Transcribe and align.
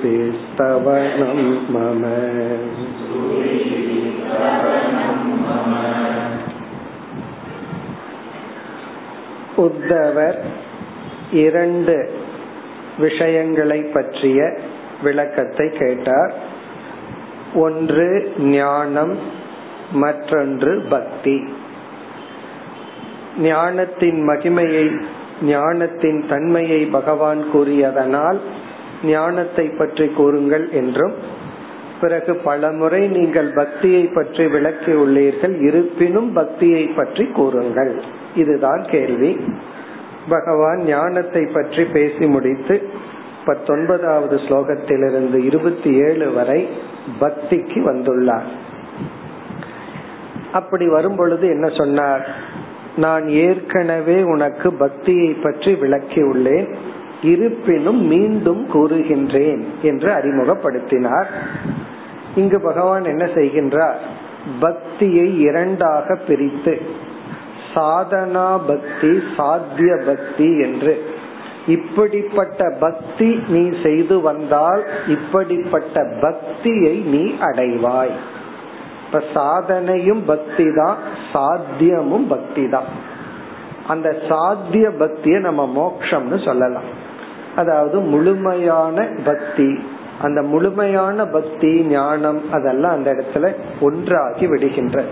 स्तुतिभिस्तवनं 0.00 0.70
मम 1.70 2.02
உத்தவர் 9.58 10.36
இரண்டு 11.36 11.96
விஷயங்களை 12.98 13.80
பற்றிய 13.92 14.38
விளக்கத்தை 15.02 15.66
கேட்டார் 15.72 16.32
ஒன்று 17.60 18.08
ஞானம் 18.52 19.14
மற்றொன்று 19.94 20.72
பக்தி 20.88 21.36
ஞானத்தின் 23.42 24.20
மகிமையை 24.28 24.86
ஞானத்தின் 25.42 26.20
தன்மையை 26.28 26.80
பகவான் 26.86 27.42
கூறியதனால் 27.52 28.40
ஞானத்தை 29.03 29.69
பற்றி 29.69 30.07
கூறுங்கள் 30.07 30.69
என்றும் 30.69 31.13
பிறகு 32.01 32.35
பலமுறை 32.35 33.07
நீங்கள் 33.07 33.51
பக்தியை 33.55 34.03
பற்றி 34.07 34.47
விளக்கி 34.47 34.91
உள்ளீர்கள் 34.91 35.67
இருப்பினும் 35.67 36.33
பக்தியை 36.33 36.87
பற்றி 36.87 37.25
கூறுங்கள். 37.25 38.01
இதுதான் 38.35 38.85
கேள்வி. 38.85 39.39
பகவான் 40.29 40.83
ஞானத்தை 40.83 41.45
பற்றி 41.45 41.83
பேசி 41.83 42.25
முடித்து 42.25 42.89
பத்தொன்பதாவது 43.45 44.35
ஸ்லோகத்திலிருந்து 44.35 45.43
இருபத்தி 45.43 45.93
ஏழு 45.95 46.31
வரை 46.31 46.67
பக்திக்கு 47.19 47.79
வந்துள்ளார். 47.91 48.49
அப்படி 50.51 50.87
வரும் 50.87 51.15
பொழுது 51.15 51.47
என்ன 51.47 51.67
சொன்னார்? 51.67 52.27
நான் 52.95 53.27
ஏற்கனவே 53.27 54.23
உனக்கு 54.23 54.73
பக்தியை 54.73 55.33
பற்றி 55.33 55.75
விளக்கி 55.75 56.21
உள்ளேன். 56.21 56.93
இருப்பினும் 57.21 58.01
மீண்டும் 58.01 58.67
கூறுகின்றேன் 58.73 59.63
என்று 59.81 60.11
அறிமுகப்படுத்தினார். 60.11 61.25
இங்கு 62.35 62.61
பகவான் 62.61 63.03
என்ன 63.03 63.25
செய்கின்றார்? 63.25 63.95
பக்தியை 64.59 65.39
இரண்டாக 65.39 66.15
பிரித்து 66.15 66.81
சாதனா 67.75 68.59
பக்தி 68.67 69.23
சாத்திய 69.37 69.97
பக்தி 70.05 70.59
என்று. 70.59 71.13
இப்படிப்பட்ட 71.67 72.77
பக்தி 72.79 73.39
நீ 73.47 73.69
செய்து 73.83 74.21
வந்தால் 74.21 74.85
இப்படிப்பட்ட 75.07 76.17
பக்தியை 76.21 76.97
நீ 76.97 77.35
அடைவாய். 77.39 78.11
இப்ப 79.05 79.23
சாதனையும் 79.33 80.21
பக்தி 80.25 80.65
தான் 80.75 80.97
சாத்தியமும் 81.33 82.27
பக்தி 82.27 82.69
தான். 82.69 83.13
அந்த 83.87 84.15
சாத்திய 84.29 84.89
பக்தியை 84.89 85.41
நம்ம 85.41 85.71
மோக்ஷம்னு 85.75 86.45
சொல்லலாம். 86.45 87.03
அதாவது 87.55 87.99
முழுமையான 87.99 89.07
பக்தி. 89.25 89.79
அந்த 90.21 90.41
முழுமையான 90.41 91.25
பக்தி 91.25 91.81
ஞானம் 91.81 92.51
அதெல்லாம் 92.51 92.91
அந்த 92.91 93.13
இடத்துல 93.13 93.55
ஒன்றாகி 93.81 94.47
விடுகின்ற. 94.47 95.03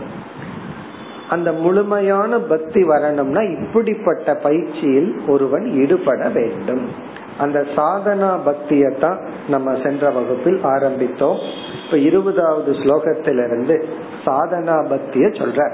அந்த 1.29 1.51
முழுமையான 1.51 2.39
பக்தி 2.39 2.83
வரணும்னா 2.83 3.41
இப்படிப்பட்ட 3.41 4.35
பயிற்சியில் 4.35 5.22
ஒருவன் 5.28 5.67
ஈடுபட 5.72 6.29
வேண்டும். 6.29 6.89
அந்த 7.38 7.66
சாதனா 7.75 8.39
பக்தியத்தான் 8.45 9.17
நம்ம 9.50 9.79
சென்ற 9.83 10.09
வகுப்பில் 10.09 10.59
ஆரம்பித்தோம். 10.63 11.38
இப்ப 11.85 11.97
இருபதாவது 11.97 12.72
ஸ்லோகத்திலிருந்து 12.72 13.83
சாதனா 14.25 14.85
பக்திய 14.88 15.28
சொல்ற 15.39 15.73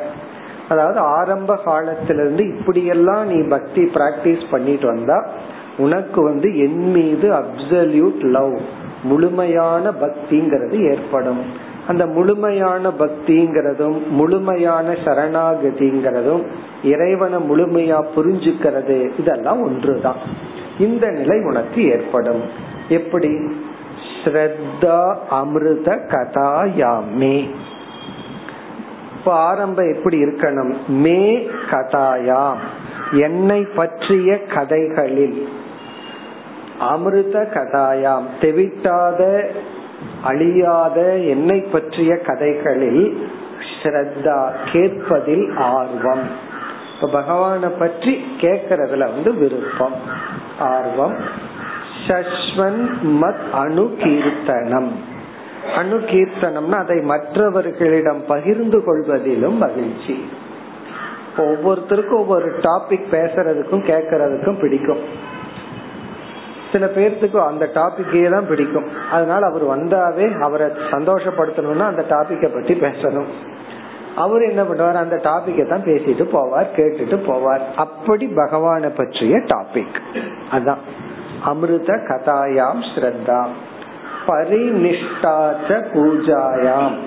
அதாவது 0.69 1.00
ஆரம்ப 1.00 1.56
காலத்திலிருந்து 1.56 2.57
இப்படியெல்லாம் 2.57 3.28
நீ 3.28 3.47
பக்தி 3.47 3.84
பிராக்டிஸ் 3.84 4.44
பண்ணிட்டு 4.52 4.88
வந்தா 4.88 5.25
உனக்கு 5.78 6.24
வந்து 6.24 6.57
என் 6.59 6.91
மீது 6.91 7.31
அப்சல்யூட் 7.31 8.19
லவ் 8.19 8.59
முழுமையான 9.03 9.90
பக்திங்கிறது 9.90 10.90
ஏற்படும். 10.90 11.68
அந்த 11.88 12.06
முழுமையான 12.06 12.90
பக்திங்கிறதும் 12.90 14.07
முழுமையான 14.09 14.91
சரணாகதிங்கிறதும் 14.91 16.46
இறைவனை 16.84 17.40
முழுமையா 17.50 18.03
புரிஞ்சுக்கிறது 18.16 19.09
இதெல்லாம் 19.19 19.62
ஒன்றுதான். 19.62 20.16
இந்த 20.80 21.09
நிலை 21.09 21.40
உனக்கு 21.40 21.84
ஏற்படும். 21.84 22.41
எப்படி? 22.90 23.38
ஸ்ரத்தா 24.24 25.16
அமிர்த 25.30 25.96
கதாயாமே. 25.96 27.50
இப்ப 29.19 29.34
ஆரம்பம் 29.34 29.94
எப்படி 29.94 30.24
இருக்கணும்? 30.24 30.74
மே 30.88 31.50
கதாயாம். 31.69 32.57
என்னை 33.12 33.62
பற்றிய 33.62 34.44
கதைகளில். 34.44 35.50
அமிர்த 36.80 37.50
கதாயாம். 37.53 38.24
தெவிட்டாத 38.41 39.52
அழியாத 40.24 41.18
என்னை 41.18 41.59
பற்றிய 41.62 42.18
கதைகளில் 42.18 43.30
ஸ்ரத்தா 43.84 44.50
கேட்பதில் 44.72 45.57
ஆர்வம். 45.57 46.28
இப்ப 46.96 47.07
பகவானை 47.12 47.69
பற்றி 47.69 48.25
கேட்கறதுல 48.40 49.00
வந்து 49.00 49.34
விருப்பம். 49.34 49.96
ஆர்வம். 50.59 51.16
சஸ்வன் 52.07 52.90
மத் 53.03 53.51
அணு 53.51 53.96
கீர்த்தனம் 54.00 55.08
அணுகீர்த்தனம்னா 55.75 56.71
அதை 56.71 56.97
மற்றவர்களிடம் 56.97 58.25
பகிர்ந்து 58.27 58.83
கொள்வதிலும் 58.83 59.57
மகிழ்ச்சி. 59.57 60.29
ஒவ்வொருத்தருக்கும் 61.37 62.17
ஒவ்வொரு 62.17 62.51
டாபிக் 62.57 63.05
பேசுறதுக்கும் 63.11 63.83
கேட்கறதுக்கும் 63.91 64.59
பிடிக்கும். 64.59 64.97
சில 66.71 66.85
பேர்த்துக்கு 66.85 67.45
அந்த 67.45 67.69
டாபிக்கே 67.73 68.29
தான் 68.29 68.47
பிடிக்கும். 68.47 68.85
அதனால 69.11 69.45
அவர் 69.45 69.65
வந்தாவே 69.65 70.39
அவரை 70.39 70.67
சந்தோஷப்படுத்தணும்னா 70.67 71.85
அந்த 71.85 72.05
டாபிக்கை 72.09 72.53
பத்தி 72.53 72.73
பேசணும். 72.73 73.25
அவர் 74.15 74.41
என்ன 74.41 74.63
பண்ணுவார்? 74.63 74.93
அந்த 74.93 75.15
டாபிக்கை 75.15 75.69
தான் 75.69 75.81
பேசிட்டு 75.81 76.25
போவார் 76.33 76.67
கேட்டுட்டு 76.75 77.17
போவார். 77.27 77.61
அப்படி 77.75 78.27
பகவானை 78.27 78.89
பற்றிய 78.89 79.37
டாபிக் 79.37 79.99
அதான். 80.51 80.77
அமிர்த 81.45 81.93
கதாயாம் 81.93 82.83
ஸ்ரத்தா. 82.95 83.45
பரிநிஷ்டாச்ச 84.29 85.85
பூஜாயாம். 85.94 86.98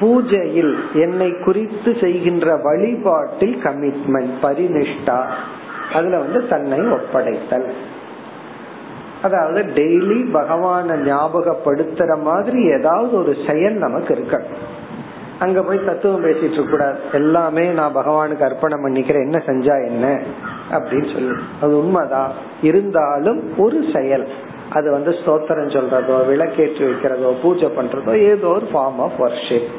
பூஜையில் 0.00 0.74
என்னை 0.94 1.34
குறித்து 1.44 1.96
செய்கின்ற 2.00 2.56
வழிபாட்டில் 2.56 3.60
கமிட்மெண்ட் 3.62 4.34
பரிநிஷ்டா. 4.42 5.24
அதுல 5.92 6.18
வந்து 6.18 6.48
தன்னை 6.48 6.78
ஒப்படைத்தல். 6.78 7.72
அதாவது 9.22 9.62
டெய்லி 9.62 10.28
பகவான 10.32 10.96
ஞாபகப்படுத்துற 10.96 12.22
மாதிரி 12.22 12.64
ஏதாவது 12.64 13.18
ஒரு 13.18 13.36
செயல் 13.46 13.72
நமக்கு 13.72 14.14
இருக்கணும். 14.14 14.54
அங்க 15.38 15.62
போய் 15.62 15.84
தத்துவம் 15.84 16.24
பேசிட்டு 16.24 16.52
இருக்க 16.52 16.70
கூடாது. 16.70 16.98
எல்லாமே 17.12 17.68
நான் 17.68 17.96
பகவானுக்கு 17.96 18.42
அர்ப்பணம் 18.42 18.86
பண்ணிக்கிறேன். 18.86 19.22
என்ன 19.22 19.42
செஞ்சா 19.46 19.86
என்ன? 19.86 20.20
அப்படின்னு 20.70 21.12
சொல்லி. 21.12 21.34
அது 21.60 21.78
உண்மைதான். 21.78 22.32
இருந்தாலும் 22.62 23.58
ஒரு 23.58 23.84
செயல். 23.94 24.28
அது 24.76 24.88
வந்து 24.96 25.12
ஸ்தோத்திரம் 25.20 25.74
சொல்றதோ 25.76 26.16
விளக்கேற்றி 26.30 26.82
வைக்கிறதோ 26.88 27.30
பூஜை 27.42 27.68
பண்றதோ 27.78 28.14
ஏதோ 28.32 28.48
ஒரு 28.56 28.66
ஃபார்ம் 28.72 29.00
ஆஃப் 29.06 29.18
வர்ஷிப் 29.18 29.70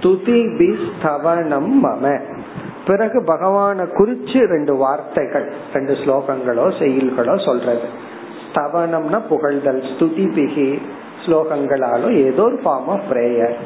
துதி 0.00 0.40
பி 0.58 0.68
ஸ்தவனம் 0.90 1.72
மம. 1.84 2.04
பிறகு 2.86 3.18
பகவான 3.22 3.78
குறிச்சு 3.98 4.38
ரெண்டு 4.52 4.74
வார்த்தைகள் 4.76 5.46
ரெண்டு 5.74 5.94
ஸ்லோகங்களோ 6.02 6.64
செயல்களோ 6.78 7.34
சொல்றது. 7.44 7.86
ஸ்தவனம்னா 8.46 9.18
புகழ்தல் 9.30 9.82
ஸ்துதி 9.90 10.26
பிகி 10.36 10.70
ஸ்லோகங்களாலும் 11.24 12.14
ஏதோ 12.26 12.42
ஒரு 12.42 12.58
ஃபார்ம் 12.64 12.88
ஆஃப் 12.94 13.08
பிரேயர் 13.10 13.56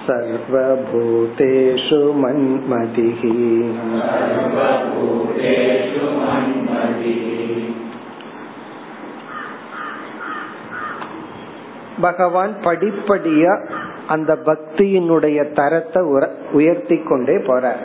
सर्वभूतेषु 0.08 2.02
मन्मतिः 2.22 3.22
பகவான் 12.02 12.54
படிப்படியா 12.66 13.54
அந்த 14.08 14.32
பக்தியினுடைய 14.48 15.40
தரத்தை 15.54 16.02
உயர்த்தி 16.54 16.98
கொண்டே 17.04 17.38
போறார் 17.48 17.82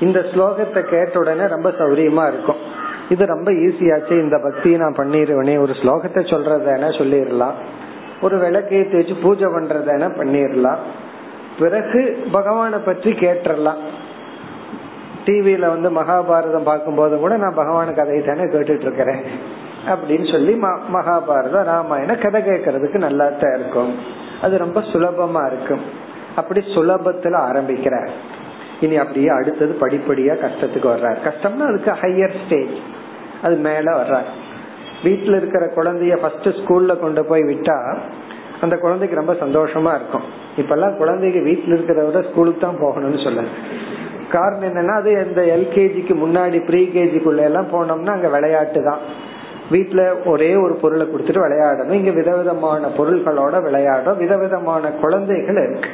இந்த 0.00 0.18
ஸ்லோகத்தை 0.32 0.80
கேட்ட 0.84 1.14
உடனே 1.18 1.44
ரொம்ப 1.46 1.68
சௌரியமா 1.78 2.24
இருக்கும் 2.26 2.62
இது 3.08 3.24
ரொம்ப 3.26 3.48
ஈஸியாச்சு 3.66 4.14
இந்த 4.24 4.36
பக்தியை 4.38 4.78
நான் 4.78 4.98
பண்ணிடுவேனே 4.98 5.54
ஒரு 5.58 5.74
ஸ்லோகத்தை 5.74 6.22
சொல்றதுனா 6.32 6.88
சொல்லிடலாம் 6.98 7.56
ஒரு 8.20 8.36
விளக்கேற்றி 8.38 8.96
வச்சு 8.98 9.14
பூஜை 9.22 9.48
பண்றதுனா 9.48 10.08
பண்ணிடலாம் 10.18 10.82
பிறகு 11.59 12.01
பகவானை 12.31 12.79
பற்றி 12.79 13.11
கேட்டுடலாம் 13.11 13.81
டிவியில 15.25 15.67
வந்து 15.67 15.89
மகாபாரதம் 16.01 16.63
பார்க்கும் 16.63 16.95
போது 16.95 17.17
கூட 17.17 17.37
நான் 17.37 17.57
பகவான 17.57 17.95
கதையை 17.95 18.25
தானே 18.25 18.41
கேட்டுட்டு 18.41 18.85
இருக்கிறேன் 18.87 19.23
அப்படின்னு 19.87 20.31
சொல்லி 20.31 20.53
மகாபாரதம் 20.95 21.63
ராமாயண 21.63 22.15
கதை 22.15 22.41
கேட்கறதுக்கு 22.41 22.97
நல்லா 22.97 23.27
தான் 23.29 23.55
இருக்கும். 23.59 23.95
அது 24.41 24.57
ரொம்ப 24.57 24.79
சுலபமா 24.81 25.43
இருக்கும். 25.51 25.83
அப்படி 26.35 26.59
சுலபத்துல 26.59 27.35
ஆரம்பிக்கிறார். 27.35 28.11
இனி 28.79 28.95
அப்படியே 28.95 29.27
அடுத்தது 29.27 29.77
படிப்படியா 29.81 30.35
கஷ்டத்துக்கு 30.45 30.87
வர்றார். 30.95 31.19
கஷ்டம்னா 31.27 31.67
அதுக்கு 31.71 31.91
ஹையர் 31.91 32.35
ஸ்டேஜ் 32.45 32.75
அது 33.41 33.55
மேல 33.55 34.03
வர்றார். 34.03 34.29
வீட்டுல 35.03 35.35
இருக்கிற 35.35 35.65
குழந்தைய 35.75 36.15
ஃபர்ஸ்ட் 36.17 36.47
ஸ்கூல்ல 36.47 36.99
கொண்டு 36.99 37.25
போய் 37.25 37.41
விட்டா 37.41 37.77
அந்த 38.65 38.75
குழந்தைக்கு 38.83 39.19
ரொம்ப 39.19 39.33
சந்தோஷமா 39.43 39.91
இருக்கும். 39.99 40.25
இப்பெல்லாம் 40.61 40.97
குழந்தைக்கு 41.01 41.41
வீட்டில் 41.49 41.75
இருக்கிறத 41.75 42.05
விட 42.07 42.21
ஸ்கூலுக்கு 42.29 42.61
தான் 42.65 42.81
போகணும்னு 42.83 43.21
சொல்ல 43.23 43.43
காரணம் 44.35 44.67
என்னன்னா 44.69 44.95
அது 45.01 45.11
இந்த 45.27 45.41
எல்கேஜிக்கு 45.55 46.13
முன்னாடி 46.23 46.59
ப்ரீ 46.67 46.81
கேஜிக்குள்ள 46.95 47.41
எல்லாம் 47.49 47.71
போனோம்னா 47.73 48.13
அங்க 48.17 48.29
விளையாட்டு 48.35 48.81
தான். 48.83 49.01
வீட்டுல 49.73 50.01
ஒரே 50.25 50.51
ஒரு 50.55 50.73
பொருளை 50.81 51.05
கொடுத்துட்டு 51.07 51.43
விளையாடணும். 51.45 51.97
இங்க 51.99 52.11
விதவிதமான 52.11 52.87
பொருள்களோட 52.97 53.55
விளையாடும் 53.67 54.17
விதவிதமான 54.17 54.91
குழந்தைகள் 55.03 55.59
இருக்கு. 55.65 55.89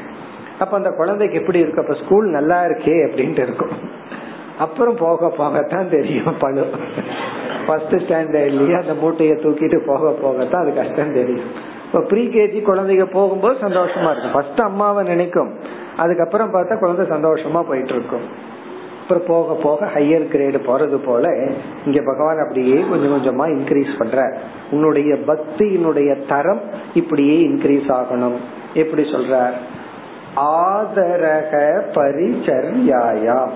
அப்ப 0.59 0.73
அந்த 0.77 0.91
குழந்தைக்கு 0.99 1.39
எப்படி 1.41 1.59
இருக்கு? 1.59 1.81
அப்ப 1.81 1.95
ஸ்கூல் 2.03 2.27
நல்லா 2.37 2.59
இருக்கே 2.67 2.95
அப்படின்ட்டு 3.07 3.43
இருக்கும். 3.47 3.73
அப்புறம் 4.65 4.97
போக 5.05 5.31
போகத்தான் 5.39 5.89
தெரியும் 5.95 6.37
பழு. 6.39 6.65
ஃபர்ஸ்ட் 7.65 7.95
ஸ்டாண்டர்ட்லயே 8.03 8.75
அந்த 8.81 8.93
மூட்டையை 9.01 9.35
தூக்கிட்டு 9.43 9.79
போக 9.91 10.13
போகத்தான் 10.23 10.63
அது 10.65 10.73
கஷ்டம் 10.73 11.17
தெரியும். 11.19 11.51
இப்ப 11.97 12.09
ப்ரீ 12.09 12.27
கேஜி 12.27 12.59
குழந்தைங்க 12.65 13.05
போகும்போது 13.05 13.59
சந்தோஷமா 13.59 14.09
இருக்கும். 14.11 14.31
ஃபர்ஸ்ட் 14.33 14.59
அம்மாவை 14.59 15.07
நினைக்கும். 15.07 15.53
அதுக்கப்புறம் 15.97 16.53
பார்த்தா 16.53 16.79
குழந்தை 16.79 17.05
சந்தோஷமா 17.05 17.61
போயிட்டு 17.61 17.93
இருக்கும் 17.93 18.55
அப்புறம் 19.01 19.23
போக 19.27 19.53
போக 19.53 19.85
ஹையர் 19.85 20.25
கிரேடு 20.33 20.59
போறது 20.67 20.95
போல 20.95 21.49
இங்க 21.85 22.01
பகவான் 22.05 22.37
அப்படியே 22.37 22.85
கொஞ்சம் 22.89 23.13
கொஞ்சமா 23.13 23.41
இன்க்ரீஸ் 23.41 23.97
பண்ற. 23.97 24.37
உன்னுடைய 24.71 25.15
பக்தியினுடைய 25.15 26.27
தரம் 26.27 26.61
இப்படியே 26.93 27.47
இன்க்ரீஸ் 27.47 27.95
ஆகணும். 27.99 28.37
எப்படி 28.73 29.03
சொல்ற 29.03 29.51
ஆதரக 30.35 31.81
பரிச்சர்யாயா. 31.95 33.49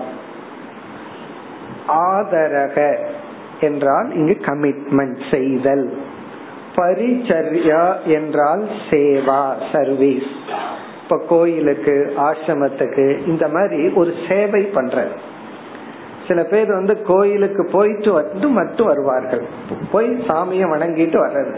ஆதரக 1.88 2.98
என்றால் 3.60 4.14
இங்கு 4.14 4.36
கமிட்மெண்ட் 4.40 5.20
செய்தல். 5.30 5.96
பரிச்சர்யா 6.76 8.02
என்றால் 8.04 8.68
சேவா 8.90 9.54
சர்வீஸ். 9.72 10.30
இப்ப 11.02 11.20
கோயிலுக்கு 11.28 12.14
ஆசிரமத்துக்கு 12.16 13.26
இந்த 13.26 13.48
மாதிரி 13.48 13.88
ஒரு 13.88 14.12
சேவை 14.28 14.70
பண்றது. 14.74 15.14
சில 16.28 16.44
பேர் 16.44 16.66
வந்து 16.66 17.02
கோயிலுக்கு 17.02 17.68
போயிட்டு 17.72 18.12
வந்து 18.12 18.48
மட்டும் 18.48 18.86
வருவார்கள். 18.86 19.42
போய் 19.92 20.08
சாமியை 20.08 20.66
வணங்கிட்டு 20.74 21.18
வர்றது. 21.26 21.56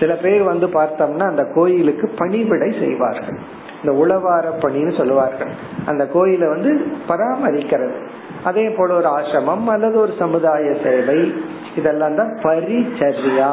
சில 0.00 0.14
பேர் 0.14 0.42
வந்து 0.42 0.66
பார்த்தோம்னா 0.66 1.28
அந்த 1.28 1.44
கோயிலுக்கு 1.54 2.08
பணிவிடை 2.08 2.74
செய்வார்கள். 2.80 3.38
இந்த 3.84 3.98
உளவார 3.98 4.44
பணின்னு 4.60 4.96
சொல்லுவார்கள். 4.96 5.48
அந்த 5.86 6.06
கோயிலை 6.06 6.48
வந்து 6.48 6.86
பராமரிக்கிறது. 7.08 7.96
அதே 8.44 8.68
போல 8.68 8.94
ஒரு 8.94 9.08
ஆசிரமம் 9.08 9.64
அல்லது 9.64 10.00
ஒரு 10.00 10.12
சமுதாய 10.18 10.74
சேவை 10.84 11.32
இதெல்லாம் 11.76 12.16
தான் 12.16 12.38
பரிச்சரியா. 12.42 13.52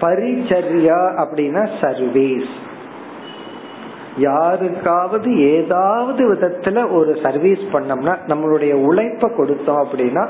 பரிச்சர்யா 0.00 1.24
அப்படின்னா 1.24 1.68
சர்வீஸ். 1.80 2.48
யாருக்காவது 4.18 5.38
ஏதாவது 5.38 6.34
விதத்துல 6.34 6.92
ஒரு 6.92 7.18
சர்வீஸ் 7.22 7.58
பண்ணோம்னா 7.72 8.16
நம்மளுடைய 8.26 8.72
உழைப்ப 8.72 9.30
கொடுத்தோம் 9.38 9.84
அப்படின்னா 9.84 10.28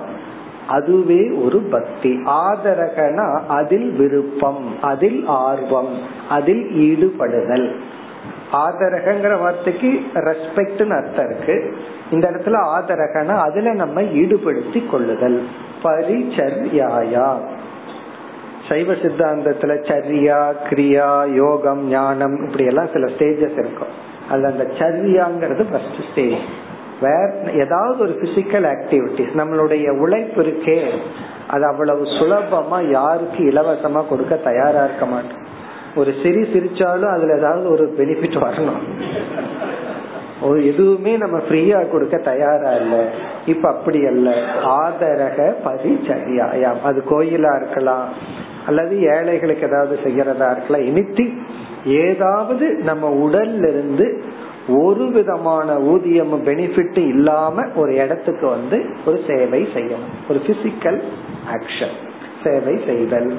அதுவே 0.69 1.31
ஒரு 1.31 1.59
பக்தி. 1.59 2.23
ஆதரகனா 2.25 3.41
அதில் 3.49 3.91
விருப்பம் 3.91 4.83
அதில் 4.83 5.25
ஆர்வம் 5.27 5.99
அதில் 6.29 6.65
ஈடுபடுதல். 6.71 7.77
ஆதரகங்கிற 8.53 9.39
வார்த்தைக்கு 9.39 10.01
ரெஸ்பெக்ட்னு 10.15 10.97
அர்த்தம் 10.97 11.31
இருக்கு. 11.31 11.77
இந்த 12.11 12.31
இடத்துல 12.31 12.55
ஆதரகனா 12.77 13.37
அதுல 13.37 13.73
நம்ம 13.73 14.03
ஈடுபடுத்தி 14.03 14.91
கொள்ளுதல். 14.91 15.47
பரிச்சர்யாயா. 15.83 17.37
சைவ 18.69 18.93
சித்தாந்தத்துல 18.93 19.93
சரியா 19.93 20.53
கிரியா 20.69 21.35
யோகம் 21.35 21.89
ஞானம் 21.89 22.47
இப்படி 22.47 22.65
எல்லாம் 22.65 22.89
சில 22.93 23.05
ஸ்டேஜஸ் 23.05 23.59
இருக்கும். 23.59 24.05
அதுல 24.31 24.49
அந்த 24.49 24.65
சரியாங்கிறது 24.79 25.65
ஃபர்ஸ்ட் 25.71 26.01
ஸ்டேஜ் 26.13 26.39
வேற 27.01 27.33
ஏதாவது 27.53 27.99
ஒரு 27.99 28.13
பிசிக்கல் 28.23 28.67
ஆக்டிவிட்டிஸ் 28.75 29.37
நம்மளுடைய 29.37 29.99
உழைப்பு 29.99 30.43
இருக்கே 30.43 30.89
அது 31.49 31.65
அவ்வளவு 31.67 32.03
சுலபமா 32.03 32.91
யாருக்கு 32.91 33.45
இலவசமா 33.45 34.09
கொடுக்க 34.09 34.37
தயாரா 34.37 34.85
இருக்க 34.85 35.07
மாட்டோம். 35.07 35.45
ஒரு 35.97 36.15
சிரி 36.23 36.41
சிரிச்சாலும் 36.41 37.13
அதுல 37.13 37.37
ஏதாவது 37.39 37.71
ஒரு 37.71 37.95
பெனிஃபிட் 37.99 38.45
வரணும். 38.47 38.83
ஒரு 40.43 40.67
எதுவுமே 40.67 41.17
நம்ம 41.17 41.39
ஃப்ரீயா 41.39 41.91
கொடுக்க 41.91 42.17
தயாரா 42.17 42.73
இல்ல. 42.73 43.09
இப்ப 43.47 43.69
அப்படி 43.69 44.07
அல்ல. 44.07 44.31
ஆதரக 44.65 45.55
பரிச்சரியாயாம். 45.65 46.81
அது 46.83 47.03
கோயிலா 47.11 47.63
இருக்கலாம் 47.63 48.09
அல்லது 48.67 49.03
ஏழைகளுக்கு 49.03 49.67
ஏதாவது 49.67 49.99
செய்யறதா 50.05 50.51
இருக்கலாம். 50.51 50.97
இனித்தி 50.97 51.37
ஏதாவது 51.85 52.69
நம்ம 52.69 53.29
உடல்ல 53.29 53.69
இருந்து 53.69 54.23
ஒரு 54.69 55.07
விதமான 55.07 55.79
ஊதியம் 55.79 56.45
பெனிஃபிட் 56.45 56.99
இல்லாம 56.99 57.65
ஒரு 57.77 57.95
இடத்துக்கு 57.95 58.49
வந்து 58.49 58.87
ஒரு 59.07 59.21
சேவை 59.29 59.69
செய்யணும். 59.75 60.07
ஒரு 60.29 60.41
பிசிக்கல் 60.47 61.03
ஆக்ஷன் 61.53 61.97
சேவை 62.45 62.81
செய்தல். 62.87 63.39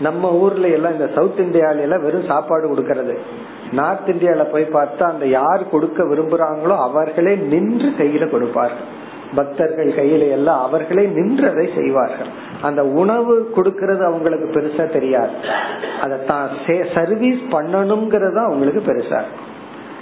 நம்ம 0.00 0.32
ஊர்ல 0.32 0.68
எல்லாம் 0.68 0.92
இந்த 0.92 1.10
சவுத் 1.14 1.38
இந்தியால 1.38 1.80
எல்லாம் 1.80 2.02
வெறும் 2.02 2.24
சாப்பாடு 2.24 2.74
கொடுக்கறது. 2.74 3.16
நார்த் 3.72 4.08
இந்தியால 4.08 4.44
போய் 4.44 4.68
பார்த்தா 4.72 5.02
அந்த 5.02 5.26
யார் 5.26 5.70
கொடுக்க 5.70 6.04
விரும்புறாங்களோ 6.04 6.76
அவர்களே 6.78 7.34
நின்று 7.34 7.92
கையில 7.98 8.30
கொடுப்பார்கள். 8.30 9.00
பக்தர்கள் 9.34 9.90
கையில 9.98 10.24
எல்லாம் 10.38 10.60
அவர்களே 10.66 11.04
நின்றதை 11.18 11.66
செய்வார்கள். 11.78 12.30
அந்த 12.62 12.82
உணவு 13.02 13.34
கொடுக்கறது 13.56 14.02
அவங்களுக்கு 14.10 14.48
பெருசா 14.56 14.84
தெரியாது. 14.96 15.34
அதை 16.00 16.18
தான் 16.26 16.48
சர்வீஸ் 16.96 17.42
பண்ணணுங்கிறது 17.56 18.38
அவங்களுக்கு 18.48 18.82
பெருசா 18.90 19.22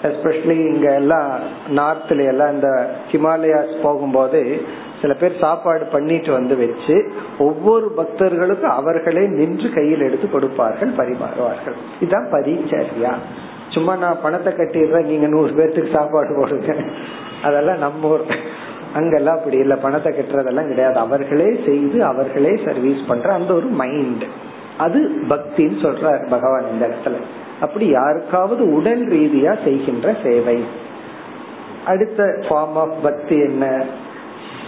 எஸ்பெஷலி 0.09 0.55
இங்க 0.73 0.87
எல்லாம் 0.95 1.31
நார்த்ல 1.79 2.27
எல்லாம் 2.33 2.53
இந்த 2.57 2.69
ஹிமாலயாஸ் 3.13 3.75
போகும்போது 3.83 4.41
சில 5.01 5.13
பேர் 5.21 5.43
சாப்பாடு 5.43 5.85
பண்ணிட்டு 5.95 6.31
வந்து 6.33 6.55
வச்சு 6.61 6.97
ஒவ்வொரு 7.39 7.87
பக்தர்களுக்கும் 7.99 8.77
அவர்களே 8.79 9.25
நின்று 9.39 9.69
கையில் 9.75 10.07
எடுத்து 10.09 10.27
கொடுப்பார்கள் 10.31 10.91
பரிமாறுவார்கள். 11.01 11.77
இதுதான் 12.01 12.29
பரிச்சரியா. 12.35 13.13
சும்மா 13.75 13.93
நான் 13.97 14.23
பணத்தை 14.23 14.53
கட்டிடுறேன் 14.53 15.11
நீங்க 15.11 15.27
நூறு 15.27 15.53
பேர்த்துக்கு 15.59 15.97
சாப்பாடு 15.97 16.33
போடுங்க. 16.39 16.75
அதெல்லாம் 17.43 17.83
நம்ம 17.85 18.09
ஊர் 18.09 18.25
அங்கெல்லாம் 18.95 19.37
அப்படி 19.37 19.57
இல்ல 19.57 19.77
பணத்தை 19.77 20.13
கட்டுறதெல்லாம் 20.13 20.67
கிடையாது. 20.67 20.99
அவர்களே 20.99 21.61
செய்து 21.67 22.05
அவர்களே 22.05 22.61
சர்வீஸ் 22.65 23.07
பண்ற 23.07 23.33
அந்த 23.33 23.55
ஒரு 23.55 23.67
மைண்ட் 23.67 24.25
அது 24.79 25.11
பக்தின்னு 25.29 25.83
சொல்ற 25.83 26.29
பகவான் 26.29 26.65
இந்த 26.73 26.89
இடத்துல. 26.89 27.13
அப்படி 27.61 27.87
யாருக்காவது 27.87 28.73
உடல் 28.73 29.07
ரீதியா 29.07 29.65
செய்கின்ற 29.65 30.17
சேவை. 30.23 30.65
அடுத்த 31.87 32.25
ஃபார்ம் 32.25 32.75
ஆஃப் 32.75 33.03
பக்தி 33.03 33.41
என்ன? 33.41 33.85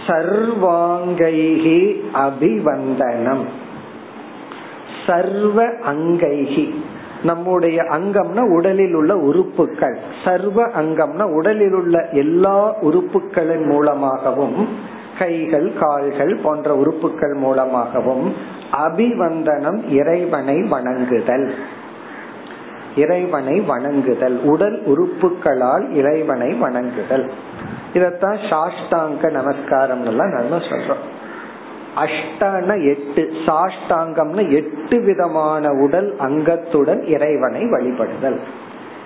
சர்வாங்கைகி 0.07 2.01
அபிவந்தனம். 2.13 3.45
சர்வ 5.07 5.63
அங்கைகி. 5.63 6.73
நம்முடைய 7.23 7.83
அங்கம்னா 7.83 8.39
உடலில் 8.39 8.93
உள்ள 8.93 9.17
உறுப்புகள். 9.17 9.97
சர்வ 10.25 10.67
அங்கம்னா 10.67 11.23
உடலில் 11.23 11.73
உள்ள 11.73 12.09
எல்லா 12.11 12.75
உறுப்புகளின் 12.81 13.65
மூலமாகவும் 13.65 14.67
கைகள் 15.19 15.73
கால்கள் 15.79 16.39
போன்ற 16.43 16.75
உறுப்புகள் 16.75 17.33
மூலமாகவும் 17.33 18.33
அபிவந்தனம் 18.71 19.89
இறைவனை 19.89 20.61
வணங்குதல். 20.61 21.55
இறைவனை 22.95 23.59
வணங்குதல். 23.59 24.39
உடல் 24.43 24.83
உறுப்புகளால் 24.85 25.91
இறைவனை 25.91 26.53
வணங்குதல். 26.53 27.31
இதத்தான் 27.93 28.37
சாஷ்டாங்க 28.49 29.31
நமஸ்காரம் 29.31 30.05
எல்லாம் 30.05 30.29
நம்ம 30.29 30.57
சொல்றோம். 30.57 31.03
அஷ்டன 31.97 32.83
எட்டு 32.83 33.29
சாஷ்டாங்கம்னு 33.45 34.49
எட்டு 34.49 34.99
விதமான 34.99 35.71
உடல் 35.71 36.15
அங்கத்துடன் 36.19 37.07
இறைவனை 37.07 37.61
வழிபடுதல். 37.61 38.37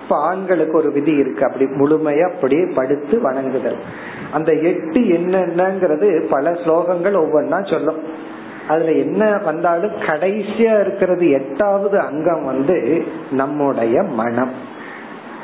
இப்ப 0.02 0.20
ஆண்களுக்கு 0.22 0.76
ஒரு 0.76 0.92
விதி 0.92 1.12
இருக்கு 1.12 1.44
அப்படி 1.44 1.64
முழுமையா 1.64 2.32
அப்படியே 2.32 2.64
படுத்து 2.74 3.20
வணங்குதல். 3.20 3.76
அந்த 4.32 4.52
எட்டு 4.52 5.00
என்னென்னங்கிறது 5.00 6.26
பல 6.30 6.50
ஸ்லோகங்கள் 6.50 7.16
ஒவ்வொன்னா 7.16 7.70
சொல்லும். 7.70 8.02
அதுல 8.68 8.92
என்ன 8.92 9.40
வந்தாலும் 9.44 9.90
கடைசியா 9.90 10.80
இருக்கிறது 10.80 11.30
எட்டாவது 11.30 11.98
அங்கம் 11.98 12.44
வந்து 12.44 13.04
நம்முடைய 13.30 14.02
மனம். 14.02 14.50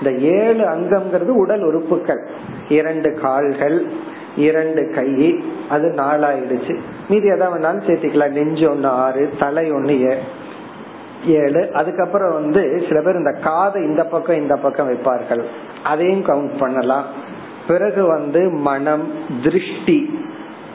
இந்த 0.03 0.27
ஏழு 0.27 0.65
அங்கம்ங்கிறது 0.65 1.29
உடல் 1.29 1.63
உறுப்புகள். 1.63 2.27
இரண்டு 2.69 3.15
கால்கள் 3.15 3.87
இரண்டு 4.37 4.93
கை 4.95 5.45
அது 5.69 5.95
நாலாயிடுச்சு. 5.97 6.79
மீதி 7.09 7.27
எதாவது 7.27 7.61
வேணாலும் 7.61 7.91
சேர்த்திக்கலாம். 7.91 8.31
நெஞ்சு 8.31 8.75
ஒண்ணு 8.75 8.87
ஆறு 8.87 9.31
தலை 9.39 9.73
ஒண்ணு 9.73 10.19
ஏழு. 11.27 11.73
அதுக்கப்புறம் 11.73 12.33
வந்து 12.33 12.85
சில 12.89 13.03
பேர் 13.03 13.17
இந்த 13.17 13.33
காதை 13.33 13.83
இந்த 13.83 14.05
பக்கம் 14.05 14.37
இந்த 14.37 14.57
பக்கம் 14.57 14.93
வைப்பார்கள். 14.93 15.45
அதையும் 15.85 16.25
கவுண்ட் 16.25 16.59
பண்ணலாம். 16.59 17.05
பிறகு 17.67 18.07
வந்து 18.07 18.51
மனம் 18.51 19.09
திருஷ்டி. 19.43 20.19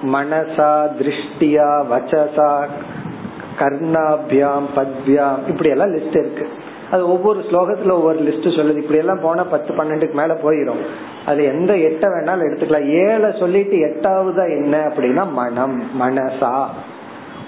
மனசா 0.05 0.89
திருஷ்டியா 0.99 1.85
வச்சசா 1.91 2.65
கர்ணாபியாம் 3.59 4.65
பத்யாம் 4.75 5.47
இப்படி 5.47 5.69
எல்லாம் 5.69 5.95
லிஸ்ட் 5.95 6.19
இருக்கு. 6.19 6.47
அது 6.91 7.09
ஒவ்வொரு 7.09 7.39
ஸ்லோகத்துல 7.39 7.91
ஒவ்வொரு 7.91 8.19
லிஸ்ட் 8.19 8.47
சொல்லுது. 8.47 8.77
இப்படி 8.77 8.99
எல்லாம் 8.99 9.21
போனா 9.21 9.43
பத்து 9.43 9.73
பன்னெண்டுக்கு 9.73 10.13
மேல 10.13 10.33
போயிரும். 10.33 10.85
அது 11.25 11.43
எந்த 11.43 11.73
எட்ட 11.73 12.03
வேணாலும் 12.03 12.43
எடுத்துக்கலாம். 12.43 12.87
ஏழை 12.87 13.35
சொல்லிட்டு 13.39 13.75
எட்டாவதா 13.75 14.49
என்ன 14.49 14.77
அப்படின்னா 14.77 15.31
மனம் 15.31 15.83
மனசா. 16.01 16.65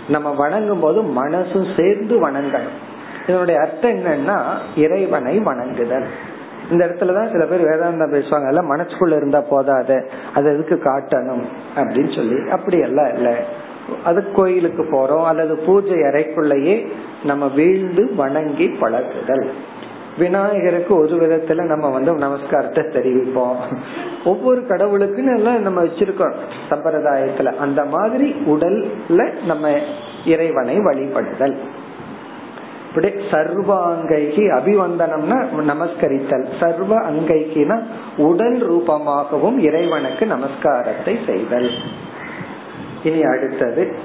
நம்ம 0.09 0.33
வணங்கும் 0.33 0.79
போது 0.79 1.01
மனசும் 1.01 1.79
சேர்ந்து 1.79 2.29
வணங்கணும். 2.29 2.79
இதனுடைய 3.27 3.59
அர்த்தம் 3.59 3.91
என்னன்னா 3.91 4.41
இறைவனை 4.75 5.39
வணங்குதல். 5.39 6.05
இந்த 6.71 6.87
இடத்துலதான் 6.87 7.31
சில 7.31 7.45
பேர் 7.45 7.63
வேதாந்தம் 7.63 8.13
பேசுவாங்க. 8.13 8.47
எல்லாம் 8.47 8.75
மனசுக்குள்ள 8.75 9.15
இருந்தா 9.15 9.43
போதாத. 9.51 10.05
அது 10.33 10.53
எதுக்கு 10.53 10.81
காட்டணும் 10.83 11.43
அப்படின்னு 11.75 12.15
சொல்லி. 12.15 12.49
அப்படி 12.49 12.79
எல்லாம் 12.79 13.13
இல்லை. 13.13 13.33
அது 14.03 14.31
கோயிலுக்கு 14.31 14.83
போறோம். 14.83 15.25
அல்லது 15.25 15.57
பூஜை 15.57 15.91
அறைக்குள்ளேயே 15.91 16.87
நம்ம 17.23 17.47
வீழ்ந்து 17.47 18.15
வணங்கி 18.15 18.67
பழகுதல். 18.67 19.51
விநாயகருக்கு 20.17 20.95
ஒரு 20.95 21.15
விதத்துல 21.15 21.63
நம்ம 21.63 21.89
வந்து 21.89 22.13
நமஸ்காரத்தை 22.15 22.83
தெரிவிப்போம். 22.95 23.55
ஒவ்வொரு 24.25 24.61
கடவுளுக்குன்னு 24.61 25.35
எல்லாம் 25.35 25.61
நம்ம 25.61 25.83
வச்சிருக்கோம். 25.83 26.33
சம்பிரதாயத்துல 26.69 27.55
அந்த 27.55 27.85
மாதிரி 27.85 28.35
உடல்ல 28.47 29.45
நம்ம 29.45 29.69
இறைவனை 30.25 30.77
வழிபடுதல். 30.77 31.55
இப்படி 32.89 33.07
சர்வாங்கைக்கு 33.07 34.43
அபிவந்தனம்னா 34.57 35.37
நமஸ்கரித்தல். 35.61 36.45
சர்வ 36.59 37.11
அங்கைக்குனா 37.11 37.81
உடல் 38.17 38.71
ரூபமாகவும் 38.71 39.57
இறைவனுக்கு 39.57 40.25
நமஸ்காரத்தை 40.25 41.25
செய்தல். 41.25 41.69
இனி 43.03 43.21
அடுத்தது 43.21 43.95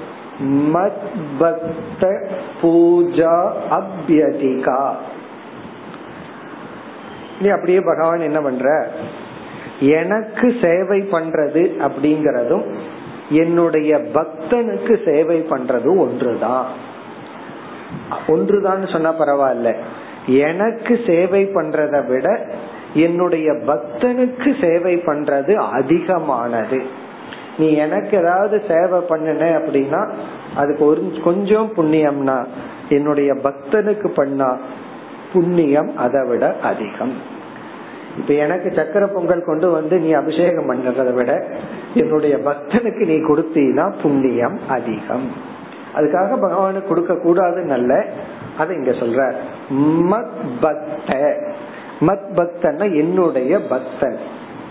மத்பக்த 0.43 2.27
பூஜா 2.61 3.53
அபியதிகா 3.71 4.91
இனி 7.39 7.49
அப்படியே 7.49 7.79
பகவான் 7.79 8.19
என்ன 8.19 8.41
பண்ற? 8.41 8.91
எனக்கு 9.79 10.55
சேவை 10.61 11.01
பண்றது 11.01 11.87
அப்படிங்கறதும் 11.87 12.63
என்னுடைய 13.29 13.97
பக்தனுக்கு 13.97 15.11
சேவை 15.11 15.45
பண்றது 15.49 15.97
ஒன்றுதான். 15.97 16.65
ஒன்றுதான் 18.27 18.87
சொன்னா 18.87 19.13
பரவாயில்ல. 19.13 19.75
எனக்கு 20.27 20.99
சேவை 21.07 21.49
பண்றதை 21.53 22.07
விட 22.07 22.45
என்னுடைய 22.93 23.51
பக்தனுக்கு 23.51 24.65
சேவை 24.65 24.97
பண்றது 24.97 25.53
அதிகமானது. 25.53 27.05
நீ 27.57 27.73
எனக்கு 27.73 28.17
ஏதாவது 28.17 28.63
சேவை 28.69 28.99
பண்ணின 28.99 29.57
அப்படின்னா 29.57 30.09
அதுக்கு 30.55 30.85
ஒரு 30.85 31.11
கொஞ்சம் 31.23 31.71
புண்ணியம்னா 31.75 32.45
என்னுடைய 32.89 33.33
பக்தனுக்கு 33.33 34.07
பண்ணா 34.07 34.57
புண்ணியம் 35.33 35.97
அதை 35.97 36.27
விட 36.27 36.55
அதிகம். 36.63 37.35
இப்ப 38.17 38.33
எனக்கு 38.33 38.71
சக்கர 38.71 39.07
பொங்கல் 39.07 39.43
கொண்டு 39.45 39.71
வந்து 39.71 39.99
நீ 39.99 40.11
அபிஷேகம் 40.11 40.71
பண்றதை 40.71 41.13
விட 41.13 41.45
என்னுடைய 41.93 42.37
பக்தனுக்கு 42.37 43.05
நீ 43.05 43.13
கொடுத்தீனா 43.13 43.93
புண்ணியம் 44.01 44.59
அதிகம். 44.67 45.31
அதுக்காக 45.95 46.39
பகவானுக்கு 46.39 46.87
கொடுக்க 46.87 47.13
கூடாதுன்னு 47.13 47.69
அல்ல 47.69 48.05
அதை 48.57 48.75
இங்க 48.75 48.91
சொல்ற. 48.91 49.33
மத் 49.81 50.29
பக்த. 50.61 51.35
மத் 52.01 52.27
பக்தன்னா 52.35 52.95
என்னுடைய 52.95 53.61
பக்தன். 53.61 54.17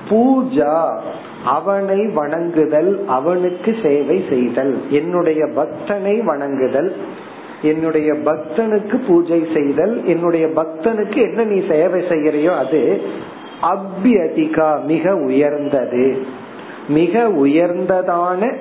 பூஜா. 0.08 0.98
அவனை 1.46 2.06
வணங்குதல் 2.06 3.04
அவனுக்கு 3.06 3.76
சேவை 3.82 4.24
செய்தல். 4.28 4.74
என்னுடைய 4.90 5.44
பக்தனை 5.44 6.24
வணங்குதல் 6.24 6.96
என்னுடைய 7.62 8.12
பக்தனுக்கு 8.12 9.06
பூஜை 9.06 9.46
செய்தல் 9.54 10.04
என்னுடைய 10.04 10.46
பக்தனுக்கு 10.46 11.16
என்ன 11.16 11.44
நீ 11.44 11.58
சேவை 11.68 12.00
செய்கிறியோ 12.00 12.56
அது 12.56 13.02
அபியதிகா 13.62 14.82
மிக 14.82 15.14
உயர்ந்தது. 15.14 16.26
மிக 16.88 17.28
உயர்ந்ததான 17.28 18.56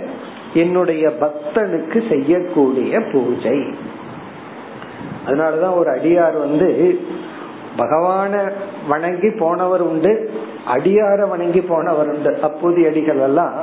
என்னுடைய 0.54 1.12
பக்தனுக்கு 1.20 2.01
செய்யக்கூடிய 2.10 3.00
பூஜை. 3.12 3.60
அதனாலதான் 5.27 5.77
ஒரு 5.77 5.92
அடியார் 5.92 6.39
வந்து 6.39 7.00
பகவான 7.77 8.51
வணங்கி 8.88 9.30
போனவர் 9.30 9.82
உண்டு. 9.82 10.32
அடியார 10.67 11.27
வணங்கி 11.29 11.62
போனவர் 11.62 12.07
உண்டு. 12.07 12.38
அப்போது 12.41 12.88
அடிகள் 12.88 13.19
எல்லாம் 13.19 13.53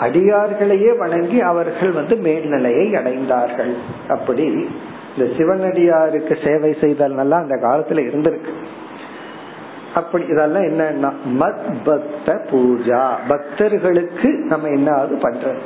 அடியார்களையே 0.00 0.96
வணங்கி 0.98 1.40
அவர்கள் 1.40 1.90
வந்து 1.90 2.16
மேல்நிலையை 2.16 2.92
அடைந்தார்கள். 2.92 3.72
அப்படி 4.08 4.68
இந்த 5.16 5.32
சிவனடியாருக்கு 5.36 6.34
சேவை 6.44 6.76
செய்தல் 6.80 7.12
நல்லா 7.12 7.36
அந்த 7.36 7.54
காலத்துல 7.54 8.00
இருந்திருக்கு. 8.08 8.52
அப்படி 9.94 10.24
இதெல்லாம் 10.24 10.62
என்னன்னா 10.62 11.10
மத் 11.40 11.68
பக்த 11.84 12.40
பூஜா. 12.50 13.02
பக்தர்களுக்கு 13.28 14.28
நம்ம 14.28 14.68
என்னாவது 14.68 15.14
பண்றது. 15.26 15.60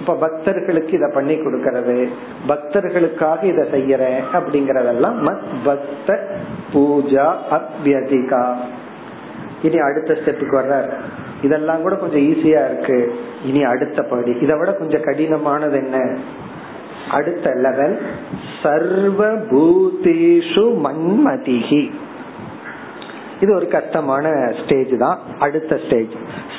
இப்ப 0.00 0.14
பக்தர்களுக்கு 0.14 0.92
இத 0.92 1.10
பண்ணி 1.14 1.34
கொடுக்கறது 1.34 2.08
பக்தர்களுக்காக 2.48 3.42
இத 3.42 3.66
செய்யறேன் 3.72 4.20
அப்படிங்கறதெல்லாம் 4.32 5.16
மத் 5.26 5.48
பக்த 5.64 6.26
பூஜா 6.72 7.26
அபியதிகா 7.50 8.42
இனி 9.62 9.78
அடுத்த 9.78 10.12
ஸ்டெப்புக்கு 10.14 10.56
வர்றார். 10.56 10.90
இதெல்லாம் 11.42 11.82
கூட 11.82 11.94
கொஞ்சம் 11.94 12.20
ஈஸியா 12.20 12.70
இருக்கு. 12.70 13.14
இனி 13.44 13.64
அடுத்த 13.64 14.02
படி. 14.02 14.36
இதை 14.40 14.58
விட 14.58 14.72
கொஞ்சம் 14.72 15.00
கடினமானது 15.00 15.72
என்ன? 15.72 16.16
அடுத்த 17.10 17.50
லெவல் 17.54 18.00
சர்வ 18.62 19.32
பூதேஷு 19.32 20.64
மன்மதிகி 20.84 21.90
இது 23.40 23.54
ஒரு 23.54 23.68
கஷ்டமான 23.68 24.52
ஸ்டேஜ் 24.64 24.98
தான். 24.98 25.18
அடுத்த 25.38 25.80
ஸ்டேஜ் 25.86 26.12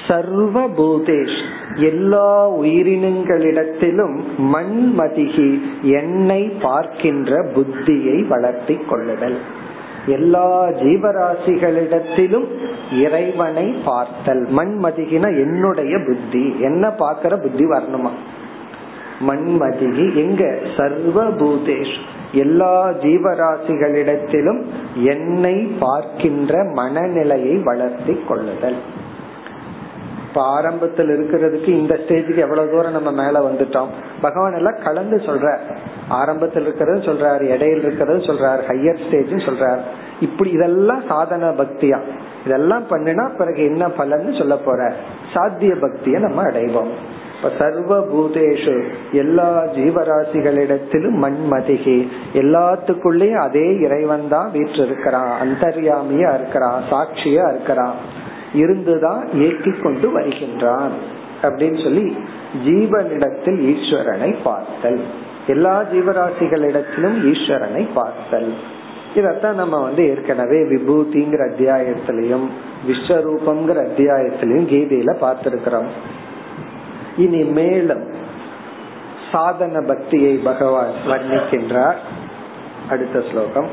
சர்வ 0.08 0.68
பூதேஷ் 0.68 1.44
எல்லா 1.76 2.52
உயிரினங்களிடத்திலும் 2.52 4.24
மண்மதிகி 4.54 5.62
என்னை 5.82 6.54
பார்க்கின்ற 6.62 7.46
புத்தியை 7.56 8.28
வளர்த்தி 8.28 8.80
கொள்ளுதல். 8.90 9.38
எல்லா 10.10 10.68
ஜீவராசிகளிடத்திலும் 10.68 12.48
இறைவனை 13.00 13.76
பார்த்தல். 13.86 14.48
மண்மதிகினா 14.58 15.28
என்னுடைய 15.28 15.98
புத்தி. 16.08 16.56
என்ன 16.60 16.88
பாக்குற 16.88 17.42
புத்தி 17.42 17.66
வரணுமா? 17.66 18.12
மண்மதிகி 19.28 20.16
எங்க? 20.16 20.60
சர்வ 20.78 21.24
பூதேஷ் 21.24 21.98
எல்லா 22.32 22.90
ஜீவராசிகளிடத்திலும் 22.90 24.66
என்னை 24.96 25.56
பார்க்கின்ற 25.80 26.64
மனநிலையை 26.64 27.56
வளர்த்தி 27.58 28.20
கொள்ளுதல். 28.28 28.76
இப்ப 30.28 30.42
ஆரம்பத்தில் 30.42 31.08
இருக்கிறதுக்கு 31.08 31.68
இந்த 31.68 32.00
ஸ்டேஜுக்கு 32.08 32.38
எவ்வளவு 32.38 32.70
தூரம் 32.70 32.92
நம்ம 32.92 33.12
மேல 33.12 33.50
வந்துட்டோம். 33.50 33.88
பகவான் 34.22 34.56
எல்லாம் 34.56 34.84
கலந்து 34.84 35.18
சொல்ற 35.26 35.58
ஆரம்பத்தில் 36.10 36.62
இருக்கிறது 36.62 37.00
சொல்றாரு 37.00 37.42
இடையில் 37.42 37.80
இருக்கிறது 37.80 38.18
சொல்றாரு 38.18 38.60
ஹையர் 38.68 39.08
ஸ்டேஜ் 39.08 39.32
சொல்றாரு. 39.32 39.80
இப்படி 40.20 40.50
இதெல்லாம் 40.50 41.02
சாதன 41.08 41.50
பக்தியா? 41.50 42.00
இதெல்லாம் 42.46 42.84
பண்ணினா 42.90 43.38
பிறகு 43.38 43.64
என்ன 43.64 43.88
பலன்னு 43.88 44.38
சொல்ல 44.38 44.58
போற? 44.58 44.94
சாத்திய 45.34 45.74
பக்திய 45.74 46.20
நம்ம 46.20 46.44
அடைவோம். 46.44 46.92
இப்ப 47.36 47.52
சர்வ 47.60 48.00
பூதேஷு 48.00 48.88
எல்லா 49.12 49.64
ஜீவராசிகளிடத்திலும் 49.64 51.24
மண்மதிகி 51.24 52.08
எல்லாத்துக்குள்ளேயும் 52.34 53.42
அதே 53.42 53.78
இறைவன் 53.80 54.28
தான் 54.30 54.52
வீற்று 54.52 54.86
இருக்கிறான் 54.86 55.48
அந்தர்யாமியா 55.48 56.34
இருக்கிறான் 56.34 56.84
சாட்சியா 56.92 57.50
இருக்கிறான் 57.50 57.94
இருந்துதான் 58.54 59.28
இயக்கி 59.34 59.72
கொண்டு 59.72 60.20
வருகின்றான். 60.20 60.92
அப்படின்னு 61.42 61.84
சொல்லி 61.84 62.18
ஜீவனிடத்தில் 62.66 63.76
ஈஸ்வரனை 63.76 64.36
பார்த்தல். 64.44 65.02
எல்லா 65.49 65.75
ஜீவராசிகளிடத்திலும் 65.91 67.17
ஈஸ்வரனை 67.31 67.83
பார்த்தல் 67.95 68.51
இதத்தான் 69.15 69.55
நம்ம 69.55 69.77
வந்து 69.81 70.03
ஏற்கனவே 70.05 70.61
விபூதிங்கிற 70.71 71.43
அத்தியாயத்திலையும் 71.51 72.47
விஸ்வரூபம்ங்கிற 72.89 73.81
அத்தியாயத்திலையும் 73.85 74.71
கீதையில 74.71 75.13
பார்த்திருக்கிறோம் 75.21 75.91
இனி 77.17 77.43
மேலும் 77.53 78.05
சாதன 79.31 79.81
பக்தியை 79.87 80.35
பகவான் 80.43 80.95
வர்ணிக்கின்றார் 81.09 82.01
அடுத்த 82.89 83.19
ஸ்லோகம் 83.31 83.71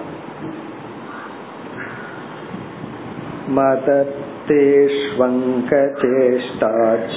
मदत्तेष्वङ्कचेष्टा 5.51 6.71
च 7.07 7.15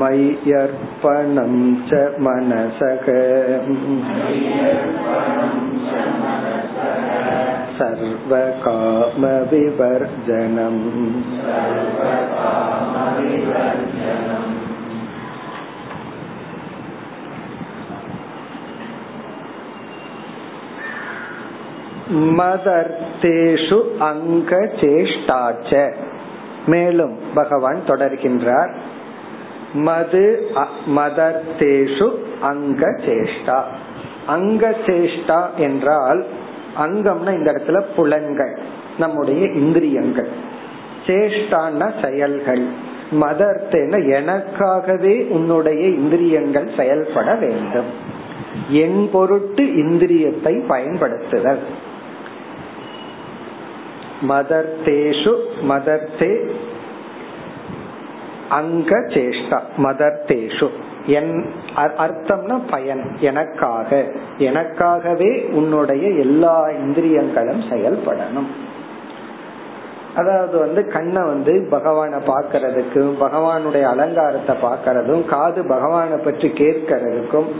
मय्यर्पणं 0.00 1.52
च 1.88 1.92
मनसक 2.20 3.06
सर्वकामविवर्जनम्। 7.78 9.10
மதர்த்தேஷு 22.10 23.98
அங்க 23.98 24.56
சேஷ்டாச்ச 24.56 25.92
மேலும் 26.66 27.18
பகவான் 27.34 27.80
தொடர்கின்றார். 27.86 28.72
மது 29.72 30.50
மதர்த்தேஷு 30.86 32.10
அங்க 32.40 32.86
சேஷ்டா 32.86 33.62
அங்க 34.26 34.74
சேஷ்டா 34.86 35.54
என்றால் 35.56 36.26
அங்கம்னா 36.78 37.32
இந்த 37.34 37.52
இடத்துல 37.52 37.82
புலன்கள் 37.96 38.58
நம்முடைய 38.98 39.46
இந்திரியங்கள். 39.46 40.28
சேஷ்டான 41.06 41.90
செயல்கள். 42.02 42.66
மதர்த்தேன 43.12 43.92
எனக்காகவே 44.08 45.28
உன்னுடைய 45.28 45.86
இந்திரியங்கள் 45.86 46.70
செயல்பட 46.76 47.34
வேண்டும். 47.34 48.12
என் 48.68 49.08
பொருட்டு 49.12 49.62
இந்திரியத்தை 49.62 50.66
பயன்படுத்துதல். 50.66 51.58
மதர்த்தேஷு 54.22 55.34
மதர்த்தே 55.62 56.50
அங்க 58.48 58.96
சேஷ்டா 58.96 59.58
மதர்த்தேஷு 59.76 60.68
என் 61.06 61.46
அர்த்தம்னா 61.76 62.60
பயன் 62.70 63.16
எனக்காக. 63.20 64.04
எனக்காகவே 64.38 65.50
உன்னுடைய 65.50 66.08
எல்லா 66.08 66.68
இந்திரியங்களும் 66.70 67.60
செயல்படணும். 67.60 68.50
அதாவது 70.14 70.58
வந்து 70.58 70.88
கண்ணை 70.88 71.22
வந்து 71.22 71.66
பகவானை 71.70 72.18
பாக்கிறதுக்கும் 72.18 73.14
பகவானுடைய 73.20 73.82
அலங்காரத்தை 73.82 74.56
பாக்கிறதும் 74.62 75.24
காது 75.24 75.66
பகவானை 75.68 76.16
பற்றி 76.16 76.48
கேட்கறதுக்கும் 76.48 77.50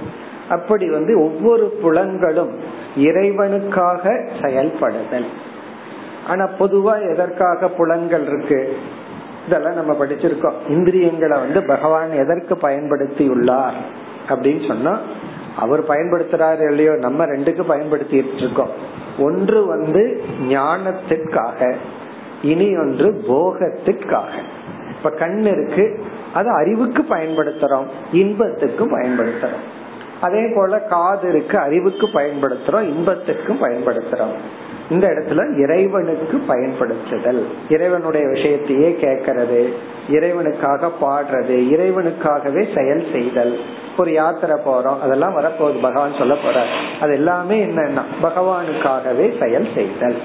அப்படி 0.48 0.90
வந்து 0.90 1.22
ஒவ்வொரு 1.22 1.78
புலன்களும் 1.82 2.52
இறைவனுக்காக 2.98 4.30
செயல்படுதல். 4.42 5.52
ஆனா 6.28 6.48
பொதுவா 6.58 7.10
எதற்காக 7.10 7.68
புலன்கள் 7.68 8.26
இருக்கு? 8.26 8.76
இதெல்லாம் 9.46 9.74
நம்ம 9.74 10.04
படிச்சிருக்கோம். 10.04 10.52
இந்திரியங்களை 10.68 11.38
வந்து 11.38 11.62
பகவான் 11.62 12.10
எதற்கு 12.10 12.56
பயன்படுத்தி 12.56 13.28
உள்ளார் 13.28 13.74
அப்படின்னு 14.28 14.66
சொன்னா 14.66 14.98
அவர் 15.56 15.86
பயன்படுத்துறாரு 15.86 16.68
இல்லையோ 16.68 16.96
நம்ம 16.96 17.26
ரெண்டுக்கு 17.26 17.64
பயன்படுத்திட்டு 17.68 18.36
இருக்கோம். 18.36 18.70
ஒன்று 19.18 19.66
வந்து 19.66 20.24
ஞானத்திற்காக 20.48 21.74
இனி 22.42 22.76
ஒன்று 22.76 23.24
போகத்திற்காக. 23.28 24.30
இப்ப 24.96 25.10
கண் 25.10 25.42
இருக்கு 25.42 26.04
அது 26.34 26.50
அறிவுக்கு 26.50 27.02
பயன்படுத்துறோம் 27.02 27.86
இன்பத்துக்கும் 28.12 29.00
பயன்படுத்துறோம். 29.00 29.62
அதே 30.20 30.52
போல 30.54 30.78
காது 30.78 31.28
இருக்கு 31.28 31.58
அறிவுக்கு 31.58 32.06
பயன்படுத்துறோம் 32.06 32.82
இன்பத்துக்கும் 32.82 33.62
பயன்படுத்துறோம். 33.62 34.34
இந்த 34.90 35.06
இடத்துல 35.06 35.58
இறைவனுக்கு 35.58 36.38
பயன்படுத்துதல். 36.38 37.46
இறைவனுடைய 37.68 38.26
விஷயத்தையே 38.26 38.90
கேட்கறது 39.04 39.72
இறைவனுக்காக 40.08 40.90
பாடுறது 41.00 41.56
இறைவனுக்காகவே 41.72 42.78
செயல் 42.78 43.06
செய்தல். 43.12 43.58
ஒரு 43.98 44.12
யாத்திரை 44.12 44.60
போறோம் 44.66 45.00
அதெல்லாம் 45.00 45.36
வரப்போகுது 45.36 45.80
பகவான் 45.80 46.14
சொல்ல 46.18 46.34
போற 46.34 46.66
அது 47.00 47.12
எல்லாமே 47.12 47.66
என்னன்னா 47.66 48.02
பகவானுக்காகவே 48.22 49.44
செயல் 49.44 49.68
செய்தல். 49.74 50.16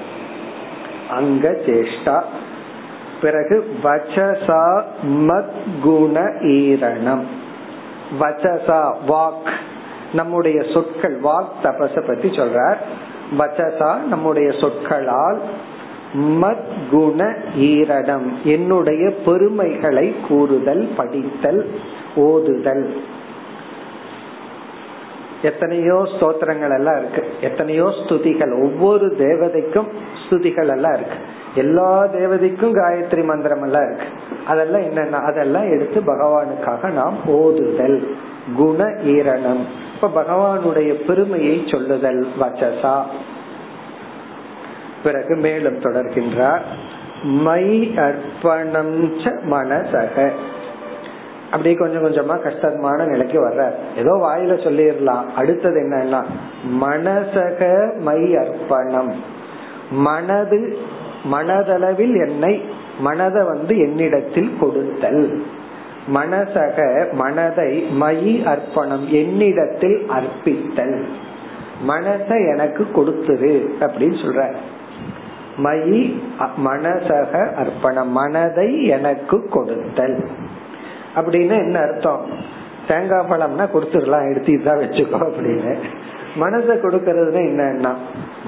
அங்க 1.10 1.56
சேஷ்டா. 1.66 2.22
பிறகு 3.20 3.76
வச்சசா 3.82 4.82
மத் 5.06 5.50
குண 5.82 6.20
ஈரணம். 6.40 7.22
வச்சசா 8.20 8.94
வாக். 9.08 9.50
நம்முடைய 10.12 10.62
சொற்கள் 10.72 11.20
வாக் 11.20 11.48
தபச 11.62 12.06
பத்தி 12.06 12.28
சொல்றார். 12.28 12.76
வச்சசா 13.38 14.02
நம்முடைய 14.02 14.52
சொற்களால் 14.52 15.40
மத் 16.16 16.68
குண 16.90 17.34
ஈரடம். 17.58 18.42
என்னுடைய 18.44 19.10
பெருமைகளை 19.10 20.14
கூறுதல் 20.28 20.88
படித்தல் 20.96 21.70
ஓதுதல். 22.16 22.96
எத்தனையோ 25.42 26.08
ஸ்தோத்திரங்கள் 26.20 26.74
எல்லாம் 26.74 26.98
இருக்கு. 26.98 27.24
எத்தனையோ 27.40 27.84
ஸ்துதிகள். 27.84 28.62
ஒவ்வொரு 28.62 29.16
தேவதைக்கும் 29.18 29.88
ஸ்துதிகள் 30.24 30.68
எல்லாம் 30.68 30.94
இருக்கு. 30.94 31.16
எல்லா 31.54 32.04
தேவதைக்கும் 32.04 32.74
காயத்ரி 32.74 33.24
மந்திரம் 33.24 33.62
எல்லாம் 33.62 33.84
இருக்கு. 33.84 34.04
அதெல்லாம் 34.46 34.82
என்னென்ன? 34.82 35.16
அதெல்லாம் 35.16 35.70
எடுத்து 35.70 36.00
பகவானுக்காக 36.00 36.90
நாம் 36.90 37.16
ஓதுதல். 37.26 38.06
குண 38.56 38.84
ஈரணம். 38.84 39.64
இப்ப 40.02 40.22
பகவானுடைய 40.22 40.92
பெருமையை 40.92 41.62
சொல்லுதல் 41.66 42.28
வச்சசா. 42.40 43.02
பிறகு 45.02 45.36
மேலும் 45.36 45.78
தொடர்கின்றார். 45.78 46.60
மை 47.22 47.94
அர்ப்பணம் 47.96 49.18
மனசக. 49.50 50.30
அப்படி 51.50 51.74
கொஞ்சம் 51.74 52.04
கொஞ்சமா 52.04 52.40
கஷ்டமான 52.40 53.04
நிலைக்கு 53.04 53.48
வர்ற 53.48 53.72
ஏதோ 53.96 54.10
வாயில 54.10 54.50
சொல்லிடலாம். 54.50 55.24
அடுத்தது 55.36 55.80
என்னன்னா 55.80 56.24
மனசக 56.80 57.92
மை 57.98 58.36
அர்ப்பணம். 58.36 59.14
மனது 59.90 60.78
மனதளவில் 61.32 62.28
என்னை 62.28 62.64
மனதை 63.00 63.42
வந்து 63.42 63.78
என்னிடத்தில் 63.78 64.56
கொடுத்தல். 64.60 65.42
மனசக 66.14 67.12
மனதை 67.12 67.86
மயி 68.00 68.44
அர்ப்பணம் 68.44 69.08
என்னிடத்தில் 69.08 70.10
அர்ப்பித்தல். 70.10 71.04
மனசை 71.88 72.52
எனக்கு 72.52 72.86
கொடுத்துரு 72.94 73.68
அப்படின்னு 73.80 74.16
சொல்ற. 74.22 74.52
மயி 75.62 76.18
மனசக 76.66 77.54
அர்ப்பணம் 77.54 78.10
மனதை 78.10 78.86
எனக்கு 78.86 79.48
கொடுத்தல். 79.48 80.28
அப்படின்னு 81.16 81.58
என்ன 81.58 81.78
அர்த்தம்? 81.78 82.26
தேங்காய் 82.88 83.26
பழம்னா 83.28 83.68
கொடுத்துடலாம் 83.74 84.30
எடுத்து 84.30 84.52
இதான் 84.52 84.78
வச்சுக்கோ 84.78 85.18
அப்படின்னு. 85.18 85.74
மனசை 86.40 86.74
கொடுக்கறதுன்னா 86.74 87.40
என்னன்னா 87.42 87.94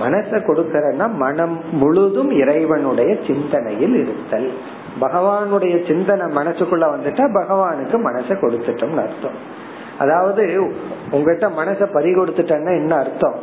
மனசை 0.00 0.38
கொடுக்கறன்னா 0.40 1.12
மனம் 1.12 1.60
முழுதும் 1.72 2.30
இறைவனுடைய 2.30 3.16
சிந்தனையில் 3.26 3.94
இருத்தல். 3.94 4.52
பகவானுடைய 5.00 5.86
சிந்தனை 5.86 6.26
மனசுக்குள்ள 6.36 6.86
வந்துட்டா 6.94 7.24
பகவானுக்கு 7.32 7.98
மனசை 8.10 8.34
கொடுத்துட்டோம்னு 8.40 9.02
அர்த்தம். 9.02 9.60
அதாவது 9.98 10.62
உங்ககிட்ட 11.10 11.48
மனசை 11.48 11.92
பறி 11.92 12.14
கொடுத்துட்டேன்னா 12.14 12.72
என்ன 12.76 12.94
அர்த்தம்? 12.94 13.34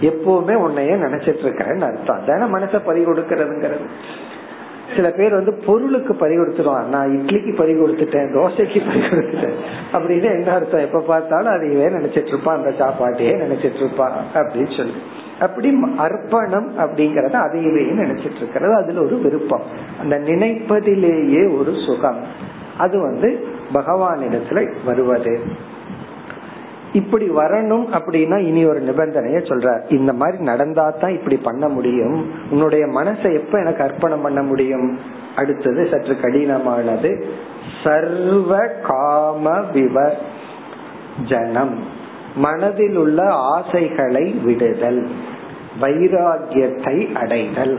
எப்பவுமே 0.00 0.54
உன்னைய 0.54 0.96
நினைச்சிட்டு 1.04 1.44
இருக்கிறேன்னு 1.44 1.86
அர்த்தம். 1.90 2.18
அதான 2.18 2.48
மனசை 2.58 2.80
பறி 2.84 3.04
கொடுக்கறதுங்கிறது 3.04 3.88
சில 4.96 5.10
பேர் 5.10 5.32
வந்து 5.32 5.52
பொருளுக்கு 5.52 6.14
பறி 6.14 6.38
கொடுத்துருவான் 6.38 6.84
நான் 6.84 7.22
இட்லிக்கு 7.22 7.56
பறி 7.56 7.72
கொடுத்துட்டேன் 7.72 8.28
தோசைக்கு 8.34 8.80
பறி 8.86 9.00
கொடுத்துட்டேன் 9.00 9.56
அப்படின்னு 9.92 10.22
என்ன 10.22 10.52
அர்த்தம்? 10.52 10.80
எப்ப 10.80 11.00
பார்த்தாலும் 11.00 11.52
அதையே 11.52 11.86
நினைச்சிட்டு 11.86 12.26
இருப்பான் 12.26 12.56
அந்த 12.56 12.84
சாப்பாட்டையே 12.84 13.34
நினைச்சிட்டு 13.44 13.74
இருப்பான் 13.74 14.12
அப்படின்னு 14.34 14.76
சொல்லி. 14.76 14.94
அப்படி 15.40 15.80
அர்ப்பணம் 15.96 16.78
அப்படிங்கறத 16.78 17.32
அதையவே 17.32 17.90
நினைச்சிட்டு 17.94 18.36
இருக்கிறது 18.36 18.74
அதுல 18.74 19.02
ஒரு 19.02 19.18
விருப்பம். 19.18 19.62
அந்த 20.00 20.18
நினைப்பதிலேயே 20.18 21.58
ஒரு 21.58 21.72
சுகம். 21.86 22.20
அது 22.78 23.00
வந்து 23.00 23.46
பகவானிடத்துல 23.74 24.72
வருவது. 24.84 25.40
இப்படி 26.92 27.30
வரணும் 27.30 27.86
அப்படின்னா 27.92 28.38
இனி 28.38 28.64
ஒரு 28.64 28.80
நிபந்தனைய 28.80 29.36
சொல்ற 29.36 29.92
இந்த 29.92 30.12
மாதிரி 30.12 30.42
நடந்தா 30.42 30.90
தான் 30.90 31.12
இப்படி 31.12 31.36
பண்ண 31.36 31.68
முடியும். 31.68 32.30
உன்னுடைய 32.50 32.86
மனசை 32.86 33.34
எப்ப 33.34 33.58
எனக்கு 33.58 33.84
அர்ப்பணம் 33.84 34.22
பண்ண 34.22 34.42
முடியும்? 34.42 34.98
அடுத்தது 35.36 35.88
சற்று 35.90 36.16
கடினமானது. 36.22 37.22
சர்வ 37.84 38.58
காம 38.58 39.60
விவர் 39.72 40.18
ஜனம். 41.28 42.04
மனதில் 42.36 42.96
உள்ள 42.96 43.20
ஆசைகளை 43.32 44.24
விடுதல் 44.44 45.02
வைராகியத்தை 45.80 46.96
அடைதல். 47.12 47.76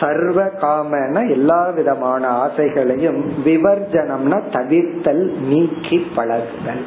சர்வ 0.00 0.40
காமன 0.44 1.30
எல்லா 1.30 1.68
விதமான 1.68 2.22
ஆசைகளையும் 2.44 3.20
விவர்ஜனம்னா 3.44 4.38
தவிர்த்தல் 4.52 5.24
நீக்கி 5.48 5.98
பழகுதல். 6.16 6.82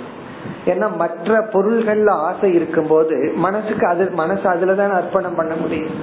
ஏன்னா 0.65 0.88
மற்ற 0.97 1.39
பொருள்கள்ல 1.53 2.09
ஆசை 2.09 2.53
இருக்கும்போது 2.53 3.31
மனசுக்கு 3.36 3.88
அது 3.88 4.09
மனசு 4.12 4.45
அதுலதான் 4.49 4.93
அர்ப்பணம் 4.93 5.36
பண்ண 5.36 5.55
முடியும். 5.55 5.95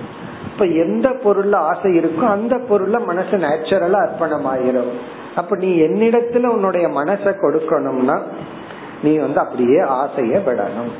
இப்ப 0.52 0.64
எந்த 0.84 1.08
பொருள்ல 1.24 1.54
ஆசை 1.54 1.90
இருக்கோ 1.98 2.24
அந்த 2.28 2.54
பொருள்ல 2.70 2.96
மனசு 3.06 3.36
நேச்சுரலா 3.36 4.00
அர்ப்பணம் 4.06 4.46
ஆயிரும் 4.46 4.92
அப்ப 5.36 5.56
நீ 5.56 5.70
என்னிடத்துல 5.80 6.46
உன்னுடைய 6.46 6.88
மனசை 6.88 7.32
கொடுக்கணும்னா 7.42 8.16
நீ 9.02 9.16
வந்து 9.16 9.40
அப்படியே 9.40 9.80
ஆசைய 9.80 10.40
விடணும் 10.46 10.92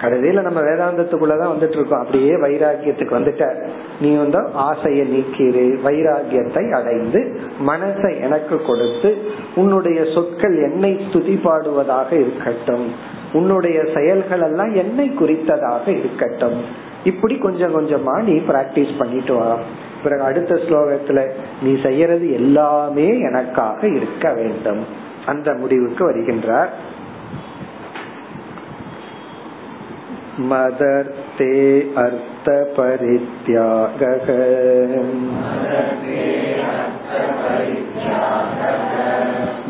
கடைசியில 0.00 0.42
நம்ம 0.42 0.60
வேதாந்தத்துக்குள்ளதான் 0.60 1.52
வந்துட்டு 1.54 1.68
இருக்கோம் 1.68 2.00
அப்படியே 2.00 2.30
வைராகியத்துக்கு 2.30 3.14
வந்துட்ட. 3.14 3.68
நீ 4.00 4.16
வந்து 4.16 4.48
ஆசையை 4.52 5.18
நீக்கிறு 5.18 5.78
வைராகியத்தை 5.84 6.74
அடைந்து 6.74 7.40
மனசை 7.66 8.20
எனக்கு 8.20 8.62
கொடுத்து 8.62 9.22
உன்னுடைய 9.54 10.04
சொற்கள் 10.14 10.56
என்னை 10.56 11.00
துதி 11.12 11.40
பாடுவதாக 11.44 12.12
இருக்கட்டும். 12.12 12.92
உன்னுடைய 13.32 13.84
செயல்கள் 13.94 14.40
எல்லாம் 14.40 14.74
என்னை 14.74 15.10
குறித்ததாக 15.10 15.88
இருக்கட்டும். 15.88 16.62
இப்படி 17.04 17.36
கொஞ்சம் 17.36 17.80
கொஞ்சமா 17.80 18.22
நீ 18.22 18.32
பிராக்டிஸ் 18.32 18.98
பண்ணிட்டு 18.98 19.34
வா. 19.34 19.58
பிறகு 20.02 20.22
அடுத்த 20.22 20.54
ஸ்லோகத்துல 20.54 21.30
நீ 21.62 21.82
செய்யறது 21.82 22.32
எல்லாமே 22.32 23.20
எனக்காக 23.20 23.86
இருக்க 23.86 24.32
வேண்டும். 24.32 25.02
அந்த 25.25 25.49
முடிவுக்கு 25.53 26.03
வருகின்றார் 26.05 26.71
मदर्थे 30.41 31.53
अर्थपरित्यागः 32.01 33.19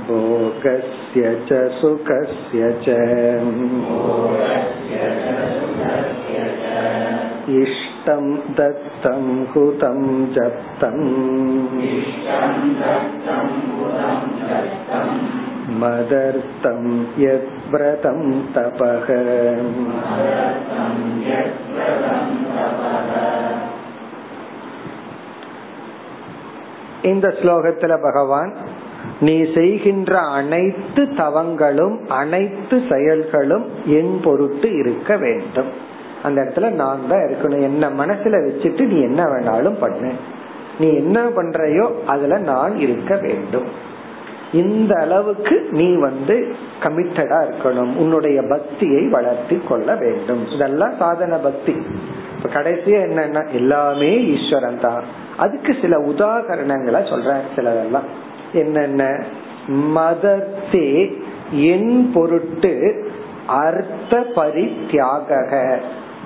भोगस्य 0.10 1.24
च 1.48 1.62
सुखस्य 1.80 2.70
च 2.86 2.98
इष्टं 7.60 7.93
दत्तं 8.58 9.24
हुतं 9.52 10.00
जप्तम् 10.34 11.04
मदर्थं 15.80 16.82
यद्व्रतं 17.20 18.20
तपः 18.54 19.08
இந்த 27.04 27.28
ஸ்லோகத்துல 27.40 27.94
பகவான் 28.00 28.50
நீ 29.20 29.36
செய்கின்ற 29.54 30.14
அனைத்து 30.32 31.02
தவங்களும் 31.20 31.96
அனைத்து 32.14 32.76
செயல்களும் 32.90 33.66
என் 33.98 34.16
பொருட்டு 34.26 34.70
இருக்க 34.82 35.16
வேண்டும் 35.18 35.72
அந்த 36.25 36.43
இடத்துல 36.43 36.71
நான் 36.71 37.09
தான் 37.09 37.21
இருக்கணும். 37.21 37.63
என்ன 37.63 37.91
மனசுல 37.91 38.37
வச்சுட்டு 38.47 38.87
நீ 38.87 39.01
என்ன 39.01 39.25
வேணாலும் 39.25 39.79
பண்ணு. 39.81 40.13
நீ 40.79 40.95
என்ன 40.95 41.21
பண்றையோ 41.29 41.91
அதுல 42.07 42.39
நான் 42.39 42.77
இருக்க 42.77 43.17
வேண்டும். 43.17 43.93
இந்த 44.53 44.95
அளவுக்கு 45.01 45.69
நீ 45.71 45.95
வந்து 45.97 46.55
கமிட்டடா 46.83 47.39
இருக்கணும். 47.45 47.97
உன்னுடைய 47.97 48.43
பக்தியை 48.43 49.07
வளர்த்தி 49.09 49.61
கொள்ள 49.69 49.95
வேண்டும். 49.95 50.43
இதெல்லாம் 50.51 50.97
சாதன 50.99 51.37
பக்தி. 51.37 51.75
இப்ப 52.37 52.61
கடைசியா 52.61 52.99
என்னன்னா 53.07 53.53
எல்லாமே 53.53 54.27
ஈஸ்வரன் 54.27 54.81
தான். 54.81 55.03
அதுக்கு 55.37 55.77
சில 55.81 55.99
உதாகரணங்களை 55.99 57.09
சொல்றேன் 57.09 57.49
சிலதெல்லாம். 57.57 58.09
என்னென்ன? 58.53 59.25
மதத்தே 59.69 60.89
என் 61.51 62.11
பொருட்டு 62.15 62.73
அர்த்த 63.47 64.25
பரித்தியாக 64.35 65.39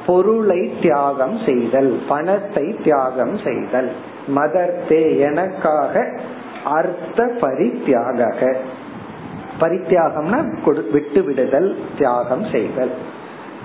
பொருளை 0.08 0.74
தியாகம் 0.82 1.38
செய்தல் 1.46 2.02
பணத்தை 2.08 2.76
தியாகம் 2.84 3.38
செய்தல். 3.38 3.92
மதர்த்தே 4.36 5.18
எனக்காக 5.18 6.20
அர்த்த 6.64 7.30
பரித்தியாக 7.40 8.54
பரித்தியாகம்னா 9.60 10.90
விட்டு 10.90 11.22
விடுதல் 11.22 11.78
தியாகம் 11.98 12.44
செய்தல். 12.52 12.90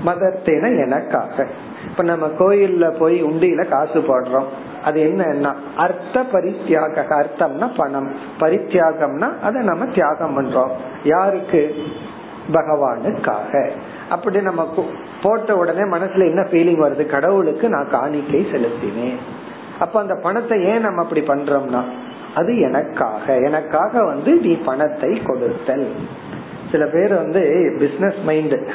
மதர்த்தேன 0.06 0.84
எனக்காக. 0.84 1.48
இப்ப 1.90 2.04
நம்ம 2.04 2.28
கோயில்ல 2.28 2.98
போய் 2.98 3.24
உண்டியில 3.24 3.68
காசு 3.68 4.00
போடுறோம். 4.00 4.48
அது 4.84 5.02
என்னன்னா 5.02 5.54
அர்த்த 5.78 6.24
பரித்தியாக 6.24 7.06
அர்த்தம்னா 7.10 7.72
பணம். 7.78 8.16
பரித்தியாகம்னா 8.40 9.40
அதை 9.40 9.62
நம்ம 9.62 9.86
தியாகம் 9.86 10.38
பண்றோம். 10.38 10.72
யாருக்கு? 11.04 11.76
பகவானுக்காக. 12.52 13.70
அப்படி 14.10 14.42
நம்ம 14.42 14.74
போட்ட 15.22 15.56
உடனே 15.56 15.80
மனசுல 15.80 16.24
என்ன 16.26 16.42
ஃபீலிங் 16.42 16.84
வருது? 16.86 17.06
கடவுளுக்கு 17.06 17.70
நான் 17.70 17.90
காணிக்கை 17.90 18.48
செலுத்தினேன். 18.52 19.16
அப்ப 19.80 20.00
அந்த 20.00 20.16
பணத்தை 20.24 20.64
ஏன் 20.64 20.82
நம்ம 20.82 21.02
அப்படி 21.02 21.22
பண்றோம்னா 21.22 21.84
அது 22.36 22.60
எனக்காக. 22.60 23.36
எனக்காக 23.38 24.04
வந்து 24.04 24.36
நீ 24.36 24.54
பணத்தை 24.56 25.22
கொடுத்தல். 25.24 25.92
சில 26.72 26.86
பேர் 26.86 27.14
வந்து 27.14 27.74
பிசினஸ் 27.80 28.16
மைண்ட் 28.24 28.70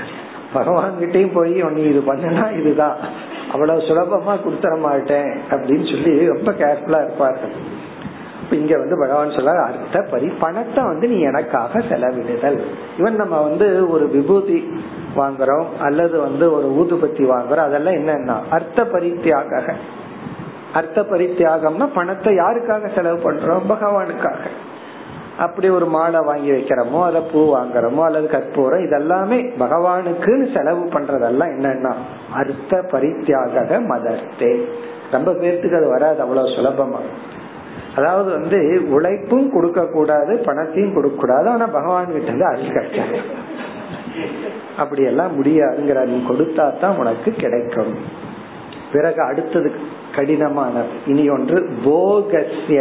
பகவான் 0.52 0.94
கிட்டையும் 1.00 1.34
போய் 1.34 1.50
நீ 1.50 1.82
இது 1.82 2.02
பண்ணனா 2.14 2.58
இதுதான். 2.58 2.96
அவ்வளவு 3.52 3.80
சுலபமா 3.80 4.34
கொடுத்துட 4.34 4.78
மாட்டேன். 4.78 5.38
அப்படின்னு 5.50 5.90
சொல்லி 5.90 6.26
ரொம்ப 6.26 6.52
கேர்ஃபுல்லா 6.52 7.04
இருப்பார்கள். 7.04 7.76
இங்க 8.50 8.78
வந்து 8.78 8.98
பகவான் 8.98 9.30
சொல்ல 9.30 9.62
அர்த்த 9.62 10.00
பரி 10.10 10.32
பணத்தை 10.40 10.84
வந்து 10.84 11.08
நீ 11.08 11.20
எனக்காக 11.20 11.78
செலவிடுதல். 11.78 12.60
இவன் 12.98 13.14
நம்ம 13.14 13.42
வந்து 13.42 13.90
ஒரு 13.90 14.08
விபூதி 14.08 14.72
வாங்குறோம் 15.16 15.66
அல்லது 15.80 16.20
வந்து 16.20 16.52
ஒரு 16.52 16.68
ஊதுபத்தி 16.80 17.22
வாங்குறோம் 17.22 17.66
அதெல்லாம் 17.68 17.94
என்னன்னா 17.94 18.36
அர்த்த 18.50 18.84
பரித்தியாக 18.84 19.74
அர்த்த 20.74 21.00
பரித்தியாகம்னா 21.00 21.88
பணத்தை 21.94 22.36
யாருக்காக 22.36 22.94
செலவு 22.94 23.32
பண்றோம்? 23.32 23.60
பகவானுக்காக. 23.68 24.36
அப்படி 25.38 25.68
ஒரு 25.68 25.86
மாலை 25.86 26.20
வாங்கி 26.20 26.50
வைக்கிறோமோ 26.50 27.02
அத 27.02 27.20
பூ 27.20 27.56
வாங்குறோமோ 27.56 28.04
அல்லது 28.04 28.28
கற்பூரம் 28.28 28.80
இதெல்லாமே 28.80 29.52
பகவானுக்குன்னு 29.58 30.56
செலவு 30.56 30.84
பண்றதெல்லாம் 30.84 31.52
என்னன்னா 31.56 31.94
அர்த்த 32.32 32.82
பரித்தியாக 32.90 33.80
மதர்த்தே. 33.80 34.64
ரொம்ப 35.10 35.32
பேர்த்துக்கு 35.32 35.76
அது 35.76 35.88
வராது 35.88 36.20
அவ்வளவு 36.20 36.48
சுலபமா. 36.48 36.98
அதாவது 37.98 38.30
வந்து 38.30 38.58
உழைப்பும் 38.88 39.48
கொடுக்க 39.50 39.82
கூடாது 39.86 40.34
பணத்தையும் 40.46 40.94
கொடுக்க 40.94 41.16
கூடாது 41.16 41.48
ஆனா 41.48 41.66
பகவான் 41.78 42.12
கிட்ட 42.12 42.30
இருந்து 42.32 42.50
அருள் 42.50 42.76
கிடைச்சாங்க 42.76 43.18
அப்படி 44.76 45.02
எல்லாம் 45.02 45.32
முடியாதுங்கிற 45.38 46.00
நீ 46.06 46.16
கொடுத்தா 46.28 46.64
தான் 46.78 46.98
உனக்கு 46.98 47.30
கிடைக்கும். 47.32 47.92
பிறகு 48.92 49.20
அடுத்தது 49.22 49.68
கடினமானது 50.16 50.94
இனி 51.06 51.24
ஒன்று 51.28 51.58
போகசிய 51.84 52.80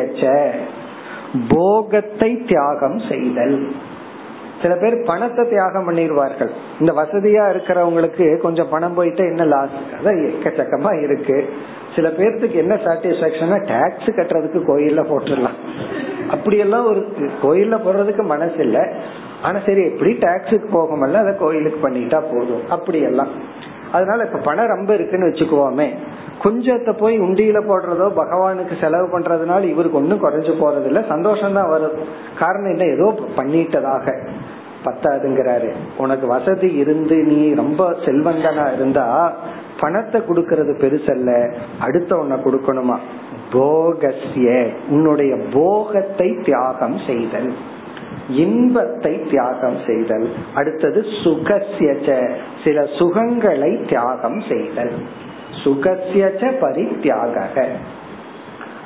போகத்தை 1.49 2.29
தியாகம் 2.49 2.99
செய்தல். 3.09 3.57
சில 4.61 4.73
பேர் 4.75 4.95
பணத்தை 5.05 5.43
தியாகம் 5.49 5.87
பண்ணிடுவார்கள். 5.87 6.51
இந்த 6.79 6.91
வசதியா 7.01 7.43
இருக்கிறவங்களுக்கு 7.53 8.27
கொஞ்சம் 8.37 8.69
பணம் 8.69 8.93
போயிட்டு 8.93 9.23
என்ன 9.25 9.43
லாஸ்? 9.45 9.75
அதான் 9.97 10.21
எக்கச்சக்கமா 10.29 10.93
இருக்கு. 11.03 11.37
சில 11.97 12.09
பேர்த்துக்கு 12.09 12.55
என்ன 12.55 12.75
சாட்டிஸ்பாக்சனா 12.75 13.67
டாக்ஸ் 13.67 14.09
கட்டுறதுக்கு 14.09 14.59
கோயில்ல 14.67 15.01
போட்டுடலாம். 15.01 15.57
அப்படியெல்லாம் 16.29 16.85
ஒரு 16.85 17.07
கோயில்ல 17.43 17.75
போடுறதுக்கு 17.75 18.23
மனசு 18.23 18.55
இல்ல. 18.57 18.93
ஆனா 19.41 19.59
சரி 19.65 19.83
எப்படி 19.83 20.11
டாக்ஸுக்கு 20.11 20.67
போகமல்ல 20.71 21.13
அதை 21.13 21.35
கோயிலுக்கு 21.35 21.89
பண்ணிட்டா 21.89 22.19
போதும். 22.33 22.69
அப்படியெல்லாம். 22.69 23.27
அதனால 23.91 24.23
இப்ப 24.23 24.37
பணம் 24.37 24.67
ரொம்ப 24.67 24.93
இருக்குன்னு 24.93 25.27
வச்சுக்குவோமே. 25.27 25.95
கொஞ்சத்தை 26.43 26.93
போய் 26.97 27.19
உண்டியில 27.19 27.59
போடுறதோ 27.67 28.09
பகவானுக்கு 28.15 28.75
செலவு 28.81 29.19
பண்றதுனால 29.19 29.63
இவருக்கு 29.63 29.97
ஒன்னும் 29.97 30.23
குறைஞ்சு 30.23 30.53
போறது 30.61 30.85
இல்ல 30.85 31.01
சந்தோஷம் 31.01 31.53
தான் 31.53 31.69
வரும் 31.69 31.97
காரணம் 32.39 32.71
என்ன? 32.71 32.85
ஏதோ 32.85 33.19
பண்ணிட்டதாக. 33.37 34.17
பத்தாதுங்கிறாரு. 34.85 35.71
உனக்கு 35.97 36.27
வசதி 36.27 36.67
இருந்து 36.73 37.15
நீ 37.15 37.53
ரொம்ப 37.53 37.91
செல்வந்தனா 38.05 38.73
இருந்தா 38.73 39.33
பணத்தை 39.79 40.21
கொடுக்கறது 40.21 40.73
பெருசல்ல 40.83 41.55
அடுத்த 41.79 42.15
உன்னை 42.15 42.37
கொடுக்கணுமா? 42.37 42.97
போகசிய 43.51 44.67
உன்னுடைய 44.89 45.37
போகத்தை 45.53 46.37
தியாகம் 46.43 46.97
செய்தல். 47.07 47.53
இன்பத்தை 48.29 49.21
தியாகம் 49.29 49.77
செய்தல். 49.87 50.29
அடுத்தது 50.53 51.05
சுகசியச்ச 51.23 52.29
சில 52.63 52.81
சுகங்களை 52.81 53.87
தியாகம் 53.87 54.41
செய்தல். 54.49 54.91
சுகசியச்ச 55.63 56.51
பரித்தியாக 56.59 57.65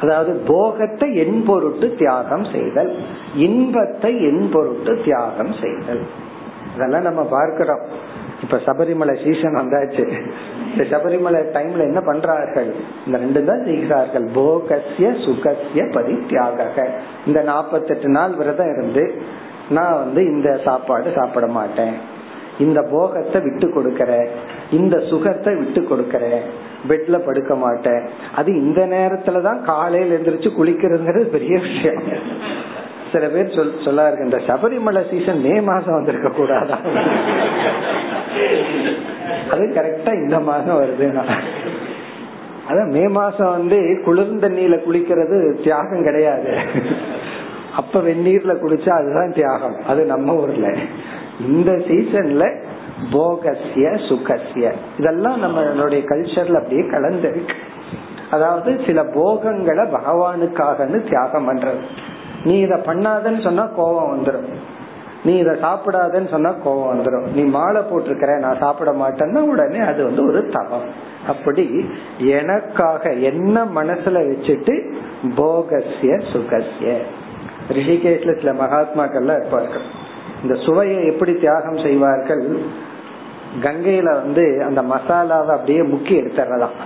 அதாவது 0.01 0.41
போகத்தை 0.47 1.15
என் 1.15 1.43
பொருட்டு 1.45 1.95
தியாகம் 1.97 2.43
செய்தல். 2.43 2.95
இன்பத்தை 3.35 4.23
என் 4.23 4.49
பொருட்டு 4.51 5.01
தியாகம் 5.03 5.53
செய்தல். 5.61 6.03
இதெல்லாம் 6.75 7.01
நம்ம 7.01 7.23
பார்க்கிறோம். 7.23 7.83
இப்ப 8.43 8.57
சபரிமலை 8.57 9.15
சீசன் 9.23 9.55
வந்தாச்சு. 9.55 10.03
இந்த 10.71 10.83
சபரிமலை 10.91 11.41
டைம்ல 11.55 11.85
என்ன 11.89 11.99
பண்றார்கள்? 11.99 12.69
இந்த 13.05 13.17
ரெண்டு 13.17 13.43
தான் 13.45 13.63
செய்கிறார்கள். 13.63 14.25
போகசிய 14.33 15.09
சுகசிய 15.25 15.83
பரித்தியாக 15.95 16.87
இந்த 17.27 17.41
நாற்பத்தெட்டு 17.41 18.09
நாள் 18.09 18.33
விரதம் 18.33 18.71
இருந்து 18.75 19.21
நான் 19.69 19.93
வந்து 19.93 20.23
இந்த 20.25 20.59
சாப்பாடு 20.65 21.11
சாப்பிட 21.15 21.47
மாட்டேன். 21.47 21.93
இந்த 22.59 22.79
போகத்தை 22.91 23.41
விட்டு 23.41 23.67
கொடுக்கற 23.67 24.27
இந்த 24.71 24.99
சுகத்தை 24.99 25.55
விட்டு 25.55 25.81
கொடுக்கற 25.81 26.25
பெட்ல 26.89 27.17
படுக்க 27.25 27.55
மாட்டேன். 27.55 28.03
அது 28.35 28.49
இந்த 28.63 28.81
நேரத்துலதான் 28.87 29.61
காலையில 29.61 30.15
எந்திரிச்சு 30.15 30.49
குளிக்கிறதுங்கிறது 30.57 31.25
பெரிய 31.37 31.59
விஷயம். 31.59 32.03
சில 33.11 33.27
பேர் 33.27 33.55
சொல் 33.55 33.73
சொல்லாரு 33.85 34.23
இந்த 34.23 34.37
சபரிமலை 34.37 35.09
சீசன் 35.09 35.41
மே 35.41 35.61
மாசம் 35.61 35.93
வந்திருக்க 35.93 36.29
கூடாதா? 36.29 36.77
அது 39.51 39.63
கரெக்டா 39.67 40.13
இந்த 40.13 40.39
மாசம் 40.39 40.81
வருதுன்னா 40.81 41.23
அதான் 42.69 42.91
மே 42.91 43.07
மாசம் 43.07 43.47
வந்து 43.47 44.01
குளிர்ந்த 44.05 44.49
தண்ணியில 44.49 44.75
குளிக்கிறது 44.87 45.63
தியாகம் 45.63 46.03
கிடையாது. 46.03 46.57
அப்ப 47.75 47.99
வெந்நீர்ல 47.99 48.53
குளிச்சா 48.53 48.89
அதுதான் 48.89 49.33
தியாகம். 49.33 49.75
அது 49.87 50.05
நம்ம 50.05 50.35
ஊர்ல. 50.35 50.67
இந்த 51.47 51.71
சீசன்ல 51.71 52.63
போகசிய 53.11 53.89
சுகசிய 53.89 54.71
இதெல்லாம் 54.97 55.43
நம்மளுடைய 55.43 56.01
கல்ச்சர்ல 56.05 56.57
அப்படியே 56.57 56.89
கலந்து 56.89 57.45
அதாவது 58.31 58.81
சில 58.85 59.03
போகங்களை 59.13 59.83
பகவானுக்காகன்னு 59.83 61.09
தியாகம் 61.09 61.47
பண்றது. 61.47 61.81
நீ 62.43 62.59
இத 62.59 62.75
பண்ணாதன்னு 62.85 63.41
சொன்னா 63.43 63.63
கோபம் 63.75 64.11
வந்துடும் 64.13 64.49
நீ 65.23 65.37
இத 65.37 65.51
சாப்பிடாதன்னு 65.61 66.29
சொன்னா 66.29 66.51
கோபம் 66.51 66.91
வந்துடும் 66.91 67.25
நீ 67.33 67.41
மாலை 67.43 67.81
போட்டிருக்கிற 67.81 68.39
நான் 68.39 68.59
சாப்பிட 68.59 68.91
மாட்டேன்னா 68.91 69.41
உடனே 69.51 69.79
அது 69.79 70.03
வந்து 70.03 70.27
ஒரு 70.27 70.49
தவம். 70.49 70.87
அப்படி 71.27 71.85
எனக்காக 72.19 73.09
என்ன 73.09 73.65
மனசுல 73.65 74.21
வச்சுட்டு 74.29 74.75
போகசிய 75.35 76.13
சுகசிய 76.31 76.93
ரிஷிகேஷ்ல 77.69 78.31
சில 78.39 78.51
மகாத்மாக்கள்லாம் 78.51 79.39
இருப்பார்கள். 79.39 79.85
இந்த 80.43 80.55
சுவையை 80.55 81.05
எப்படி 81.05 81.33
தியாகம் 81.33 81.77
செய்வார்கள்? 81.77 82.59
கங்கையில 83.63 84.09
வந்து 84.21 84.63
அந்த 84.67 84.81
மசாலாவை 84.81 85.51
அப்படியே 85.57 85.81
முக்கி 85.81 86.13
எடுத்துறதாம். 86.21 86.77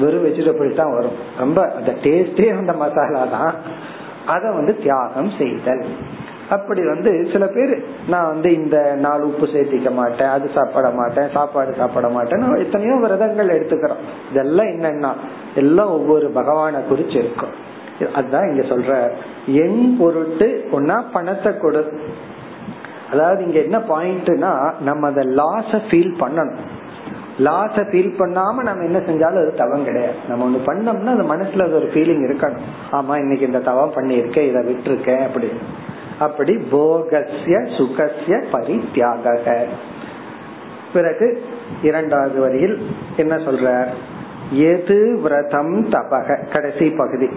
வெறும் 0.00 0.24
வெஜிடபிள் 0.24 0.74
தான் 0.74 0.94
வரும். 0.94 1.16
ரொம்ப 1.38 1.72
அந்த 1.76 1.92
டேஸ்டே 2.02 2.58
அந்த 2.58 2.72
மசாலா 2.72 3.24
தான் 3.24 3.54
அதை 4.26 4.52
வந்து 4.52 4.76
தியாகம் 4.76 5.30
செய்தல். 5.38 5.84
அப்படி 6.50 6.86
வந்து 6.86 7.28
சில 7.32 7.46
பேர் 7.46 7.84
நான் 8.08 8.26
வந்து 8.26 8.54
இந்த 8.54 8.94
நாள் 9.00 9.22
உப்பு 9.22 9.46
சேர்த்திக்க 9.46 9.92
மாட்டேன் 9.92 10.28
அது 10.28 10.50
சாப்பிட 10.54 10.90
மாட்டேன் 10.90 11.28
சாப்பாடு 11.32 11.74
சாப்பிட 11.78 12.08
மாட்டேன் 12.08 12.56
எத்தனையோ 12.56 12.94
விரதங்கள் 12.94 13.54
எடுத்துக்கிறோம். 13.58 14.02
இதெல்லாம் 14.30 14.66
என்னன்னா 14.66 15.12
எல்லாம் 15.54 15.90
ஒவ்வொரு 15.90 16.28
பகவானை 16.28 16.80
குறிச்சு 16.90 17.16
இருக்கும். 17.16 17.54
அதுதான் 18.14 18.48
இங்க 18.50 18.74
சொல்ற 18.74 19.10
என் 19.46 19.96
பொருட்டு 19.98 20.68
ஒன்னா 20.72 21.04
பணத்தை 21.12 21.58
கொடு. 21.58 22.00
அதாவது 23.12 23.44
இங்க 23.44 23.58
என்ன 23.60 23.78
பாயிண்ட்னா 23.78 24.72
நம்ம 24.80 25.06
அந்த 25.06 25.22
லாஸ 25.22 25.80
ஃபீல் 25.90 26.14
பண்ணணும். 26.20 26.60
லாஸ 27.38 27.76
ஃபீல் 27.76 28.14
பண்ணாம 28.18 28.54
நம்ம 28.54 28.84
என்ன 28.84 28.98
செஞ்சாலும் 28.98 29.40
அது 29.42 29.54
தவம் 29.56 29.84
கிடையாது. 29.84 30.14
நம்ம 30.28 30.48
ஒண்ணு 30.48 30.60
பண்ணோம்னா 30.68 31.06
அது 31.06 31.22
மனசுல 31.22 31.62
அது 31.62 31.74
ஒரு 31.74 31.90
ஃபீலிங் 31.94 32.32
இருக்கணும். 32.32 32.92
ஆமா 32.92 33.16
இன்னைக்கு 33.16 33.46
இந்த 33.46 33.58
தவம் 33.58 33.92
பண்ணியிருக்கேன் 33.92 34.48
இதை 34.48 34.62
விட்டுருக்கேன் 34.62 35.26
அப்படி. 35.26 35.50
அப்படி 36.18 36.56
போகசிய 36.56 37.58
சுகசிய 37.58 38.44
பரித்தியாக 38.50 39.56
பிறகு 40.92 41.42
இரண்டாவது 41.82 42.40
வரியில் 42.40 42.86
என்ன 43.16 43.36
சொல்ற 43.36 43.84
எது 44.52 45.18
விரதம் 45.22 45.88
தபக. 45.88 46.52
கடைசி 46.52 46.90
பகுதி. 46.90 47.28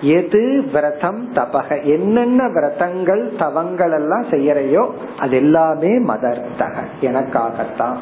எது 0.00 0.64
விரதம் 0.72 1.32
தபக. 1.32 1.82
என்னென்ன 1.82 2.48
விரதங்கள் 2.48 3.36
தவங்கள் 3.38 3.92
எல்லாம் 3.92 4.24
செய்யறையோ 4.24 4.90
அது 5.18 5.36
எல்லாமே 5.36 5.98
மதர்த்தக. 5.98 6.76
எனக்காகத்தான். 7.00 7.96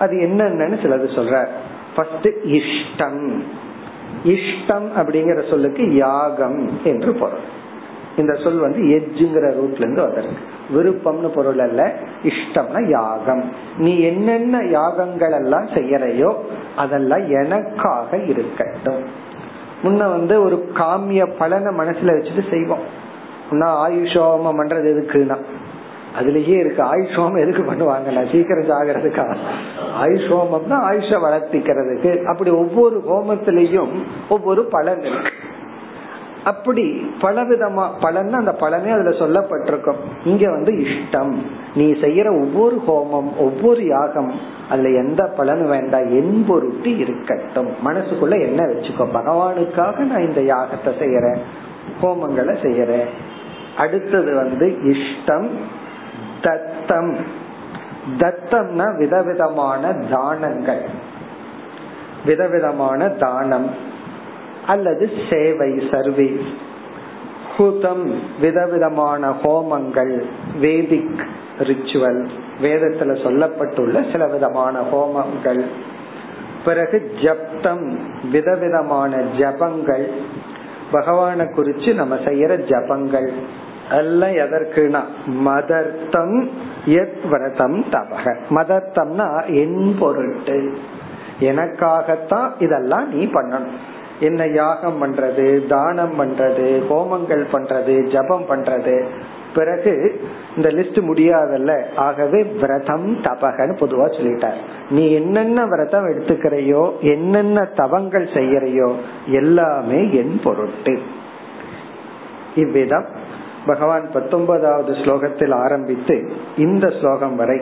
அது 0.00 0.16
என்னென்னு 0.16 0.78
சிலது 0.82 1.08
சொல்ற. 1.16 1.46
ஃபர்ஸ்ட் 1.96 2.28
இஷ்டம். 2.28 3.42
இஷ்டம் 4.24 4.88
அப்படிங்கிற 4.98 5.50
சொல்லுக்கு 5.50 5.94
யாகம் 5.94 6.80
என்று 6.84 7.12
பொருள். 7.12 7.58
இந்த 8.16 8.34
சொல் 8.34 8.58
வந்து 8.58 8.78
எஜ்ஜுங்கிற 8.78 9.46
ரூட்ல 9.50 9.80
இருந்து 9.80 10.02
வந்திருக்கு. 10.02 10.38
விருப்பம்னு 10.74 11.28
பொருள் 11.28 11.58
அல்ல 11.58 11.94
இஷ்டம்னா 12.22 12.88
யாகம். 12.88 13.52
நீ 13.78 14.00
என்னென்ன 14.00 14.62
யாகங்கள் 14.62 15.32
எல்லாம் 15.32 15.66
செய்யறையோ 15.66 16.34
அதெல்லாம் 16.76 17.30
எனக்காக 17.30 18.16
இருக்கட்டும். 18.16 19.04
முன்ன 19.82 19.96
வந்து 19.96 20.42
ஒரு 20.42 20.72
காமிய 20.74 21.32
பலனை 21.38 21.76
மனசுல 21.76 22.08
வச்சுட்டு 22.08 22.50
செய்வோம். 22.50 22.98
நான் 23.50 23.90
ஆயுஷோமம் 23.90 24.58
பண்றது 24.58 24.88
எதுக்குன்னா 24.94 25.36
அதுலயே 26.18 26.58
இருக்கு 26.58 26.82
ஆயுஷோமம் 26.82 27.38
எதுக்கு 27.38 27.72
பண்ணுவாங்க 27.72 28.32
சீக்கிரம் 28.32 28.68
சாகிறதுக்கா 28.68 29.36
ஆயுஷ் 30.00 30.30
ஹோமம்னா 30.30 30.78
ஆயுஷ 30.90 31.18
வளர்த்திக்கிறதுக்கு. 31.26 32.24
அப்படி 32.24 32.50
ஒவ்வொரு 32.50 33.02
ஹோமத்திலையும் 33.08 34.02
ஒவ்வொரு 34.28 34.64
பலன் 34.64 35.00
இருக்கு. 35.00 35.30
அப்படி 36.44 37.12
பலவிதமா 37.20 37.88
பலன் 38.00 38.32
அந்த 38.32 38.52
பலனே 38.52 38.90
அதுல 38.90 39.10
சொல்லப்பட்டிருக்கும். 39.10 39.96
இங்க 40.24 40.50
வந்து 40.50 40.72
இஷ்டம். 40.72 41.34
நீ 41.74 41.92
செய்யற 41.92 42.28
ஒவ்வொரு 42.40 42.82
ஹோமம் 42.86 43.36
ஒவ்வொரு 43.36 43.86
யாகம் 43.86 44.32
அதுல 44.70 44.88
எந்த 44.88 45.24
பலனும் 45.36 45.68
வேண்டாம் 45.68 46.10
என் 46.10 46.44
பொருட்டு 46.48 46.98
இருக்கட்டும். 46.98 47.68
மனசுக்குள்ள 47.86 48.40
என்ன 48.40 48.64
வச்சுக்கோ? 48.64 49.06
பகவானுக்காக 49.14 49.96
நான் 49.98 50.34
இந்த 50.34 50.54
யாகத்தை 50.54 50.88
செய்யறேன் 50.88 51.38
ஹோமங்களை 52.02 52.56
செய்யறேன். 52.62 53.08
அடுத்தது 53.76 54.34
வந்து 54.34 54.78
இஷ்டம். 54.84 55.48
தத்தம். 56.42 57.16
தத்தம்னா 58.18 58.96
விதவிதமான 58.96 59.92
தானங்கள். 59.92 60.84
விதவிதமான 62.24 63.08
தானம். 63.08 63.70
அல்லது 64.66 65.10
சேவை 65.30 65.88
சர்வீஸ் 65.90 66.46
ஹுதம் 67.56 68.14
விதவிதமான 68.40 69.30
ஹோமங்கள். 69.30 70.24
வேதிக் 70.60 71.24
ரிச்சுவல் 71.58 72.28
வேதத்துல 72.62 73.12
சொல்லப்பட்டுள்ள 73.24 74.12
சில 74.12 74.26
விதமான 74.26 74.80
ஹோமங்கள். 74.80 75.64
பிறகு 76.64 77.12
ஜப்தம் 77.20 77.98
விதவிதமான 78.30 79.16
ஜபங்கள். 79.16 80.10
பகவான 80.92 81.44
குறிச்சு 81.56 81.94
நம்ம 81.94 82.14
செய்யற 82.14 82.62
ஜபங்கள். 82.62 83.32
எல்லாம் 83.90 84.30
எதற்குனா? 84.30 85.00
மதர்த்தம் 85.26 86.48
எத் 86.84 87.22
விரதம் 87.30 87.84
தபக 87.84 88.34
மதர்த்தம்னா 88.50 89.54
என் 89.54 89.96
பொருட்டு. 89.98 90.78
எனக்காகத்தான் 91.40 92.50
இதெல்லாம் 92.58 93.14
நீ 93.14 93.24
பண்ணணும். 93.24 93.78
என்ன 94.20 94.46
யாகம் 94.46 95.02
பண்றது 95.02 95.66
தானம் 95.66 96.20
பண்றது 96.20 96.82
ஹோமங்கள் 96.90 97.44
பண்றது 97.52 98.10
ஜபம் 98.10 98.44
பண்றது. 98.50 99.04
பிறகு 99.54 100.20
இந்த 100.56 100.68
லிஸ்ட் 100.68 101.00
முடியாதல்ல. 101.00 101.84
ஆகவே 101.96 102.42
விரதம் 102.42 103.22
தபகன்னு 103.22 103.74
பொதுவா 103.76 104.06
சொல்லிட்டார். 104.06 104.58
நீ 104.90 105.10
என்னென்ன 105.10 105.66
விரதம் 105.66 106.08
எடுத்துக்கிறையோ 106.08 106.98
என்னென்ன 106.98 107.64
தவங்கள் 107.64 108.24
செய்யறையோ 108.24 108.92
எல்லாமே 109.26 110.14
என் 110.14 110.40
பொருட்டு. 110.44 111.00
இவ்விதம் 112.54 113.06
பகவான் 113.66 114.10
பத்தொன்பதாவது 114.12 114.92
ஸ்லோகத்தில் 114.92 115.54
ஆரம்பித்து 115.54 116.32
இந்த 116.56 116.92
ஸ்லோகம் 117.00 117.36
வரை 117.36 117.60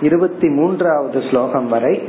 இருபத்தி 0.00 0.48
மூன்றாவது 0.48 1.22
ஸ்லோகம் 1.30 1.68
வரை 1.68 2.02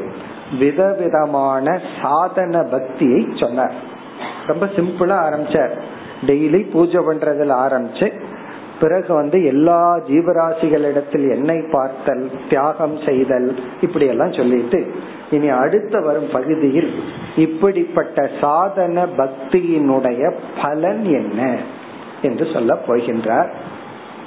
விதவிதமான 0.59 1.81
சாதன 2.01 2.63
பக்தியை 2.63 3.27
சொன்னார். 3.35 3.73
ரொம்ப 4.47 4.65
சிம்பிளா 4.65 5.17
ஆரம்பிச்சார். 5.27 5.71
டெய்லி 6.25 6.71
பூஜை 6.71 7.05
பண்றதுல 7.05 7.53
ஆரம்பிச்சு 7.65 8.11
பிறகு 8.81 9.13
வந்து 9.13 9.45
எல்லா 9.45 9.97
ஜீவராசிகளிடத்தில் 9.97 11.29
எண்ணெய் 11.29 11.69
பார்த்தல் 11.71 12.31
தியாகம் 12.49 12.97
செய்தல் 13.05 13.55
இப்படி 13.81 14.05
எல்லாம் 14.05 14.31
சொல்லிட்டு 14.31 14.91
இனி 15.31 15.49
அடுத்த 15.49 15.99
வரும் 15.99 16.29
பகுதியில் 16.31 17.03
இப்படிப்பட்ட 17.35 18.29
சாதன 18.41 19.05
பக்தியினுடைய 19.17 20.33
பலன் 20.61 21.03
என்ன? 21.03 21.57
என்று 22.22 22.46
சொல்ல 22.52 22.74
போகின்றார் 22.86 23.50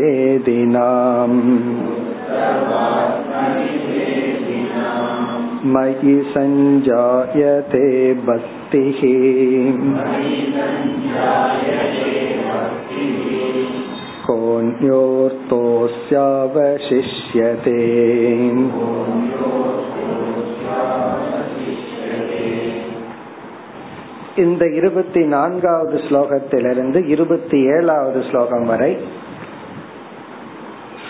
उद्धवात्मनिवेदिनाम् 0.00 1.38
मयि 5.74 6.16
सञ्जायते 6.32 7.86
भक्तिः 8.26 9.00
कोऽन्योर्तोऽस्यावशिष्यते 16.50 17.80
இந்த 24.36 24.70
இருபத்தி 24.70 25.26
நான்காவது 25.26 25.98
ஸ்லோகத்திலிருந்து 25.98 27.06
இருபத்தி 27.06 27.66
ஏழாவது 27.66 28.30
ஸ்லோகம் 28.30 28.66
வரை 28.66 28.96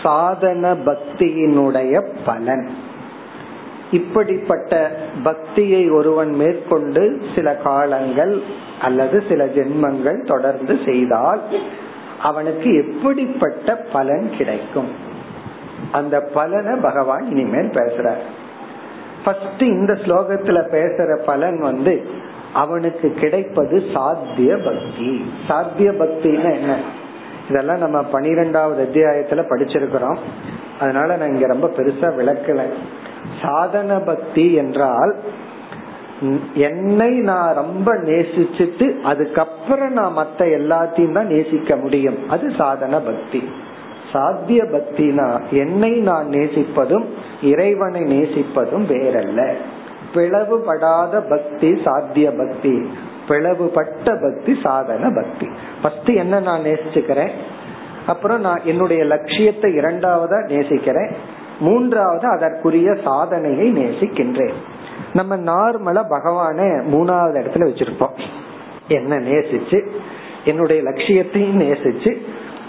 சாதன 0.02 0.76
பக்தியினுடைய 0.84 2.02
பலன் 2.24 2.70
இப்படிப்பட்ட 3.90 4.90
பக்தியை 5.22 5.90
ஒருவன் 5.90 6.34
மேற்கொண்டு 6.34 7.20
சில 7.34 7.58
காலங்கள் 7.64 8.42
அல்லது 8.80 9.22
சில 9.28 9.50
ஜென்மங்கள் 9.54 10.26
தொடர்ந்து 10.26 10.78
செய்தால் 10.84 11.40
அவனுக்கு 12.25 12.69
எப்படிப்பட்ட 12.75 13.75
பலன் 13.75 14.29
கிடைக்கும்? 14.38 14.91
அந்த 15.91 16.21
பலனை 16.33 16.79
பகவான் 16.81 17.25
இனிமேல் 17.29 17.69
பேசுறார். 17.69 18.23
ஃபர்ஸ்ட் 19.25 19.61
இந்த 19.61 19.93
ஸ்லோகத்துல 19.93 20.57
பேசுற 20.71 21.23
பலன் 21.25 21.59
வந்து 21.59 22.05
அவனுக்கு 22.53 23.13
கிடைப்பது 23.13 23.83
சாத்திய 23.93 24.57
பக்தி. 24.57 25.33
சாத்திய 25.47 25.91
பக்தின்னா 25.91 26.51
என்ன? 26.53 26.77
இதெல்லாம் 27.49 27.77
நம்ம 27.77 28.01
பனிரெண்டாவது 28.01 28.83
அத்தியாயத்துல 28.83 29.33
படிச்சிருக்கிறோம். 29.33 30.17
அதனால 30.79 31.15
நான் 31.15 31.33
இங்க 31.33 31.47
ரொம்ப 31.47 31.67
பெருசா 31.67 32.07
விளக்கல. 32.19 32.61
சாதன 33.41 33.99
பக்தி 33.99 34.53
என்றால் 34.53 35.15
என்னை 36.54 37.10
நான் 37.10 37.54
ரொம்ப 37.54 37.95
நேசிச்சுட்டு 37.95 39.01
அதுக்கப்புறம் 39.01 39.91
நான் 39.91 40.17
மத்த 40.17 40.39
எல்லாத்தையும் 40.39 41.12
தான் 41.12 41.28
நேசிக்க 41.28 41.75
முடியும். 41.75 42.30
அது 42.30 42.51
சாதன 42.58 42.99
பக்தி. 42.99 43.49
சாத்திய 44.13 44.63
பக்தினா 44.63 45.41
என்னை 45.49 45.91
நான் 45.91 46.28
நேசிப்பதும் 46.28 47.06
இறைவனை 47.41 48.01
நேசிப்பதும் 48.01 48.86
வேறல்ல. 48.86 49.54
பிளவுபடாத 50.13 51.30
பக்தி 51.30 51.82
சாத்திய 51.84 52.32
பக்தி. 52.32 52.89
பிளவுபட்ட 53.28 54.15
பக்தி 54.21 54.58
சாதன 54.63 55.10
பக்தி. 55.15 55.49
ஃபர்ஸ்ட் 55.82 56.10
என்ன 56.10 56.39
நான் 56.39 56.62
நேசிச்சுக்கிறேன்? 56.62 57.32
அப்புறம் 58.08 58.41
நான் 58.41 58.62
என்னுடைய 58.63 59.04
லட்சியத்தை 59.04 59.78
இரண்டாவதா 59.78 60.45
நேசிக்கிறேன்? 60.45 61.12
மூன்றாவது 61.60 62.28
அதற்குரிய 62.28 62.95
சாதனையை 63.04 63.71
நேசிக்கின்றேன். 63.71 64.54
நம்ம 65.13 65.38
நார்மலா 65.38 66.03
பகவான 66.10 66.60
மூணாவது 66.93 67.39
இடத்துல 67.41 67.67
வச்சிருப்போம். 67.69 68.19
என்ன 68.88 69.19
நேசிச்சு 69.19 69.88
என்னுடைய 70.45 70.81
லட்சியத்தையும் 70.81 71.62
நேசிச்சு 71.62 72.17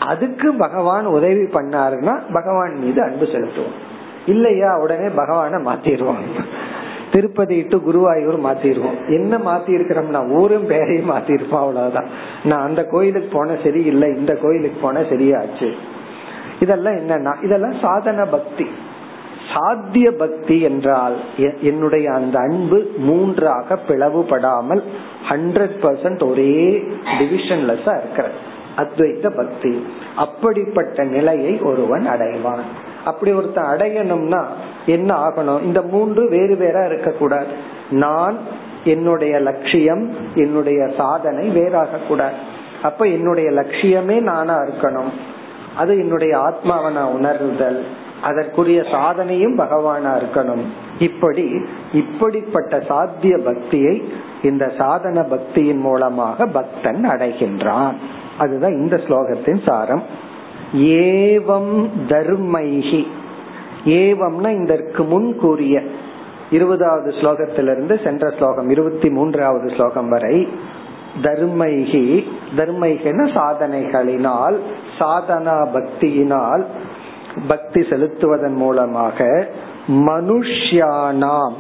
அதுக்கு 0.01 0.55
பகவான் 0.55 1.07
உதவி 1.07 1.43
பண்ணாருன்னா 1.43 2.21
பகவான் 2.33 2.75
மீது 2.79 3.03
அன்பு 3.03 3.25
செலுத்துவோம். 3.25 3.77
இல்லையா 4.27 4.79
உடனே 4.79 5.07
பகவான 5.07 5.61
மாத்திடுவோம். 5.69 6.23
திருப்பதி 7.12 7.57
இட்டு 7.57 7.77
குருவாயூர் 7.77 8.39
மாத்திருவோம் 8.45 9.07
என்ன 9.09 9.39
மாத்தி 9.39 9.69
இருக்கிறோம்னா 9.69 10.31
ஊரும் 10.31 10.67
பேரையும் 10.67 11.11
மாத்திருப்போம் 11.11 11.62
அவ்வளவுதான். 11.65 12.09
நான் 12.45 12.61
அந்த 12.61 12.85
கோயிலுக்கு 12.85 13.29
போன 13.33 13.57
சரி 13.65 13.85
இல்லை 13.85 14.09
இந்த 14.09 14.35
கோயிலுக்கு 14.35 14.79
போன 14.81 15.01
சரியாச்சு. 15.01 15.73
இதெல்லாம் 16.61 16.95
என்னன்னா 16.95 17.45
இதெல்லாம் 17.45 17.75
சாதன 17.81 18.25
பக்தி. 18.25 18.67
சாத்திய 19.53 20.13
பக்தி 20.13 20.61
என்றால் 20.61 21.17
என்னுடைய 21.61 22.13
அந்த 22.13 22.39
அன்பு 22.39 22.91
மூன்றாக 22.99 23.79
பிளவுபடாமல் 23.89 24.83
ஹண்ட்ரட் 25.29 25.77
பர்சன்ட் 25.83 26.29
ஒரே 26.29 26.83
டிவிஷன்லெஸ்ஸா 27.19 27.93
இருக்கிறது. 27.99 28.35
அத்வைத்த 28.77 29.37
பக்தி. 29.37 29.87
அப்படிப்பட்ட 30.17 31.05
நிலையை 31.05 31.61
ஒருவன் 31.61 32.09
அடைவான். 32.09 32.65
அப்படி 33.05 33.33
ஒருத்தன் 33.33 33.65
அடையணும்னா 33.65 34.45
என்ன 34.87 35.15
ஆகணும்? 35.29 35.63
இந்த 35.63 35.83
மூன்று 35.83 36.29
வேறு 36.29 36.57
வேற 36.57 36.87
இருக்கக்கூடாது. 36.87 37.47
நான் 37.91 38.37
என்னுடைய 38.85 39.39
லட்சியம் 39.39 40.11
என்னுடைய 40.35 40.89
சாதனை 40.97 41.49
வேறாக 41.49 41.97
கூடாது 42.09 42.55
அப்ப 42.83 43.05
என்னுடைய 43.05 43.51
லட்சியமே 43.51 44.21
நானா 44.21 44.57
இருக்கணும். 44.59 45.11
அது 45.77 45.99
என்னுடைய 45.99 46.39
ஆத்மாவை 46.39 46.93
நான் 46.93 47.13
உணர்தல். 47.13 47.85
அதற்குரிய 48.22 48.81
சாதனையும் 48.81 49.59
பகவானா 49.59 50.22
இருக்கணும். 50.22 50.64
இப்படி 50.98 51.50
இப்படிப்பட்ட 51.92 52.81
சாத்திய 52.81 53.38
பக்தியை 53.38 54.05
இந்த 54.42 54.72
சாதன 54.79 55.20
பக்தியின் 55.20 55.81
மூலமாக 55.81 56.46
பக்தன் 56.46 57.05
அடைகின்றான். 57.05 57.94
அதுதான் 58.38 58.72
இந்த 58.72 58.96
ஸ்லோகத்தின் 58.96 59.66
சாரம். 59.66 60.02
ஏவம் 60.74 61.88
தர்மைகி 62.09 63.07
ஏவம்னா 63.85 64.62
இதற்கு 64.62 65.02
முன் 65.02 65.38
கூறிய. 65.38 65.83
இருபதாவது 66.50 67.11
ஸ்லோகத்திலிருந்து 67.11 68.05
சென்ற 68.05 68.31
ஸ்லோகம் 68.31 68.70
இருபத்தி 68.70 69.11
மூன்றாவது 69.11 69.68
ஸ்லோகம் 69.68 70.09
வரை. 70.09 70.48
தர்மைகி 71.22 72.26
தர்மைகன 72.57 73.29
சாதனைகளினால் 73.29 74.57
சாதனா 74.98 75.68
பக்தியினால் 75.72 76.64
பக்தி 77.49 77.81
செலுத்துவதன் 77.81 78.55
மூலமாக 78.55 79.49
மனுஷ்யானாம். 79.88 81.53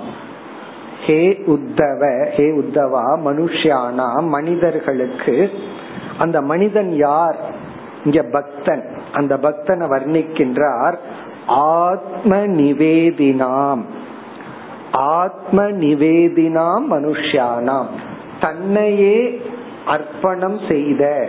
ஹே 1.06 1.42
உத்தவ 1.46 2.28
ஹே 2.28 2.44
உத்தவா 2.44 3.18
மனுஷ்யானாம் 3.24 4.22
மனிதர்களுக்கு. 4.22 5.50
அந்த 6.18 6.42
மனிதன் 6.42 6.96
யார்? 6.96 7.36
இங்க 8.04 8.22
பக்தன். 8.22 8.98
அந்த 9.12 9.36
பக்தனை 9.36 9.86
வர்ணிக்கின்றார் 9.86 10.96
ஆத்ம 11.46 12.36
நிவேதினாம் 12.36 13.82
ஆத்ம 14.92 15.62
நிவேதினாம் 15.62 16.82
மனுஷியானாம். 16.90 17.86
தன்னையே 18.40 19.40
அர்ப்பணம் 19.86 20.58
செய்த. 20.68 21.28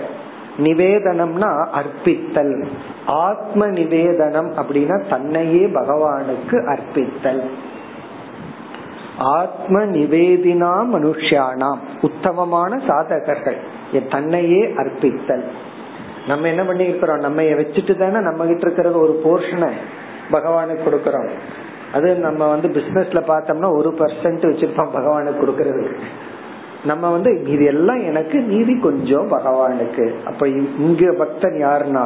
நிவேதனம்னா 0.58 1.68
அர்ப்பித்தல். 1.72 2.66
ஆத்ம 3.06 3.68
நிவேதனம் 3.68 4.52
அப்படின்னா 4.56 5.10
தன்னையே 5.10 5.66
பகவானுக்கு 5.66 6.58
அர்ப்பித்தல். 6.68 7.42
ஆத்ம 9.18 9.86
நிவேதினா 9.86 10.74
மனுஷியானாம் 10.94 11.80
உத்தமமான 12.02 12.82
சாதகர்கள். 12.88 13.58
தன்னையே 14.10 14.66
அர்ப்பித்தல். 14.66 15.44
நம்ம 16.28 16.48
என்ன 16.48 16.64
பண்ணி 16.64 16.84
இருக்கிறோம் 16.84 17.18
நம்ம 17.18 17.42
வச்சுட்டு 17.42 17.98
தானே 17.98 18.20
நம்ம 18.20 18.46
கிட்ட 18.46 18.62
இருக்கிறது 18.62 19.00
ஒரு 19.00 19.22
போர்ஷனை 19.24 19.72
பகவானுக்கு 20.32 20.86
கொடுக்கறோம். 20.86 21.30
அது 21.94 22.16
நம்ம 22.16 22.48
வந்து 22.48 22.68
பிசினஸ்ல 22.68 23.22
பார்த்தோம்னா 23.28 23.70
ஒரு 23.78 23.96
பர்சன்ட் 23.98 24.46
வச்சிருப்போம் 24.48 24.94
பகவானுக்கு 24.96 25.42
கொடுக்கறதுக்கு. 25.42 25.96
நம்ம 26.88 27.10
வந்து 27.10 27.32
இது 27.48 27.64
எல்லாம் 27.66 28.02
எனக்கு 28.04 28.38
நீதி 28.52 28.74
கொஞ்சம் 28.80 29.32
பகவானுக்கு. 29.32 30.06
அப்ப 30.26 30.48
இங்க 30.82 31.12
பக்தன் 31.18 31.58
யாருன்னா 31.66 32.04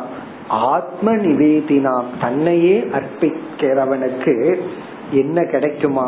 ஆத்ம 0.72 1.16
நிவேதினாம் 1.16 2.10
தன்னையே 2.22 2.78
அர்ப்பிக்கிறவனுக்கு 2.98 4.36
என்ன 5.12 5.38
கிடைக்குமா? 5.44 6.08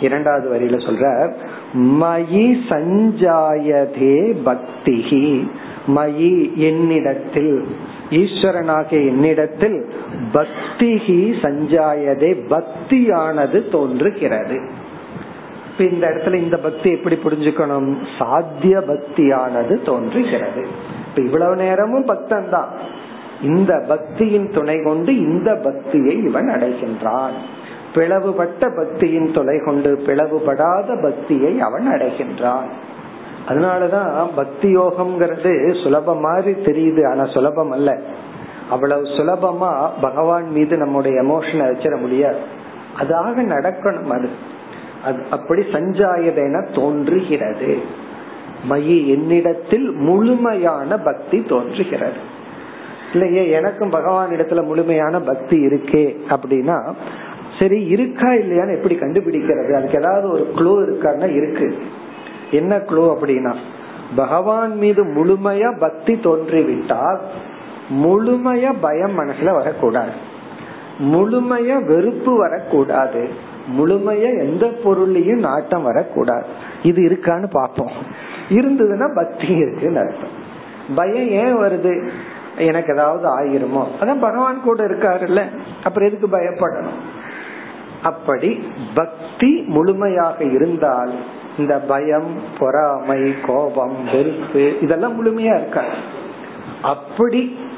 இரண்டாவது 0.00 0.46
வரியில 0.52 0.76
சொல்ற 0.86 1.06
மயி 2.00 2.46
சஞ்சாயதே 2.70 4.18
பக்திகி 4.46 5.26
மயி 5.96 6.34
என்னிடத்தில் 6.68 7.54
ஈஸ்வரனாகிய 8.10 9.00
என்னிடத்தில் 9.10 9.78
பக்திகி 10.32 11.20
சஞ்சாயதே 11.44 12.32
பக்தியானது 12.52 13.60
தோன்றுகிறது. 13.70 14.58
இப்ப 15.78 15.94
இந்த 15.94 16.06
இடத்துல 16.08 16.34
இந்த 16.34 16.56
பக்தி 16.56 16.90
எப்படி 16.90 17.16
புரிஞ்சுக்கணும்? 17.16 18.06
சாத்திய 18.18 18.78
பக்தியானது 18.78 19.84
தோன்றுகிறது. 19.84 20.66
இப்ப 21.08 21.22
இவ்வளவு 21.22 21.56
நேரமும் 21.56 22.04
பக்தன் 22.04 22.48
தான் 22.50 22.68
இந்த 23.42 23.84
பக்தியின் 23.88 24.52
துணை 24.54 24.82
கொண்டு 24.82 25.16
இந்த 25.16 25.54
பக்தியை 25.54 26.16
இவன் 26.16 26.48
அடைகின்றான். 26.48 27.32
பிளவுபட்ட 27.94 28.68
பக்தியின் 28.68 29.34
துணை 29.34 29.58
கொண்டு 29.64 30.02
பிளவுபடாத 30.06 31.02
பக்தியை 31.02 31.60
அவன் 31.60 31.88
அடைகின்றான். 31.88 32.68
அதனாலதான் 33.48 34.28
பக்தி 34.34 34.76
யோகம்ங்கிறது 34.76 35.82
சுலபம் 35.82 36.20
மாதிரி 36.20 36.60
தெரியுது. 36.60 37.10
ஆனா 37.10 37.24
சுலபம் 37.24 37.70
அல்ல. 37.70 38.00
அவ்வளவு 38.70 39.02
சுலபமா 39.02 39.88
பகவான் 40.00 40.50
மீது 40.50 40.76
நம்முடைய 40.76 41.22
எமோஷனை 41.22 41.66
வச்சிட 41.66 42.00
முடியாது. 42.00 42.38
அதாக 42.98 43.42
நடக்கணும் 43.42 44.10
அது 44.10 44.12
அது. 44.12 44.52
அப்படி 45.30 45.60
சஞ்சாயதென 45.60 46.74
தோன்றுகிறது. 46.74 47.78
மயி 48.70 49.06
என்னிடத்தில் 49.06 49.90
முழுமையான 49.90 50.98
பக்தி 50.98 51.42
தோன்றுகிறது. 51.42 52.32
இல்லையே 53.12 53.50
எனக்கும் 53.50 53.90
பகவான் 53.90 54.30
இடத்துல 54.30 54.64
முழுமையான 54.64 55.20
பக்தி 55.20 55.66
இருக்கே 55.66 56.16
அப்படின்னா 56.28 56.94
சரி 57.58 57.84
இருக்கா 57.84 58.28
இல்லையான்னு 58.28 58.76
எப்படி 58.76 58.94
கண்டுபிடிக்கிறது? 58.94 59.72
அதுக்கு 59.72 59.98
ஏதாவது 59.98 60.30
ஒரு 60.30 60.52
க்ளூ 60.56 60.72
இருக்கான்னா 60.86 61.34
இருக்கு. 61.34 61.78
என்ன 62.50 62.76
க்ளூ 62.76 63.16
அப்படின்னா 63.16 63.54
பகவான் 64.16 64.76
மீது 64.76 65.04
முழுமையா 65.04 65.78
பக்தி 65.78 66.14
தோன்றிவிட்டால் 66.14 67.18
முழுமையா 67.90 68.74
பயம் 68.80 69.18
மனசுல 69.18 69.52
வரக்கூடாது. 69.52 70.10
முழுமையா 70.98 71.84
வெறுப்பு 71.84 72.36
வரக்கூடாது. 72.36 73.52
முழுமைய 73.66 74.28
எந்த 74.38 74.66
பொருளையும் 74.66 75.38
நாட்டம் 75.38 75.82
வரக்கூடாது. 75.82 76.46
இது 76.82 77.02
இருக்கான்னு 77.02 77.50
பார்ப்போம். 77.50 77.90
இருந்ததுன்னா 78.48 79.14
பக்தி 79.14 79.46
இருக்குன்னு 79.46 79.98
அர்த்தம். 79.98 80.42
பயம் 80.94 81.28
ஏன் 81.28 81.56
வருது? 81.56 82.08
எனக்கு 82.58 82.92
ஏதாவது 82.92 83.40
ஆயிருமோ? 83.40 83.86
அதான் 84.00 84.20
பகவான் 84.20 84.62
கூட 84.62 84.86
இருக்காருல்ல. 84.86 85.42
அப்புறம் 85.84 86.08
எதுக்கு 86.08 86.38
பயப்படணும்? 86.38 87.02
அப்படி 88.02 88.68
பக்தி 88.94 89.64
முழுமையாக 89.66 90.44
இருந்தால் 90.44 91.12
இந்த 91.58 91.78
பயம் 91.78 92.40
பொறாமை 92.58 93.34
கோபம் 93.46 94.04
வெறுப்பு 94.12 94.80
இதெல்லாம் 94.80 95.24
முழுமையா 95.24 95.60
இருக்காது. 95.60 96.22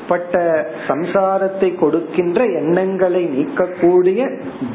அப்படிப்பட்ட 0.09 0.41
சம்சாரத்தை 0.89 1.69
கொடுக்கின்ற 1.79 2.41
எண்ணங்களை 2.59 3.23
நீக்கக்கூடிய 3.37 4.21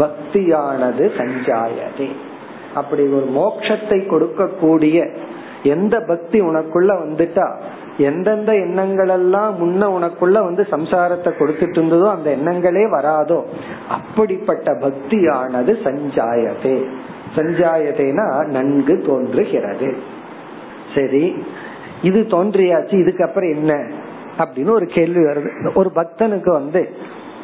பக்தியானது 0.01 1.05
சஞ்சாயதே. 1.19 2.07
அப்படி 2.73 3.03
ஒரு 3.17 3.27
மோட்சத்தை 3.37 3.99
கொடுக்கக்கூடிய 4.13 4.97
எந்த 5.75 5.95
பக்தி 6.09 6.37
உனக்குள்ள 6.41 6.91
வந்துட்டா 7.03 7.47
எந்தெந்த 8.07 8.51
எண்ணங்கள் 8.65 9.13
எல்லாம் 9.17 9.55
முன்ன 9.61 9.89
உனக்குள்ள 9.97 10.37
வந்து 10.43 10.65
சம்சாரத்தை 10.75 11.31
கொடுத்துட்டு 11.39 11.79
இருந்ததோ 11.79 12.07
அந்த 12.15 12.29
எண்ணங்களே 12.37 12.85
வராதோ 12.97 13.39
அப்படிப்பட்ட 13.87 14.75
பக்தியானது 14.85 15.73
சஞ்சாயதே. 15.87 16.77
சஞ்சாயதேனா 17.37 18.29
நன்கு 18.47 18.97
தோன்றுகிறது. 19.07 19.91
சரி 20.95 21.25
இது 22.01 22.19
தோன்றியாச்சு 22.29 22.95
இதுக்கப்புறம் 23.03 23.53
என்ன? 23.57 23.73
அப்படின்னு 24.37 24.69
ஒரு 24.69 24.85
கேள்வி 24.85 25.19
வருது. 25.19 25.73
ஒரு 25.73 25.91
பக்தனுக்கு 25.95 26.49
வந்து 26.49 26.95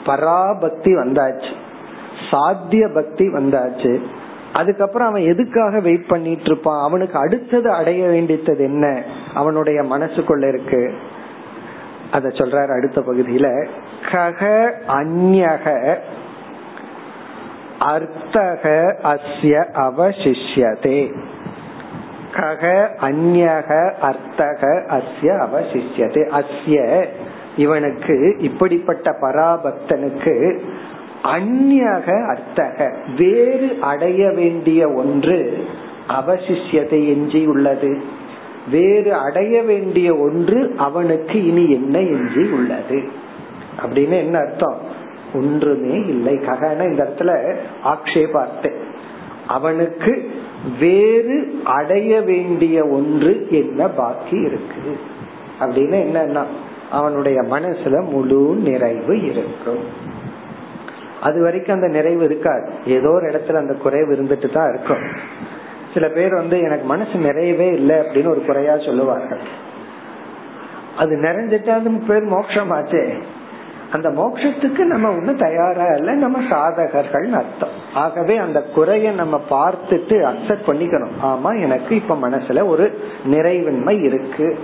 பராபக்தி 0.06 0.96
வந்தாச்சு. 0.96 1.54
சாத்திய 2.32 2.94
பக்தி 2.94 3.28
வந்தாச்சு. 3.28 4.02
அதுக்கப்புறம் 4.54 5.08
அவன் 5.08 5.22
எதுக்காக 5.22 5.80
வெயிட் 5.80 6.08
பண்ணிட்டு 6.08 6.44
இருப்பான்? 6.44 6.88
அவனுக்கு 6.88 7.20
அடுத்தது 7.20 7.72
அடைய 7.72 8.08
வேண்டியது 8.08 8.58
என்ன? 8.58 9.04
அவனுடைய 9.34 9.82
மனசுக்குள்ள 9.82 10.48
இருக்கு. 10.48 10.94
அத 12.12 12.28
சொல்றாரு 12.28 12.76
அடுத்த 12.76 13.02
பகுதியில 13.02 13.68
கக 14.12 14.72
அந்யக 14.88 15.96
அர்த்தக 17.80 18.96
அஸ்ய 19.04 19.66
அவசிஷ்யதே. 19.74 21.16
கக 22.38 22.88
அந்யக 23.02 23.94
அர்த்தக 23.94 24.86
அஸ்ய 24.90 25.48
அவசிஷ்யது. 25.48 26.22
அஸ்ய 26.32 27.06
இவனுக்கு 27.58 28.36
இப்படிப்பட்ட 28.38 29.12
பராபக்தனுக்கு 29.12 30.60
அந்யக 31.24 32.26
அர்த்தக 32.28 32.94
வேறு 33.18 33.78
அடைய 33.82 34.32
வேண்டிய 34.32 34.90
ஒன்று 34.90 35.66
அவசிஷ்யத்தை 36.10 37.08
எஞ்சி 37.08 37.46
உள்ளது. 37.46 38.02
வேறு 38.72 39.14
அடைய 39.14 39.64
வேண்டிய 39.64 40.16
ஒன்று 40.16 40.74
அவனுக்கு 40.78 41.46
இனி 41.46 41.72
என்ன 41.72 42.00
எஞ்சி 42.00 42.50
உள்ளது? 42.52 43.10
அப்படின்னு 43.86 44.18
என்ன 44.18 44.38
அர்த்தம்? 44.38 44.78
ஒன்றுமே 45.34 45.94
இல்லை. 45.94 46.36
ககன 46.36 46.90
இந்த 46.90 47.04
இடத்துல 47.04 47.56
ஆக்ஷேபார்த்தை 47.84 48.72
அவனுக்கு 49.48 50.32
வேறு 50.80 51.62
அடைய 51.64 52.22
வேண்டிய 52.22 52.86
ஒன்று 52.86 53.48
என்ன 53.50 53.88
பாக்கி 53.88 54.38
இருக்கு? 54.38 54.98
அப்படின்னு 55.60 55.96
என்னன்னா 55.96 56.44
அவனுடைய 56.92 57.42
மனசுல 57.42 58.10
முழு 58.10 58.56
நிறைவு 58.64 59.22
இருக்கும். 59.22 59.80
அது 61.22 61.42
வரைக்கும் 61.42 61.76
அந்த 61.76 61.88
நிறைவு 61.88 62.24
இருக்காது. 62.24 62.72
ஏதோ 62.86 63.10
ஒரு 63.10 63.28
இடத்துல 63.28 63.54
அந்த 63.54 63.74
குறைவு 63.74 64.14
இருந்துட்டு 64.14 64.54
தான் 64.54 64.74
இருக்கும். 64.74 65.02
சில 65.94 66.10
பேர் 66.10 66.34
வந்து 66.34 66.60
எனக்கு 66.60 66.86
மனசு 66.86 67.16
நிறையவே 67.16 67.74
இல்லை 67.74 67.96
அப்படின்னு 67.96 68.30
ஒரு 68.30 68.46
குறையா 68.46 68.78
சொல்லுவார்கள். 68.78 69.40
அது 70.98 71.16
நிறைஞ்சிட்டு 71.16 71.68
அது 71.68 71.92
பேர் 71.92 72.26
மோட்சமாச்சே. 72.26 73.22
அந்த 73.92 74.10
மோட்சத்துக்கு 74.10 74.78
நம்ம 74.78 75.10
ஒண்ணு 75.10 75.40
தயாரா 75.40 75.86
இல்ல 75.86 76.14
நம்ம 76.14 76.40
சாதகர்கள் 76.40 77.32
அர்த்தம். 77.32 77.70
ஆகவே 77.94 78.38
அந்த 78.38 78.62
குறைய 78.62 79.12
நம்ம 79.12 79.42
பார்த்துட்டு 79.50 80.34
அக்செப்ட் 80.34 80.68
பண்ணிக்கணும். 80.68 81.10
ஆமா 81.24 81.62
எனக்கு 81.62 81.96
இப்ப 81.96 82.16
மனசுல 82.16 82.68
ஒரு 82.68 83.00
நிறைவின்மை 83.28 84.04
இருக்கு. 84.04 84.60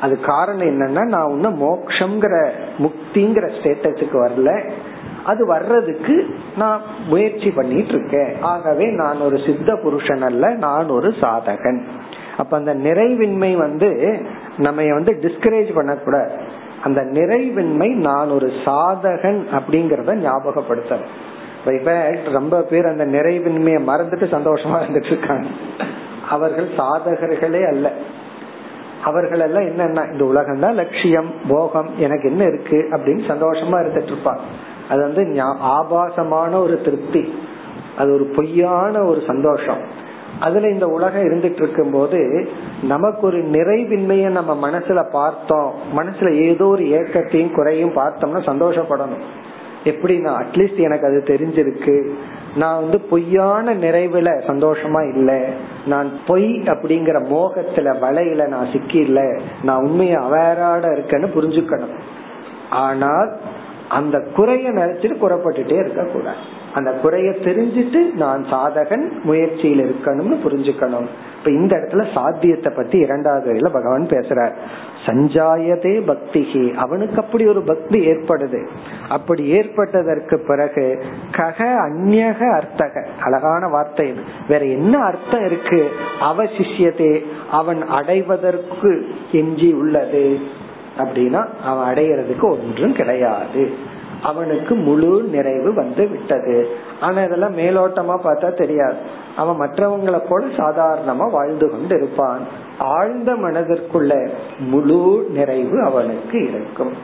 அது 0.00 0.20
காரணம் 0.20 0.66
என்னன்னா 0.66 1.04
நான் 1.04 1.28
இன்னும் 1.28 1.62
மோக்ஷங்கிற 1.62 2.48
முக்திங்கிற 2.78 3.50
ஸ்டேட்டஸுக்கு 3.62 4.28
வரல. 4.28 4.70
அது 5.24 5.46
வர்றதுக்கு 5.46 6.34
நான் 6.56 6.82
முயற்சி 7.06 7.50
பண்ணிட்டு 7.50 7.92
இருக்கேன். 7.92 8.36
ஆகவே 8.40 8.84
நான் 8.86 9.20
ஒரு 9.20 9.38
சித்த 9.46 9.76
புருஷன் 9.76 10.22
அல்ல 10.22 10.54
நான் 10.54 10.88
ஒரு 10.88 11.08
சாதகன். 11.08 11.82
அப்ப 12.36 12.56
அந்த 12.56 12.74
நிறைவின்மை 12.74 13.56
வந்து 13.56 14.20
நம்ம 14.56 14.92
வந்து 14.92 15.12
டிஸ்கரேஜ் 15.12 15.74
பண்ணக்கூடாது. 15.74 16.32
அந்த 16.82 17.00
நிறைவின்மை 17.00 17.94
நான் 17.94 18.28
ஒரு 18.28 18.46
சாதகன் 18.46 19.44
அப்படிங்கறத 19.52 20.30
ஞாபகப்படுத்தணும். 21.64 22.32
ரொம்ப 22.32 22.62
பேர் 22.62 22.86
அந்த 22.86 23.06
நிறைவின்மையை 23.06 23.80
மறந்துட்டு 23.88 24.26
சந்தோஷமா 24.26 24.78
இருந்துட்டு 24.82 25.06
இருக்காங்க. 25.06 25.46
அவர்கள் 26.28 26.68
சாதகர்களே 26.76 27.68
அல்ல. 27.68 27.92
அவர்கள் 29.04 29.40
எல்லாம் 29.40 29.62
என்னன்னா 29.62 30.12
இந்த 30.12 30.24
உலகம் 30.24 30.60
தான் 30.60 30.74
லட்சியம் 30.74 31.32
போகம் 31.48 31.90
எனக்கு 31.96 32.30
என்ன 32.30 32.44
இருக்கு 32.44 32.88
அப்படின்னு 32.90 33.30
சந்தோஷமா 33.32 33.76
இருந்துட்டு 33.80 34.12
இருப்பாங்க. 34.12 34.40
அது 34.88 35.00
வந்து 35.02 35.40
ஆபாசமான 35.42 36.60
ஒரு 36.60 36.80
திருப்தி. 36.80 37.34
அது 37.98 38.12
ஒரு 38.12 38.24
பொய்யான 38.24 39.02
ஒரு 39.02 39.22
சந்தோஷம். 39.26 40.02
அதுல 40.46 40.68
இந்த 40.68 40.86
உலகம் 40.96 41.26
இருந்துட்டு 41.26 41.60
இருக்கும் 41.62 41.92
போது 41.92 42.20
நமக்கு 42.82 43.22
ஒரு 43.26 43.40
நிறைவின்மைய 43.50 44.28
நம்ம 44.28 44.52
மனசுல 44.66 45.00
பார்த்தோம். 45.12 45.70
மனசுல 45.96 46.30
ஏதோ 46.48 46.66
ஒரு 46.66 46.84
ஏக்கத்தையும் 46.98 47.54
குறையும் 47.54 47.96
பார்த்தோம்னா 47.96 48.40
சந்தோஷப்படணும். 48.50 49.24
எப்படின்னா 49.84 50.30
அட்லீஸ்ட் 50.42 50.80
எனக்கு 50.86 51.06
அது 51.06 51.18
தெரிஞ்சிருக்கு. 51.26 51.96
நான் 52.56 52.80
வந்து 52.80 52.98
பொய்யான 53.10 53.74
நிறைவுல 53.74 54.28
சந்தோஷமா 54.50 55.00
இல்லை. 55.14 55.40
நான் 55.86 56.10
பொய் 56.26 56.50
அப்படிங்கிற 56.72 57.18
மோகத்துல 57.32 57.94
வலையில 58.04 58.46
நான் 58.46 58.70
சிக்கி 58.72 58.98
இல்லை 58.98 59.28
நான் 59.62 59.84
உண்மையை 59.86 60.18
அவேராட 60.26 60.84
இருக்கேன்னு 60.88 61.30
புரிஞ்சுக்கணும். 61.36 61.96
ஆனால் 62.84 63.30
அந்த 63.88 64.16
குறைய 64.36 64.68
நினைச்சிட்டு 64.70 65.16
குறைப்பட்டுட்டே 65.22 65.78
இருக்க 65.78 66.04
கூடாது 66.12 66.44
அந்த 66.74 66.90
குறைய 66.90 67.30
தெரிஞ்சிட்டு 67.30 68.14
நான் 68.14 68.44
சாதகன் 68.44 69.22
முயற்சியில் 69.22 69.94
இருக்கணும்னு 69.94 70.38
புரிஞ்சுக்கணும். 70.44 71.06
இப்ப 71.38 71.50
இந்த 71.50 71.76
இடத்துல 71.76 72.12
சாத்தியத்தை 72.14 72.72
பத்தி 72.76 72.98
இரண்டாவது 72.98 73.52
வரையில 73.52 73.72
பகவான் 73.72 74.06
பேசுறார். 74.06 74.52
சஞ்சாயதே 75.06 76.02
பக்திகி 76.06 76.74
அவனுக்கு 76.74 77.22
அப்படி 77.22 77.46
ஒரு 77.46 77.62
பக்தி 77.62 78.06
ஏற்படுது. 78.06 78.66
அப்படி 79.08 79.46
ஏற்பட்டதற்கு 79.46 80.44
பிறகு 80.46 81.02
கக 81.30 81.64
அந்நக 81.64 82.50
அர்த்தக. 82.50 83.06
அழகான 83.20 83.68
வார்த்தை 83.68 84.14
வேற 84.48 84.64
என்ன 84.64 84.98
அர்த்தம் 84.98 85.44
இருக்கு? 85.44 85.90
அவசிஷியதே. 86.20 87.24
அவன் 87.50 87.82
அடைவதற்கு 87.82 89.06
எஞ்சி 89.32 89.72
உள்ளது. 89.72 90.38
அப்படின்னா 90.98 91.46
அவன் 91.64 91.94
அடையிறதுக்கு 91.94 92.42
ஒன்றும் 92.42 92.92
கிடையாது. 92.92 93.92
அவனுக்கு 94.24 94.74
முழு 94.74 95.12
நிறைவு 95.32 95.70
வந்து 95.74 96.08
விட்டது. 96.08 96.56
ஆனா 97.00 97.22
இதெல்லாம் 97.22 97.58
மேலோட்டமா 97.58 98.16
பார்த்தா 98.24 98.50
தெரியாது. 98.54 98.98
அவன் 99.36 99.60
மற்றவங்களை 99.60 100.20
போல 100.28 100.46
சாதாரணமா 100.46 101.30
வாழ்ந்து 101.30 101.70
கொண்டு 101.70 101.94
இருப்பான் 101.96 102.42
ஆழ்ந்த 102.78 103.32
மனதிற்குள்ள 103.32 104.12
முழு 104.58 105.26
நிறைவு 105.30 105.82
அவனுக்கு 105.84 106.38
இருக்கும். 106.48 106.94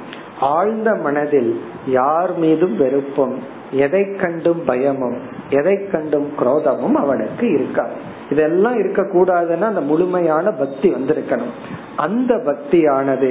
ஆழ்ந்த 0.41 0.95
மனதில் 0.95 1.53
யார் 1.87 2.33
மீதும் 2.39 2.77
வெறுப்பும் 2.77 3.37
எதை 3.71 4.03
கண்டும் 4.21 4.63
பயமும் 4.65 5.19
எதை 5.51 5.77
கண்டும் 5.89 6.29
குரோதமும் 6.39 6.93
அவனுக்கு 6.93 7.47
இருக்காது 7.53 7.97
இதெல்லாம் 8.31 8.79
இருக்க 8.79 9.03
கூடாதுன்னா 9.03 9.67
அந்த 9.73 9.81
முழுமையான 9.81 10.51
பக்தி 10.51 10.89
வந்திருக்கணும். 10.95 11.55
அந்த 11.97 12.35
பக்தியானது 12.47 13.31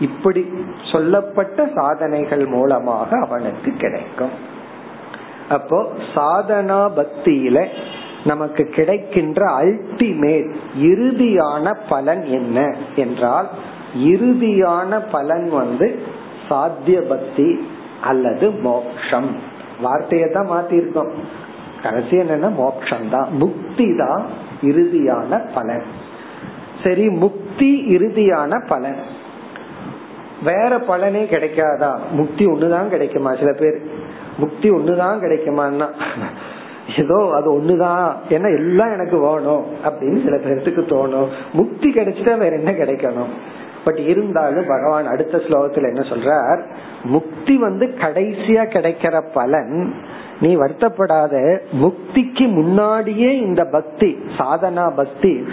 இப்படி 0.00 0.42
சொல்லப்பட்ட 0.92 1.68
சாதனைகள் 1.74 2.46
மூலமாக 2.46 3.18
அவனுக்கு 3.18 3.70
கிடைக்கும். 3.72 4.34
அப்போ 5.48 5.78
சாதனா 6.14 6.80
பக்தியில 6.98 7.68
நமக்கு 8.24 8.64
கிடைக்கின்ற 8.64 9.40
அல்டிமேட் 9.58 10.50
இறுதியான 10.80 11.74
பலன் 11.88 12.24
என்ன 12.24 12.58
என்றால் 12.96 13.48
இறுதியான 13.96 15.00
பலன் 15.10 15.48
வந்து 15.48 15.88
சாத்திய 16.48 17.00
பக்தி 17.00 17.48
அல்லது 18.00 18.50
மோக்ஷம். 18.50 19.30
வார்த்தையை 19.80 20.28
தான் 20.28 20.50
மாத்திருக்கோம். 20.50 21.12
கடைசி 21.82 22.16
என்னன்னா 22.16 22.50
மோக்ஷம் 22.54 23.08
தான். 23.10 23.28
முக்தி 23.32 23.96
தான் 23.96 24.22
இறுதியான 24.62 25.40
பலன். 25.54 25.82
சரி 26.82 27.08
முக்தி 27.08 27.70
இறுதியான 27.96 28.62
பலன். 28.68 29.00
வேற 30.44 30.78
பலனே 30.78 31.24
கிடைக்காதா? 31.24 31.98
முக்தி 32.10 32.46
ஒண்ணுதான் 32.46 32.88
கிடைக்குமா 32.88 33.34
சில 33.34 33.52
பேர்? 33.52 33.80
முக்தி 34.38 34.70
ஒண்ணுதான் 34.70 35.20
கிடைக்குமான்னா? 35.20 35.88
ஏதோ 36.98 37.30
அது 37.34 37.60
ஒண்ணுதான். 37.60 38.12
ஏன்னா 38.28 38.56
எல்லாம் 38.56 38.92
எனக்கு 38.92 39.18
வேணும் 39.18 39.64
அப்படின்னு 39.84 40.24
சில 40.24 40.36
பேர்த்துக்கு 40.36 40.84
தோணும். 40.84 41.28
முக்தி 41.52 41.92
கிடைச்சிட்டா 41.92 42.38
வேற 42.38 42.56
என்ன 42.56 42.70
கிடைக்கணும்? 42.70 43.28
பட் 43.84 43.98
இருந்தாலும் 43.98 44.66
பகவான் 44.66 45.06
அடுத்த 45.06 45.38
ஸ்லோகத்துல 45.38 45.94
என்ன 45.94 46.00
சொல்றார்? 46.00 46.60
முக்தி 47.02 47.56
வந்து 47.56 47.86
கடைசியா 47.86 48.62
கிடைக்கிற 48.64 49.22
பலன். 49.34 49.94
நீ 50.40 50.56
வருத்தப்படாத. 50.56 51.58
முக்திக்கு 51.82 52.52
முன்னாடியே 52.52 53.36
இந்த 53.36 53.64
பக்தி 53.64 54.18
சாதனா 54.38 54.94
பக்தி 54.96 55.46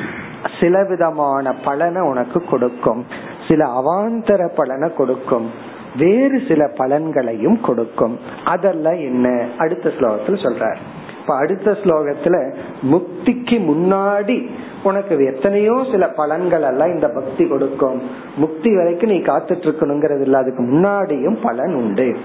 சில 0.60 0.84
விதமான 0.84 1.54
பலனை 1.54 2.02
உனக்கு 2.02 2.44
கொடுக்கும். 2.44 3.06
சில 3.48 3.66
அவாந்தர 3.66 4.50
பலனை 4.56 4.94
கொடுக்கும். 4.94 5.52
வேறு 5.98 6.42
சில 6.48 6.66
பலன்களையும் 6.66 7.62
கொடுக்கும். 7.62 8.20
அதெல்லாம் 8.46 8.94
என்ன? 8.94 9.46
அடுத்த 9.58 9.92
ஸ்லோகத்துல 10.00 10.28
சொல்றார். 10.28 10.76
இப்ப 11.22 11.36
அடுத்த 11.36 11.72
ஸ்லோகத்துல 11.72 12.54
முக்திக்கு 12.92 13.50
முன்னாடி 13.50 14.50
உனக்கு 14.84 15.26
எத்தனையோ 15.26 15.86
சில 15.92 16.14
பலன்கள் 16.18 16.62
எல்லாம் 16.62 16.88
இந்த 16.88 17.08
பக்தி 17.08 17.48
கொடுக்கும். 17.48 18.02
முக்தி 18.36 18.76
வரைக்கும் 18.76 19.10
நீ 19.10 19.18
காத்துட்டு 19.18 19.48
இருக்கணுங்கிறது 19.48 20.22
இல்ல. 20.22 20.38
அதுக்கு 20.38 20.64
முன்னாடியும் 20.64 21.38
பலன் 21.42 21.74
உண்டு. 21.74 22.18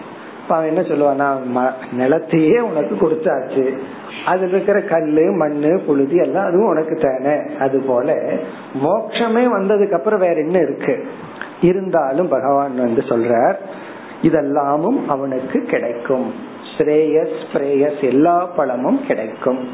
அவன் 0.49 0.75
என்ன 0.75 0.81
சொல்லுவான்னா 0.81 1.71
நிலத்தையே 1.99 2.59
உனக்கு 2.59 2.95
கொடுத்தாச்சு. 2.95 3.77
அதுல 4.25 4.47
இருக்கிற 4.47 4.81
கல்லு 4.81 5.31
மண்ணு 5.31 5.79
புழுதி 5.79 6.15
எல்லாம் 6.15 6.45
அதுவும் 6.45 6.67
உனக்கு 6.67 6.95
தானே. 6.95 7.39
அது 7.59 7.81
போல 7.81 8.13
மோட்சமே 8.83 9.47
வந்ததுக்கு 9.47 9.91
அப்புறம் 9.91 10.19
வேற 10.19 10.33
என்ன 10.33 10.57
இருக்கு? 10.57 11.07
இருந்தாலும் 11.61 12.27
பகவான் 12.27 12.75
வந்து 12.75 13.01
சொல்றார் 13.01 13.55
இதெல்லாமும் 14.21 15.05
அவனுக்கு 15.07 15.61
கிடைக்கும். 15.61 16.33
ஸ்ரேயஸ் 16.77 17.43
பிரேயஸ் 17.53 18.03
எல்லா 18.03 18.45
பழமும் 18.45 19.05
கிடைக்கும். 19.05 19.67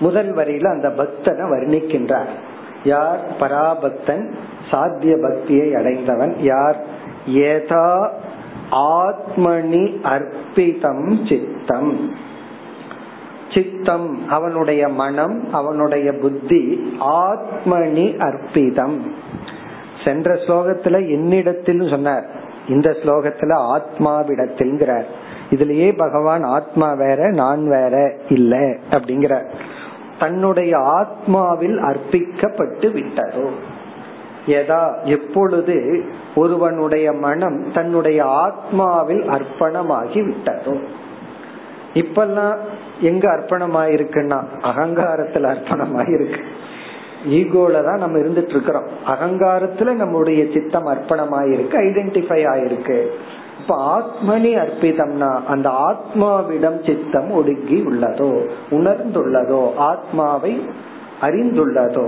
முதல் 0.00 0.34
வரியில 0.34 0.66
அந்த 0.66 0.88
பக்தனை 0.88 1.44
வர்ணிக்கின்றார். 1.50 2.28
யார்? 2.84 3.20
பராபக்தன் 3.40 4.32
சாத்திய 4.70 5.16
பக்தியை 5.22 5.74
அடைந்தவன். 5.74 6.36
யார்? 6.38 6.76
ஏதா 7.26 8.12
ஆத்மனி 8.70 10.00
அர்ப்பிதம் 10.02 11.28
சித்தம். 11.28 12.10
சித்தம் 13.54 14.28
அவனுடைய 14.28 14.88
மனம் 14.88 15.48
அவனுடைய 15.52 16.12
புத்தி 16.12 16.92
ஆத்மனி 17.00 18.18
அர்ப்பிதம். 18.18 19.00
சென்ற 20.04 20.34
ஸ்லோகத்துல 20.34 21.10
என்னிடத்தில் 21.10 21.88
சொன்னார். 21.88 22.26
இந்த 22.68 22.90
ஸ்லோகத்துல 22.90 23.78
ஆத்மாவிடத்தில்ங்கிறார். 23.78 25.04
இதுலயே 25.50 25.96
பகவான் 25.96 26.42
ஆத்மா 26.42 26.92
வேற 26.92 27.30
நான் 27.30 27.68
வேற 27.68 28.16
இல்ல 28.28 28.56
அப்படிங்கிற 28.90 29.44
தன்னுடைய 30.18 30.78
ஆத்மாவில் 30.78 31.78
அர்ப்பிக்கப்பட்டு 31.78 32.92
விட்டதோ 32.92 33.50
எதா 34.48 34.80
எப்பொழுது 35.04 35.76
ஒருவனுடைய 36.34 37.06
மனம் 37.12 37.58
தன்னுடைய 37.72 38.20
ஆத்மாவில் 38.44 39.24
அர்ப்பணமாகி 39.36 40.20
விட்டதோ? 40.28 40.74
இப்பெல்லாம் 41.94 42.56
எங்க 43.00 43.24
அர்ப்பணமாயிருக்குன்னா 43.28 44.38
அகங்காரத்துல 44.62 45.50
அர்ப்பணமாயிருக்கு. 45.54 46.40
ஈகோல 47.30 47.84
தான் 47.84 47.98
நம்ம 47.98 48.18
இருந்துட்டு 48.18 48.54
இருக்கிறோம் 48.56 48.88
அகங்காரத்துல 49.06 49.94
நம்முடைய 49.94 50.40
சித்தம் 50.52 50.86
அர்ப்பணமாயிருக்கு 50.86 51.76
ஐடென்டிஃபை 51.86 52.40
ஆயிருக்கு. 52.52 52.98
இப்ப 53.60 53.76
ஆத்மனி 53.96 54.52
அர்ப்பிதம்னா 54.64 55.30
அந்த 55.46 55.68
ஆத்மாவிடம் 55.88 56.78
சித்தம் 56.86 57.30
ஒடுங்கி 57.30 57.78
உள்ளதோ 57.88 58.30
உணர்ந்துள்ளதோ 58.70 59.62
ஆத்மாவை 59.76 60.52
அறிந்துள்ளதோ 61.20 62.06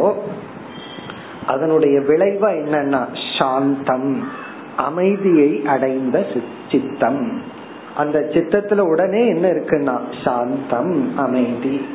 அதனுடைய 1.46 2.00
விளைவா 2.00 2.48
என்னன்னா 2.56 3.06
சாந்தம் 3.38 4.28
அமைதியை 4.76 5.62
அடைந்த 5.66 6.26
சித்தம். 6.70 7.42
அந்த 7.96 8.18
சித்தத்துல 8.18 8.78
உடனே 8.78 9.26
என்ன 9.26 9.48
இருக்குன்னா 9.48 10.00
சாந்தம் 10.24 11.16
அமைதி. 11.16 11.86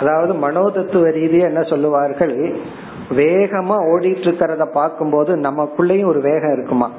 அதாவது 0.00 0.34
மனோதத்துவ 0.34 1.08
ரீதியா 1.08 1.42
என்ன 1.42 1.62
சொல்லுவார்கள்? 1.62 2.56
வேகமா 3.10 3.76
ஓடிட்டு 3.78 4.28
இருக்கிறத 4.28 4.66
பார்க்கும்போது 4.72 5.36
நமக்குள்ளேயும் 5.36 6.06
ஒரு 6.06 6.20
வேகம் 6.20 6.52
இருக்குமா? 6.52 6.90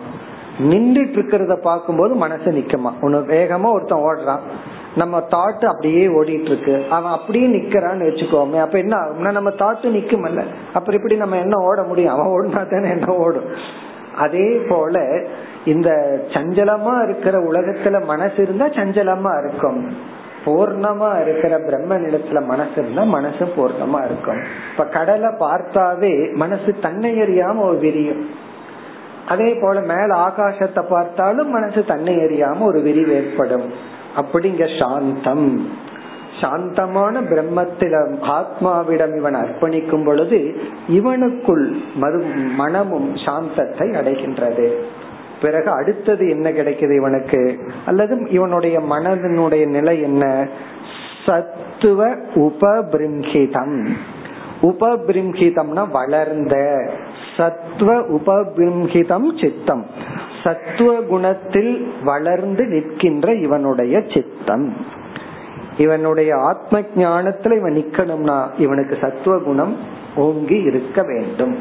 நின்றுட்டு 0.60 1.20
இருக்கிறத 1.20 1.56
பார்க்கும்போது 1.56 2.16
மனசு 2.16 2.52
நிக்குமா? 2.52 2.92
உன 3.02 3.18
வேகமா 3.18 3.72
ஒருத்தன் 3.72 4.04
ஓடுறான். 4.04 4.40
நம்ம 4.96 5.20
தாட்டு 5.20 5.66
அப்படியே 5.66 6.08
ஓடிட்டு 6.08 6.46
இருக்கு 6.46 6.86
அவன் 6.90 7.12
அப்படியே 7.12 7.48
நிக்கிறான்னு 7.48 8.06
வச்சுக்கோமே. 8.08 8.60
அப்ப 8.60 8.78
என்ன 8.78 8.98
ஆகும்னா 8.98 9.32
நம்ம 9.32 9.50
தாட்டு 9.50 9.88
நிக்குமல்ல. 9.88 10.44
அப்புறம் 10.74 10.96
இப்படி 10.96 11.16
நம்ம 11.16 11.38
என்ன 11.38 11.64
ஓட 11.64 11.84
முடியும்? 11.84 12.14
அவன் 12.14 12.28
ஓடினா 12.28 12.72
தானே 12.72 12.90
என்ன 12.90 13.14
ஓடும்? 13.14 13.50
அதே 14.18 14.62
போல 14.68 15.26
இந்த 15.66 16.20
சஞ்சலமா 16.28 17.04
இருக்கிற 17.04 17.40
உலகத்துல 17.40 18.06
மனசு 18.06 18.42
இருந்தா 18.42 18.66
சஞ்சலமா 18.66 19.44
இருக்கும். 19.44 19.98
பூர்ணமா 20.46 21.22
இருக்கிற 21.22 21.60
பிரம்ம 21.60 21.98
நிலத்துல 21.98 22.46
மனசு 22.46 22.72
இருந்தா 22.78 23.04
மனசு 23.04 23.46
பூர்ணமா 23.46 24.06
இருக்கும். 24.06 24.44
இப்ப 24.72 24.86
கடலை 24.86 25.30
பார்த்தாவே 25.30 26.34
மனசு 26.34 26.76
தன்னை 26.82 27.22
அறியாம 27.22 27.62
ஒரு 27.62 27.78
விரியும். 27.78 28.30
அதே 29.28 29.54
போல 29.62 29.80
மேல 29.80 30.08
ஆகாசத்தை 30.08 30.84
பார்த்தாலும் 30.90 31.50
மனசு 31.50 31.86
தன்னை 31.86 32.16
அறியாம 32.16 32.60
ஒரு 32.60 32.82
விரிவு 32.82 33.14
ஏற்படும். 33.14 33.94
அப்படிங்க 34.16 34.80
சாந்தம். 34.80 35.70
சாந்தமான 36.42 37.22
பிரம்மத்திடம் 37.22 38.16
ஆத்மாவிடம் 38.22 39.18
இவன் 39.18 39.36
அர்ப்பணிக்கும் 39.36 40.06
பொழுது 40.06 40.56
இவனுக்குள் 40.88 41.72
மறு 41.96 42.24
மனமும் 42.56 43.16
சாந்தத்தை 43.16 43.90
அடைகின்றது. 43.90 44.74
பிறகு 45.42 45.70
அடுத்தது 45.70 46.30
என்ன 46.30 46.52
கிடைக்குது 46.52 46.96
இவனுக்கு? 46.96 47.60
அல்லது 47.86 48.30
இவனுடைய 48.30 48.80
மனதினுடைய 48.80 49.68
நிலை 49.68 50.02
என்ன? 50.02 50.48
சத்துவ 51.26 52.16
உபபிரம்ஹிதம் 52.36 53.88
உபபிரம்ஹிதம்னா 54.62 55.92
வளர்ந்த. 55.92 56.86
சத்துவ 57.38 58.02
உபபிரம்ஹிதம் 58.02 59.44
சித்தம். 59.44 59.86
சத்துவ 60.46 60.94
குணத்தில் 61.02 61.94
வளர்ந்து 62.04 62.64
நிற்கின்ற 62.66 63.34
இவனுடைய 63.34 64.04
சித்தம். 64.14 64.68
இவனுடைய 65.78 66.32
ஆத்ம 66.38 66.80
ஞானத்துல 66.80 67.58
இவன் 67.58 67.76
நிக்கணும்னா 67.76 68.38
இவனுக்கு 68.58 68.98
சத்துவ 69.02 69.40
குணம் 69.40 69.78
ஓங்கி 70.16 70.58
இருக்க 70.62 71.02
வேண்டும். 71.04 71.56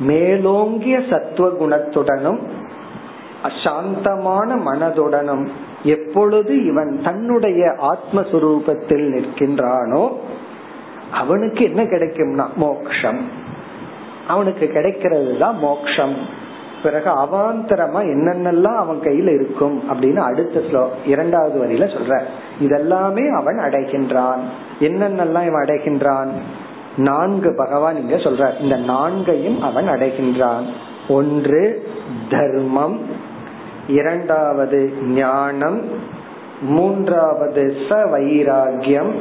மேலோங்கிய 0.00 1.02
சத்துவ 1.10 1.48
குணத்துடனும் 1.48 2.40
அசாந்தமான 3.42 4.56
மனதுடனும் 4.68 5.44
எப்பொழுது 5.82 6.64
இவன் 6.64 7.00
தன்னுடைய 7.04 7.62
ஆத்மஸ்வரூபத்தில் 7.82 9.06
நிற்கின்றானோ 9.14 10.02
அவனுக்கு 11.12 11.64
என்ன 11.64 11.82
கிடைக்கும்னா 11.82 12.46
மோக்ஷம். 12.56 13.20
அவனுக்கு 14.28 14.66
கிடைக்கிறது 14.66 15.38
தான் 15.38 15.58
மோக்ஷம். 15.58 16.16
பிறகு 16.82 17.10
அவாந்தரமா 17.10 18.02
என்னென்னலாம் 18.04 18.76
அவன் 18.76 19.00
கையில 19.00 19.34
இருக்கும் 19.34 19.82
அப்படின்னு 19.90 20.16
அடுத்த 20.16 20.60
ஸ்லோ 20.60 20.88
இரண்டாவது 21.06 21.64
வரியில 21.64 21.80
சொல்ற. 21.80 22.22
இதெல்லாமே 22.60 23.30
அவன் 23.30 23.58
அடைகின்றான். 23.58 24.40
என்னென்னலாம் 24.80 25.46
இவன் 25.46 25.64
அடைகின்றான்? 25.64 26.28
நான்கு 26.96 27.54
பகவான் 27.56 27.96
இங்க 27.96 28.16
சொல்ற. 28.16 28.60
இந்த 28.60 28.76
நான்கையும் 28.76 29.62
அவன் 29.62 29.88
அடைகின்றான். 29.88 30.64
ஒன்று 31.08 31.88
தர்மம். 32.30 33.00
இரண்டாவது 33.88 34.92
ஞானம். 35.02 35.84
மூன்றாவது 36.62 37.76
ச 37.88 37.92
வைராகியம் 37.92 39.12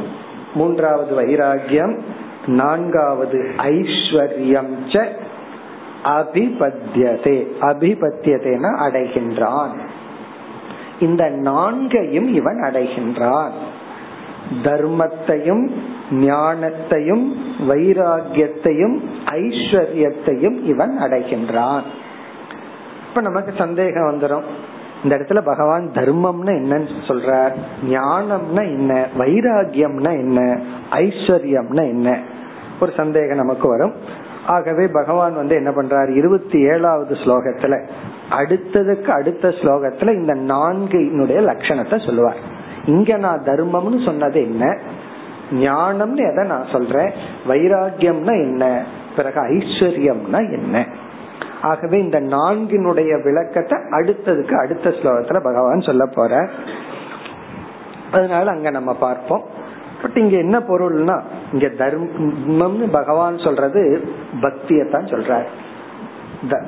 மூன்றாவது 0.54 1.22
வைராகியம் 1.22 2.00
நான்காவது 2.46 3.50
ஐஸ்வர்யம் 3.58 4.70
ச 4.88 5.08
அபிபத்தியதே. 6.04 7.48
அபிபத்தியதேன 7.62 8.78
அடைகின்றான். 8.78 9.78
இந்த 11.00 11.30
நான்கையும் 11.30 12.28
இவன் 12.28 12.62
அடைகின்றான். 12.62 13.52
தர்மத்தையும் 14.64 15.72
ஞானத்தையும் 16.12 17.26
வைராகியத்தையும் 17.68 19.02
ஐஸ்வர்யத்தையும் 19.26 20.64
இவன் 20.64 21.00
அடைகின்றான். 21.00 21.82
இப்ப 23.10 23.22
நமக்கு 23.22 23.54
சந்தேகம் 23.58 24.04
வந்துடும் 24.04 24.44
இந்த 25.04 25.18
இடத்துல 25.18 25.42
பகவான் 25.46 25.92
தர்மம்னா 25.94 26.50
என்னன்னு 26.50 26.90
சொல்ற 27.08 27.52
ஞானம்னா 27.90 28.64
என்ன 28.64 29.08
வைராகியம்னா 29.18 30.12
என்ன 30.12 30.60
ஐஸ்வர்யம்னா 30.92 31.88
என்ன? 31.88 32.20
ஒரு 32.80 32.94
சந்தேகம் 32.98 33.38
நமக்கு 33.38 33.68
வரும். 33.68 33.94
ஆகவே 34.48 34.88
பகவான் 34.88 35.36
வந்து 35.36 35.56
என்ன 35.56 35.70
பண்றார்? 35.70 36.16
இருபத்தி 36.16 36.62
ஏழாவது 36.62 37.14
ஸ்லோகத்துல 37.14 37.88
அடுத்ததுக்கு 38.30 39.08
அடுத்த 39.08 39.48
ஸ்லோகத்துல 39.48 40.14
இந்த 40.14 40.54
நான்கினுடைய 40.54 41.50
லட்சணத்தை 41.50 42.06
சொல்லுவார். 42.06 42.38
இங்க 42.86 43.18
நான் 43.18 43.44
தர்மம்னு 43.44 44.06
சொன்னது 44.06 44.42
என்ன? 44.42 44.78
ஞானம்னு 45.52 46.32
எதை 46.32 46.46
நான் 46.46 46.68
சொல்றேன்? 46.72 47.12
வைராகியம்னா 47.48 48.32
என்ன? 48.32 48.84
பிறகு 49.16 49.42
ஐஸ்வர்யம்னா 49.42 50.52
என்ன? 50.52 50.86
ஆகவே 51.62 52.00
இந்த 52.00 52.22
நான்கினுடைய 52.22 53.24
விளக்கத்தை 53.24 53.78
அடுத்ததுக்கு 53.78 54.54
அடுத்த 54.54 54.90
ஸ்லோகத்துல 54.90 55.44
பகவான் 55.44 55.80
சொல்ல 55.80 56.06
போற 56.06 56.50
அதனால 58.12 58.52
அங்க 58.52 58.70
நம்ம 58.70 58.94
பார்ப்போம். 58.94 59.44
பட் 60.02 60.18
இங்க 60.18 60.38
என்ன 60.38 60.60
பொருள்னா 60.60 61.22
இங்க 61.54 61.68
தர்மம்னு 61.68 62.92
பகவான் 62.92 63.38
சொல்றது 63.38 64.10
பக்தியத்தான் 64.42 65.10
சொல்றார். 65.12 65.46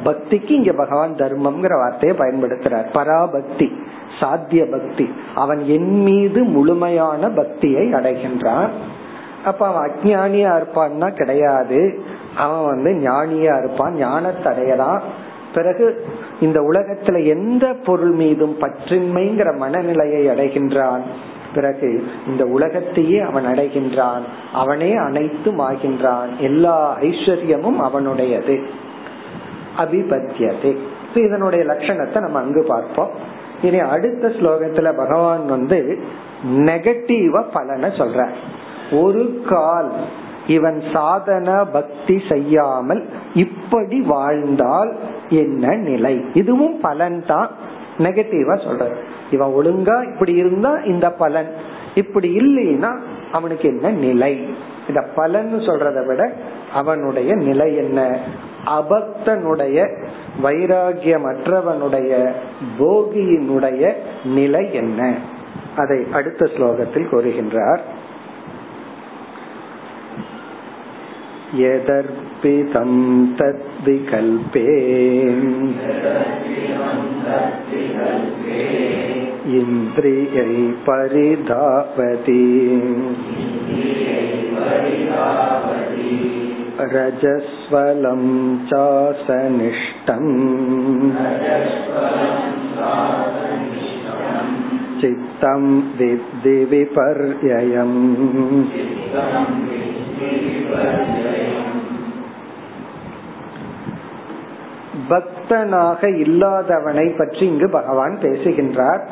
பக்திக்கு 0.04 0.50
இங்க 0.50 0.74
பகவான் 0.74 1.14
தர்மம்ங்கிற 1.14 1.74
வார்த்தையை 1.74 2.18
பயன்படுத்துறார். 2.18 2.92
பராபக்தி 2.94 3.72
சாத்திய 4.20 4.66
பக்தி. 4.66 5.14
அவன் 5.36 5.60
என் 5.60 6.02
மீது 6.02 6.44
முழுமையான 6.44 7.30
பக்தியை 7.30 7.94
அடைகின்றான். 7.94 8.70
அப்ப 9.46 9.68
அவன் 9.68 9.92
அஜானியா 9.92 10.62
இருப்பான்னா 10.62 11.12
கிடையாது. 11.12 12.04
அவன் 12.38 12.66
வந்து 12.66 13.10
ஞானியா 13.10 13.58
இருப்பான் 13.58 13.94
ஞானத்தை 13.94 14.54
அடையலாம் 14.54 15.30
பிறகு 15.54 16.06
இந்த 16.42 16.62
உலகத்துல 16.62 17.26
எந்த 17.26 17.76
பொருள் 17.86 18.12
மீதும் 18.12 18.56
பற்றின்மைங்கிற 18.60 19.58
மனநிலையை 19.58 20.28
அடைகின்றான்? 20.28 21.02
பிறகு 21.54 22.04
இந்த 22.28 22.46
உலகத்தையே 22.46 23.20
அவன் 23.20 23.46
அடைகின்றான். 23.46 24.22
அவனே 24.54 24.96
அனைத்தும் 24.96 25.60
ஆகின்றான். 25.60 26.38
எல்லா 26.40 26.98
ஐஸ்வர்யமும் 27.00 27.80
அவனுடையது. 27.80 28.64
அபிபத்தியதே. 29.78 30.78
இதனுடைய 31.14 31.66
லட்சணத்தை 31.66 32.20
நம்ம 32.20 32.40
அங்கு 32.40 32.66
பார்ப்போம். 32.68 33.10
இனி 33.62 33.80
அடுத்த 33.80 34.28
ஸ்லோகத்துல 34.28 34.94
பகவான் 34.96 35.46
வந்து 35.46 36.04
நெகட்டிவ 36.56 37.44
பலனை 37.54 37.90
சொல்ற 37.90 38.30
ஒரு 38.92 39.42
கால் 39.48 39.92
இவன் 40.48 40.84
சாதன 40.94 41.64
பக்தி 41.64 42.22
செய்யாமல் 42.30 43.10
இப்படி 43.34 44.02
வாழ்ந்தால் 44.02 44.98
என்ன 45.30 45.76
நிலை? 45.76 46.26
இதுவும் 46.34 46.80
பலன் 46.80 47.24
தான் 47.28 47.50
நெகட்டிவா 47.98 48.64
சொல்றது 48.64 48.96
இவன் 49.31 49.55
ஒழுங்கா 49.55 49.97
இப்படி 50.05 50.33
இருந்தா 50.35 50.73
இந்த 50.85 51.07
பலன் 51.13 51.51
இப்படி 51.95 52.29
இல்லைன்னா 52.37 52.91
அவனுக்கு 53.33 53.67
என்ன 53.69 53.91
நிலை 53.99 54.33
இந்த 54.89 55.01
பலன் 55.15 55.53
சொல்றத 55.59 56.01
விட 56.07 56.23
அவனுடைய 56.75 57.31
நிலை 57.39 57.69
என்ன 57.77 58.01
அபக்தனுடைய 58.71 59.79
வைராகியமற்றவனுடைய 60.43 62.13
போகியினுடைய 62.79 63.93
நிலை 64.35 64.65
என்ன 64.73 65.01
அதை 65.77 65.99
அடுத்த 66.13 66.45
ஸ்லோகத்தில் 66.47 67.11
கூறுகின்றார் 67.11 67.83
यदर्पितं 71.55 72.91
तद्विकल्पे 73.81 74.65
इन्द्रियै 79.59 80.55
परिधावति 80.89 82.43
रजस्वलं 86.95 88.25
चासनिष्टम् 88.71 90.33
चित्तं 95.01 95.65
विद्धि 95.99 96.59
विपर्ययम् 96.73 97.97
பக்தனாக 105.12 106.18
இல்லாதவனை 106.18 107.10
பற்றி 107.10 107.46
இங்கு 107.46 107.70
பகவான் 107.70 108.18
பேசுகின்றார். 108.22 109.10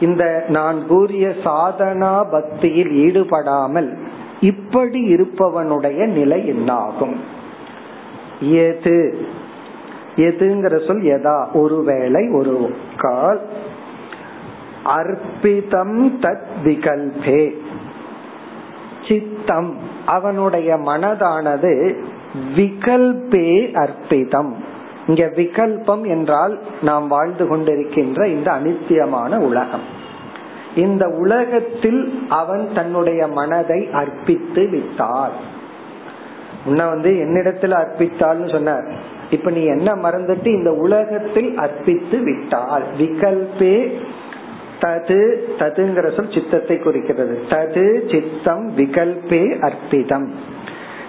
இந்த 0.00 0.44
நான் 0.48 0.86
கூறிய 0.86 1.28
சாதனா 1.44 2.30
பக்தியில் 2.30 2.92
ஈடுபடாமல் 2.92 3.98
இப்படி 4.40 5.14
இருப்பவனுடைய 5.14 6.06
நிலை 6.06 6.46
என்னாகும்? 6.46 7.20
எது? 8.40 9.26
எதுங்கிற 10.16 10.86
சொல் 10.86 11.00
எதா? 11.00 11.46
ஒருவேளை 11.52 12.28
ஒரு 12.28 12.74
கால். 12.96 13.40
அர்ப்பிதம் 14.84 16.10
தத் 16.20 16.42
விகல்பே. 16.64 17.54
சித்தம். 19.08 19.76
அவனுடைய 20.06 20.76
மனதானது 20.76 21.94
விகல்பே 22.56 23.72
அர்ப்பிதம். 23.74 24.69
இங்க 25.10 25.24
விகல்பம் 25.36 26.04
என்றால் 26.06 26.54
நாம் 26.82 27.06
வாழ்ந்து 27.08 27.44
கொண்டிருக்கின்ற 27.44 28.26
இந்த 28.26 28.48
அனித்தியமான 28.50 29.38
உலகம். 29.38 29.86
இந்த 30.74 31.04
உலகத்தில் 31.18 32.02
அவன் 32.28 32.64
தன்னுடைய 32.74 33.20
மனதை 33.38 33.80
அர்ப்பித்து 33.92 34.64
விட்டார் 34.70 35.32
உன்ன 36.66 36.86
வந்து 36.86 37.10
என்னிடத்தில் 37.18 37.72
அர்ப்பித்தாள்னு 37.72 38.48
சொன்னார். 38.50 38.86
இப்ப 39.30 39.50
நீ 39.50 39.62
என்ன 39.64 39.90
மறந்துட்டு 39.94 40.46
இந்த 40.46 40.72
உலகத்தில் 40.72 41.50
அர்ப்பித்து 41.58 42.18
விட்டால் 42.22 42.84
விகல்பே 42.98 43.76
தது 44.80 45.20
ததுங்கிற 45.58 46.06
சொல் 46.16 46.32
சித்தத்தை 46.32 46.76
குறிக்கிறது. 46.78 47.34
தது 47.48 47.84
சித்தம் 48.12 48.64
விகல்பே 48.76 49.42
அர்ப்பிதம். 49.68 50.28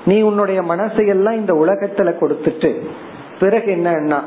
நீ 0.06 0.22
உன்னுடைய 0.22 0.62
மனசையெல்லாம் 0.62 1.40
இந்த 1.42 1.54
உலகத்துல 1.54 2.10
கொடுத்துட்டு 2.20 2.72
பிறகு 3.42 3.72
என்னன்னா 3.72 4.20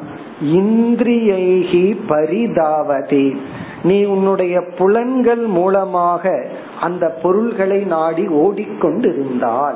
இந்திரியைகி 0.45 1.85
பரிதாவதி. 2.09 3.37
நீ 3.83 4.05
உன்னுடைய 4.05 4.61
புலன்கள் 4.79 5.45
மூலமாக 5.47 6.47
அந்த 6.81 7.09
பொருள்களை 7.23 7.85
நாடி 7.85 8.27
ஓடிக்கொண்டிருந்தால். 8.29 9.75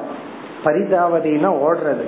பரிதாவதினா 0.65 1.53
ஓடுறது. 1.69 2.07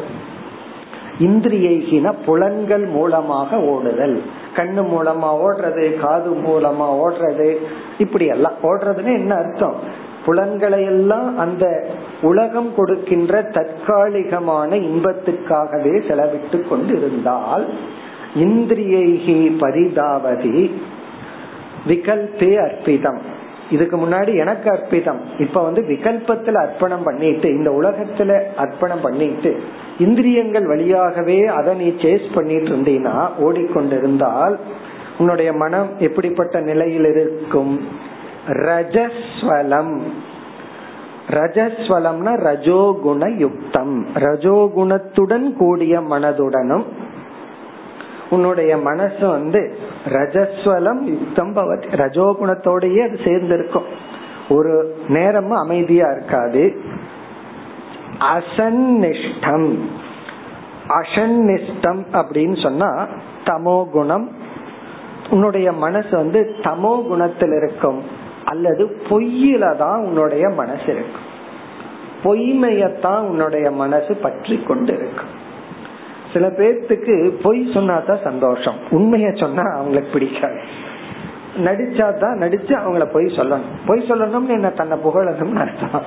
இந்திரியைகின 1.20 2.14
புலன்கள் 2.26 2.86
மூலமாக 2.86 3.56
ஓடுதல். 3.56 4.22
கண்ணு 4.56 4.84
மூலமா 4.94 5.30
ஓடுறது 5.46 5.98
காது 5.98 6.30
மூலமா 6.30 6.86
ஓடுறது 7.02 7.56
இப்படி 7.98 8.26
எல்லாம் 8.26 8.58
ஓடுறதுன்னு 8.62 9.16
என்ன 9.18 9.34
அர்த்தம்? 9.34 10.08
புலன்களையெல்லாம் 10.26 11.34
அந்த 11.34 11.88
உலகம் 12.22 12.74
கொடுக்கின்ற 12.74 13.42
தற்காலிகமான 13.42 14.76
இன்பத்துக்காகவே 14.76 15.94
செலவிட்டு 16.08 16.68
கொண்டு 16.68 16.96
இருந்தால் 16.96 17.66
இந்திரியைகி 18.34 19.38
பரிதாவதி 19.58 20.70
விகல்பே 21.88 22.52
அற்பிதம் 22.66 23.20
இதுக்கு 23.70 23.96
முன்னாடி 23.96 24.36
எனக்கு 24.36 24.70
அர்ப்பிதம். 24.70 25.18
இப்ப 25.38 25.62
வந்து 25.62 25.82
விகல்பத்துல 25.82 26.54
அர்ப்பணம் 26.54 27.02
பண்ணிட்டு 27.02 27.48
இந்த 27.48 27.70
உலகத்துல 27.70 28.40
அர்ப்பணம் 28.56 29.00
பண்ணிட்டு 29.00 29.60
இந்திரியங்கள் 29.98 30.66
வழியாகவே 30.66 31.46
அதை 31.46 31.74
நீ 31.74 31.88
சேஸ் 31.88 32.34
பண்ணிட்டு 32.34 32.70
இருந்தீனா 32.70 33.28
ஓடிக்கொண்டிருந்தால் 33.38 34.56
உன்னுடைய 35.18 35.52
மனம் 35.52 35.88
எப்படிப்பட்ட 35.98 36.60
நிலையில் 36.60 37.04
இருக்கும் 37.04 37.88
ரஜஸ்வலம். 38.50 40.00
ரஜஸ்வலம்னா 41.30 42.32
ரஜோகுண 42.46 43.36
யுக்தம் 43.36 44.06
ரஜோகுணத்துடன் 44.14 45.52
கூடிய 45.52 46.00
மனதுடனும் 46.00 46.84
உன்னுடைய 48.30 48.76
மனசு 48.76 49.28
வந்து 49.28 49.78
ரஜஸ்வலம் 50.08 51.00
யுக்தம் 51.00 51.56
பவதி. 51.56 51.84
ரஜோகுணத்தோடயே 51.90 53.08
அது 53.08 53.18
சேர்ந்திருக்கும். 53.24 53.84
ஒரு 54.48 54.96
நேரமும் 55.08 55.58
அமைதியா 55.58 56.06
இருக்காது. 56.10 56.80
அசன்னிஷ்டம். 58.20 59.78
அசன்னிஷ்டம் 60.88 62.04
அப்படின்னு 62.12 62.62
சொன்னா 62.62 63.06
தமோ 63.44 63.90
குணம் 63.90 64.30
உன்னுடைய 65.30 65.72
மனசு 65.72 66.16
வந்து 66.16 66.54
தமோ 66.60 67.06
குணத்தில் 67.06 67.52
இருக்கும். 67.52 68.18
அல்லது 68.50 68.84
பொய்யில 69.08 69.64
தான் 69.76 69.98
உன்னுடைய 70.00 70.48
மனசு 70.48 70.88
இருக்கும் 70.92 71.28
பொய்மையத்தான் 72.24 73.20
உன்னுடைய 73.20 73.70
மனசு 73.70 74.14
பற்றி 74.14 74.56
கொண்டு 74.68 74.92
இருக்கும் 74.92 75.38
சில 76.32 76.46
பேர்த்துக்கு 76.48 77.14
பொய் 77.42 77.60
சொன்னாதான் 77.74 78.24
சந்தோஷம். 78.24 78.76
உண்மைய 78.90 79.28
சொன்னா 79.40 79.62
அவங்களுக்கு 79.76 80.10
பிடிக்காது. 80.12 80.60
நடிச்சா 81.56 82.06
தான் 82.18 82.36
நடிச்சு 82.40 82.72
அவங்கள 82.80 83.04
பொய் 83.12 83.24
சொல்லணும். 83.24 83.72
பொய் 83.86 84.06
சொல்லணும்னு 84.08 84.48
என்ன 84.48 84.68
தன்னை 84.70 84.98
புகழணும்னு 85.04 85.62
அர்த்தம். 85.64 86.06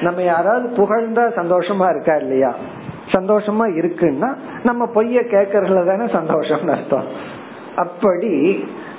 நம்ம 0.00 0.22
யாராவது 0.22 0.66
புகழ்ந்தா 0.76 1.24
சந்தோஷமா 1.40 1.86
இருக்கா 1.90 2.14
இல்லையா? 2.14 2.52
சந்தோஷமா 3.12 3.66
இருக்குன்னா 3.78 4.30
நம்ம 4.62 4.84
பொய்ய 4.94 5.22
கேக்குறதுல 5.34 5.86
தானே 5.86 6.06
சந்தோஷம்னு 6.12 6.74
அர்த்தம். 6.76 7.08
அப்படி 7.76 8.32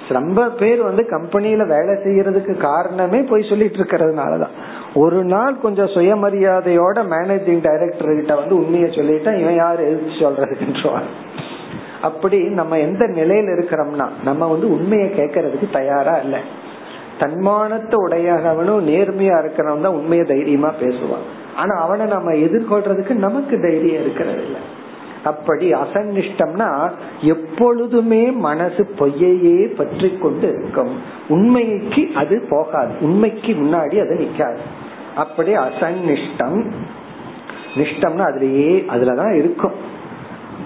ரொம்ப 0.09 0.49
பேர் 0.49 0.83
வந்து 0.83 1.07
கம்பெனியில 1.09 1.67
வேலை 1.67 1.95
செய்யறதுக்கு 2.03 2.57
காரணமே 2.57 3.21
போய் 3.21 3.49
சொல்லிட்டு 3.49 3.77
இருக்கிறதுனாலதான். 3.77 4.49
ஒரு 4.93 5.23
நாள் 5.23 5.59
கொஞ்சம் 5.59 5.87
சுயமரியாதையோட 5.87 7.03
மேனேஜிங் 7.03 7.61
டைரக்டர் 7.61 8.15
கிட்ட 8.15 8.35
வந்து 8.35 8.55
உண்மையை 8.55 8.89
சொல்லிட்டா 8.89 9.39
இவன் 9.39 9.55
யாரு 9.55 9.83
எழுதி 9.83 10.11
சொல்றதுக்குன்றான் 10.25 11.03
அப்படி 12.01 12.37
நம்ம 12.37 12.79
எந்த 12.79 13.05
நிலையில 13.05 13.59
இருக்கிறோம்னா 13.59 14.09
நம்ம 14.23 14.47
வந்து 14.47 14.71
உண்மையை 14.71 15.09
கேட்கறதுக்கு 15.09 15.69
தயாரா 15.71 16.17
இல்ல. 16.17 16.39
தன்மானத்தை 17.19 17.99
உடையவனும் 18.07 18.87
நேர்மையா 18.87 19.43
இருக்கிறவன் 19.43 19.81
தான் 19.81 19.93
உண்மையை 19.93 20.25
தைரியமா 20.25 20.73
பேசுவான். 20.81 21.25
ஆனா 21.55 21.75
அவனை 21.75 22.05
நம்ம 22.05 22.31
எதிர்கொள்றதுக்கு 22.31 23.13
நமக்கு 23.13 23.61
தைரியம் 23.61 24.01
இருக்கிறது 24.01 24.43
இல்லை 24.43 24.77
அப்படி 25.23 25.73
அசன்னிஷ்டம்னா 25.73 26.91
எப்பொழுதுமே 27.21 28.31
மனசு 28.31 28.87
பொய்யையே 28.99 29.75
பற்றி 29.75 30.17
கொண்டு 30.21 30.47
இருக்கும். 30.47 30.95
உண்மைக்கு 31.27 32.09
அது 32.15 32.45
போகாது. 32.49 32.93
உண்மைக்கு 33.01 33.53
முன்னாடி 33.53 34.01
அது 34.01 34.19
நிக்காது. 34.19 34.57
அப்படி 35.15 35.57
அசன்னிஷ்டம். 35.57 36.71
நிஷ்டம்னா 37.75 38.23
அதுலயே 38.23 38.83
அதுலதான் 38.95 39.33
இருக்கும். 39.33 39.97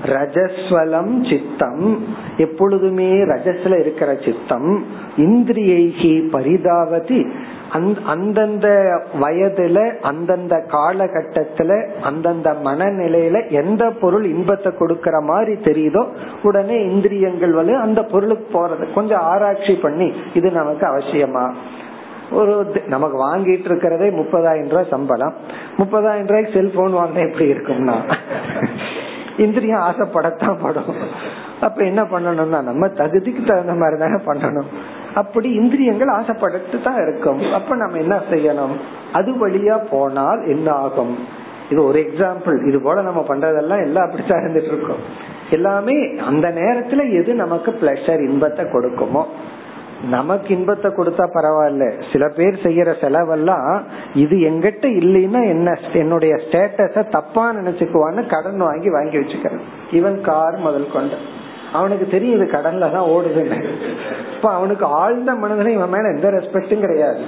ரஜஸ்வலம் 0.06 1.30
சித்தம். 1.30 2.04
எப்பொழுதுமே 2.38 3.12
ரஜஸ்ல 3.12 3.80
இருக்கிற 3.80 4.18
சித்தம். 4.26 4.86
இந்திரியைகி 5.18 6.30
பரிதாவதி 6.32 7.32
அந்தந்த 8.06 8.68
வயதுல 9.22 10.00
அந்தந்த 10.02 10.56
காலகட்டத்துல 10.72 11.90
அந்தந்த 12.02 12.56
மனநிலையில 12.64 13.50
எந்த 13.50 13.90
பொருள் 13.90 14.26
இன்பத்தை 14.26 14.72
கொடுக்கற 14.72 15.22
மாதிரி 15.24 15.54
தெரியுதோ 15.54 16.04
உடனே 16.44 16.84
இந்திரியங்கள் 16.84 17.54
வந்து 17.54 17.76
அந்த 17.78 18.04
பொருளுக்கு 18.04 18.48
போறது. 18.60 18.94
கொஞ்சம் 18.94 19.22
ஆராய்ச்சி 19.22 19.76
பண்ணி 19.76 20.14
இது 20.34 20.52
நமக்கு 20.52 20.88
அவசியமா? 20.88 21.46
ஒரு 22.32 22.72
நமக்கு 22.88 23.18
வாங்கிட்டு 23.28 23.66
இருக்கிறதே 23.66 24.10
முப்பதாயிரம் 24.10 24.70
ரூபாய் 24.70 24.88
சம்பளம். 24.90 25.34
முப்பதாயிரம் 25.78 26.28
ரூபாய்க்கு 26.28 26.52
செல்போன் 26.54 26.94
வாங்கினா 26.94 27.32
எப்படி 27.32 27.52
இருக்கும்னா? 27.52 27.98
இந்திரியம் 29.38 29.80
ஆசைப்படத்தான் 29.80 30.62
படும். 30.62 30.96
அப்ப 31.62 31.84
என்ன 31.84 32.02
பண்ணணும்னா 32.04 32.64
நம்ம 32.64 32.88
தகுதிக்கு 32.88 33.46
தகுந்த 33.46 33.74
மாதிரி 33.74 34.00
தானே 34.00 34.18
பண்ணணும். 34.26 34.70
அப்படி 35.16 35.54
இந்திரியங்கள் 35.54 36.08
ஆசைப்பட்டு 36.08 36.82
தான் 36.82 37.02
இருக்கும். 37.02 37.52
அப்ப 37.54 37.76
நம்ம 37.76 37.98
என்ன 37.98 38.16
செய்யணும்? 38.32 38.76
அது 39.14 39.32
வழியா 39.48 39.78
போனால் 39.90 40.48
என்ன 40.48 40.72
ஆகும் 40.72 41.16
இது 41.70 41.86
ஒரு 41.86 42.00
எக்ஸாம்பிள் 42.00 42.68
இது 42.68 42.82
போல 42.82 43.02
நம்ம 43.02 43.22
பண்றதெல்லாம் 43.28 43.84
எல்லாம் 43.84 44.06
அப்படித்தான் 44.06 44.42
இருந்துட்டு 44.44 44.72
இருக்கோம். 44.72 45.04
எல்லாமே 45.50 45.96
அந்த 46.18 46.50
நேரத்துல 46.50 47.22
எது 47.22 47.34
நமக்கு 47.34 47.72
பிளஷர் 47.72 48.22
இன்பத்தை 48.30 48.66
கொடுக்குமோ? 48.66 49.24
நமக்கு 50.10 50.50
இன்பத்தை 50.54 50.92
கொடுத்தா 50.92 51.26
பரவாயில்ல. 51.34 51.86
சில 52.12 52.28
பேர் 52.28 52.56
செய்யற 52.64 52.90
செலவெல்லாம் 53.02 53.84
இது 54.14 54.36
எங்கிட்ட 54.38 54.88
இல்லைன்னா 55.02 55.42
என்ன? 55.48 55.78
என்னுடைய 55.94 56.36
ஸ்டேட்டஸ 56.36 57.10
தப்பா 57.10 57.54
நினைச்சுக்குவான்னு 57.54 58.24
கடன் 58.28 58.58
வாங்கி 58.58 58.90
வாங்கி 58.90 59.18
வச்சுக்கிறேன். 59.18 59.64
ஈவன் 59.92 60.22
கார் 60.22 60.58
முதல் 60.58 60.92
கொண்டு 60.94 61.16
அவனுக்கு 61.78 62.06
தெரியும் 62.08 62.38
இது 62.38 62.46
கடன்ல 62.58 62.88
தான் 62.96 63.10
ஓடுதுன்னு. 63.16 63.60
இப்ப 64.36 64.48
அவனுக்கு 64.58 64.86
ஆழ்ந்த 65.02 65.32
மனதில் 65.42 65.76
இவன் 65.78 65.94
மேல 65.96 66.12
எந்த 66.16 66.30
ரெஸ்பெக்டும் 66.38 66.84
கிடையாது. 66.86 67.22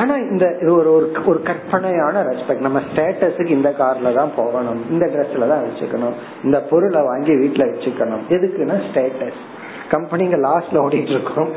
ஆனா 0.00 0.14
இந்த 0.30 0.44
இது 0.62 0.72
ஒரு 0.80 0.90
ஒரு 1.26 1.38
கற்பனையான 1.48 2.22
ரெஸ்பெக்ட் 2.30 2.66
நம்ம 2.66 2.80
ஸ்டேட்டஸுக்கு 2.88 3.56
இந்த 3.58 3.70
கார்ல 3.78 4.12
தான் 4.18 4.34
போகணும். 4.36 4.82
இந்த 4.90 5.06
ட்ரெஸ்ல 5.14 5.48
தான் 5.52 5.64
வச்சுக்கணும். 5.66 6.18
இந்த 6.44 6.58
பொருளை 6.70 7.02
வாங்கி 7.10 7.34
வீட்டுல 7.42 7.66
வச்சுக்கணும். 7.70 8.22
எதுக்குன்னா 8.36 8.76
ஸ்டேட்டஸ் 8.88 9.40
கம்பெனிங்க 9.90 10.38
லாஸ்ட்ல 10.46 10.74
ஓடிட்டு 10.74 11.10
இருக்கோம் 11.10 11.48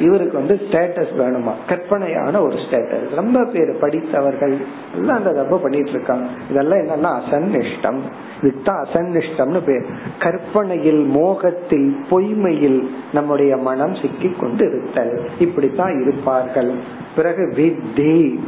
இவருக்கு 0.00 0.38
வந்து 0.38 0.60
ஸ்டேட்டஸ் 0.70 1.14
வேணுமா? 1.18 1.52
கற்பனையான 1.68 2.42
ஒரு 2.42 2.56
ஸ்டேட்டஸ் 2.56 3.14
ரொம்ப 3.14 3.44
பேர் 3.44 3.78
படித்தவர்கள் 3.80 4.56
எல்லாம் 4.94 5.16
அந்த 5.16 5.32
தப்பு 5.32 5.58
பண்ணிட்டு 5.58 5.90
இருக்காங்க 5.90 6.26
இதெல்லாம் 6.50 6.78
என்னன்னா 6.78 7.22
அசன்னிஷ்டம். 7.22 7.98
இதுதான் 8.42 8.86
அசன்னிஷ்டம்னு 8.92 9.60
பேர். 9.64 9.84
கற்பனையில் 10.18 11.04
மோகத்தில் 11.04 11.96
பொய்மையில் 12.10 12.88
நம்முடைய 13.12 13.56
மனம் 13.56 13.94
சிக்கி 13.94 14.34
கொண்டு 14.40 14.66
இருத்தல் 14.66 15.30
இப்படித்தான் 15.38 16.02
இருப்பார்கள். 16.02 16.72
பிறகு 17.16 17.52
வித்தி. 17.56 18.38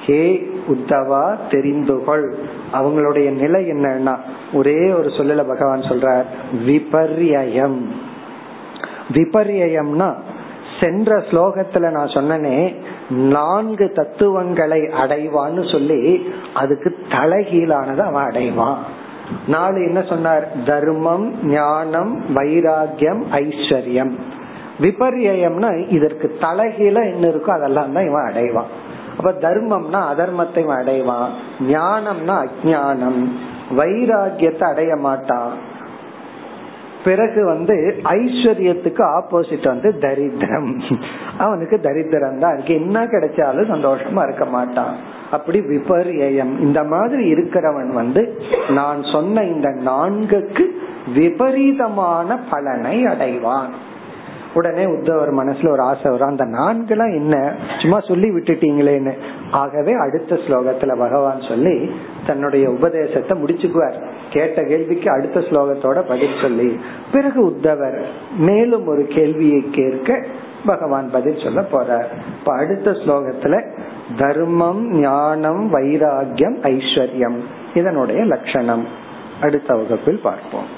ஹே 0.00 0.50
உத்தவா 0.68 1.36
தெரிந்துகொள். 1.50 2.32
அவங்களுடைய 2.72 3.30
நிலை 3.30 3.70
என்னன்னா 3.70 4.16
ஒரே 4.52 4.92
ஒரு 4.92 5.08
சொல்லல 5.08 5.48
பகவான் 5.48 5.80
சொல்றார் 5.80 6.24
விபர்யம் 6.66 7.78
விபரியம்னா 9.12 10.14
சென்ற 10.80 11.16
ஸ்லோகத்துல 11.16 11.90
நான் 11.90 12.14
சொன்னனே 12.16 12.76
நான்கு 13.08 13.92
தத்துவங்களை 13.92 14.80
அடைவான்னு 14.80 15.72
சொல்லி 15.72 16.30
அதுக்கு 16.54 16.98
தலைகீழானது 17.08 17.98
அவன் 17.98 18.28
அடைவான். 18.28 18.76
நாலு 19.46 19.84
என்ன 19.84 20.02
சொன்னார்? 20.02 20.48
தர்மம் 20.66 21.46
ஞானம் 21.46 22.24
வைராகியம் 22.34 23.22
ஐஸ்வர்யம். 23.32 24.12
விபரியம்னா 24.80 25.88
இதற்கு 25.88 26.36
தலைகீழ 26.40 26.96
என்ன 27.12 27.28
இருக்கோ 27.28 27.50
அதெல்லாம் 27.50 27.92
தான் 27.92 28.06
இவன் 28.06 28.28
அடைவான். 28.28 28.70
அப்ப 29.16 29.30
தர்மம்னா 29.30 30.00
அதர்மத்தை 30.12 30.58
இவன் 30.58 30.80
அடைவான். 30.84 31.30
ஞானம்னா 31.68 32.36
அஜானம் 32.44 33.20
வைராகியத்தை 33.76 34.62
அடைய 34.62 34.96
மாட்டான். 34.96 35.52
பிறகு 37.08 37.40
வந்து 37.44 37.74
ஐஸ்வர்யத்துக்கு 38.04 39.02
ஆப்போசிட் 39.16 39.66
வந்து 39.72 39.90
தரித்திரம். 40.00 40.70
அவனுக்கு 41.38 41.76
தரித்திரம் 41.80 42.38
தான் 42.38 42.54
இருக்கு. 42.54 42.74
என்ன 42.74 43.04
கிடைச்சாலும் 43.04 43.70
சந்தோஷமா 43.74 44.22
இருக்க 44.26 44.44
மாட்டான். 44.56 44.94
அப்படி 45.30 45.58
விபரியம் 45.60 46.54
இந்த 46.60 46.80
மாதிரி 46.84 47.24
இருக்கிறவன் 47.32 47.92
வந்து 48.00 48.22
நான் 48.68 49.00
சொன்ன 49.12 49.44
இந்த 49.54 49.68
நான்குக்கு 49.90 50.66
விபரீதமான 51.14 52.38
பலனை 52.50 52.96
அடைவான். 53.04 53.72
உடனே 54.58 54.84
உத்தவர் 54.84 55.32
மனசுல 55.40 55.70
ஒரு 55.70 55.82
ஆசை 55.82 56.10
வரும். 56.10 56.28
அந்த 56.28 56.44
நான்குலாம் 56.44 57.14
என்ன? 57.14 57.56
சும்மா 57.80 58.00
சொல்லி 58.00 58.28
விட்டுட்டீங்களேன்னு. 58.28 59.12
ஆகவே 59.50 59.92
அடுத்த 59.92 60.34
ஸ்லோகத்துல 60.34 60.98
பகவான் 60.98 61.40
சொல்லி 61.48 61.90
தன்னுடைய 62.26 62.70
உபதேசத்தை 62.70 63.42
முடிச்சுக்குவார். 63.42 63.96
கேட்ட 64.30 64.62
கேள்விக்கு 64.62 65.10
அடுத்த 65.10 65.40
ஸ்லோகத்தோட 65.40 66.00
பதில் 66.08 66.38
சொல்லி. 66.42 66.80
பிறகு 67.12 67.46
உத்தவர் 67.46 68.02
மேலும் 68.38 68.86
ஒரு 68.86 69.06
கேள்வியை 69.06 69.64
கேட்க 69.72 70.24
பகவான் 70.66 71.10
பதில் 71.10 71.42
சொல்ல 71.44 71.60
போறார். 71.60 72.06
இப்ப 72.38 72.56
அடுத்த 72.56 72.90
ஸ்லோகத்துல 72.90 73.54
தர்மம் 74.18 74.90
ஞானம் 74.90 75.74
வைராகியம் 75.74 76.58
ஐஸ்வர்யம் 76.62 77.38
இதனுடைய 77.74 78.24
லட்சணம். 78.24 78.86
அடுத்த 79.40 79.74
வகுப்பில் 79.74 80.20
பார்ப்போம். 80.22 80.77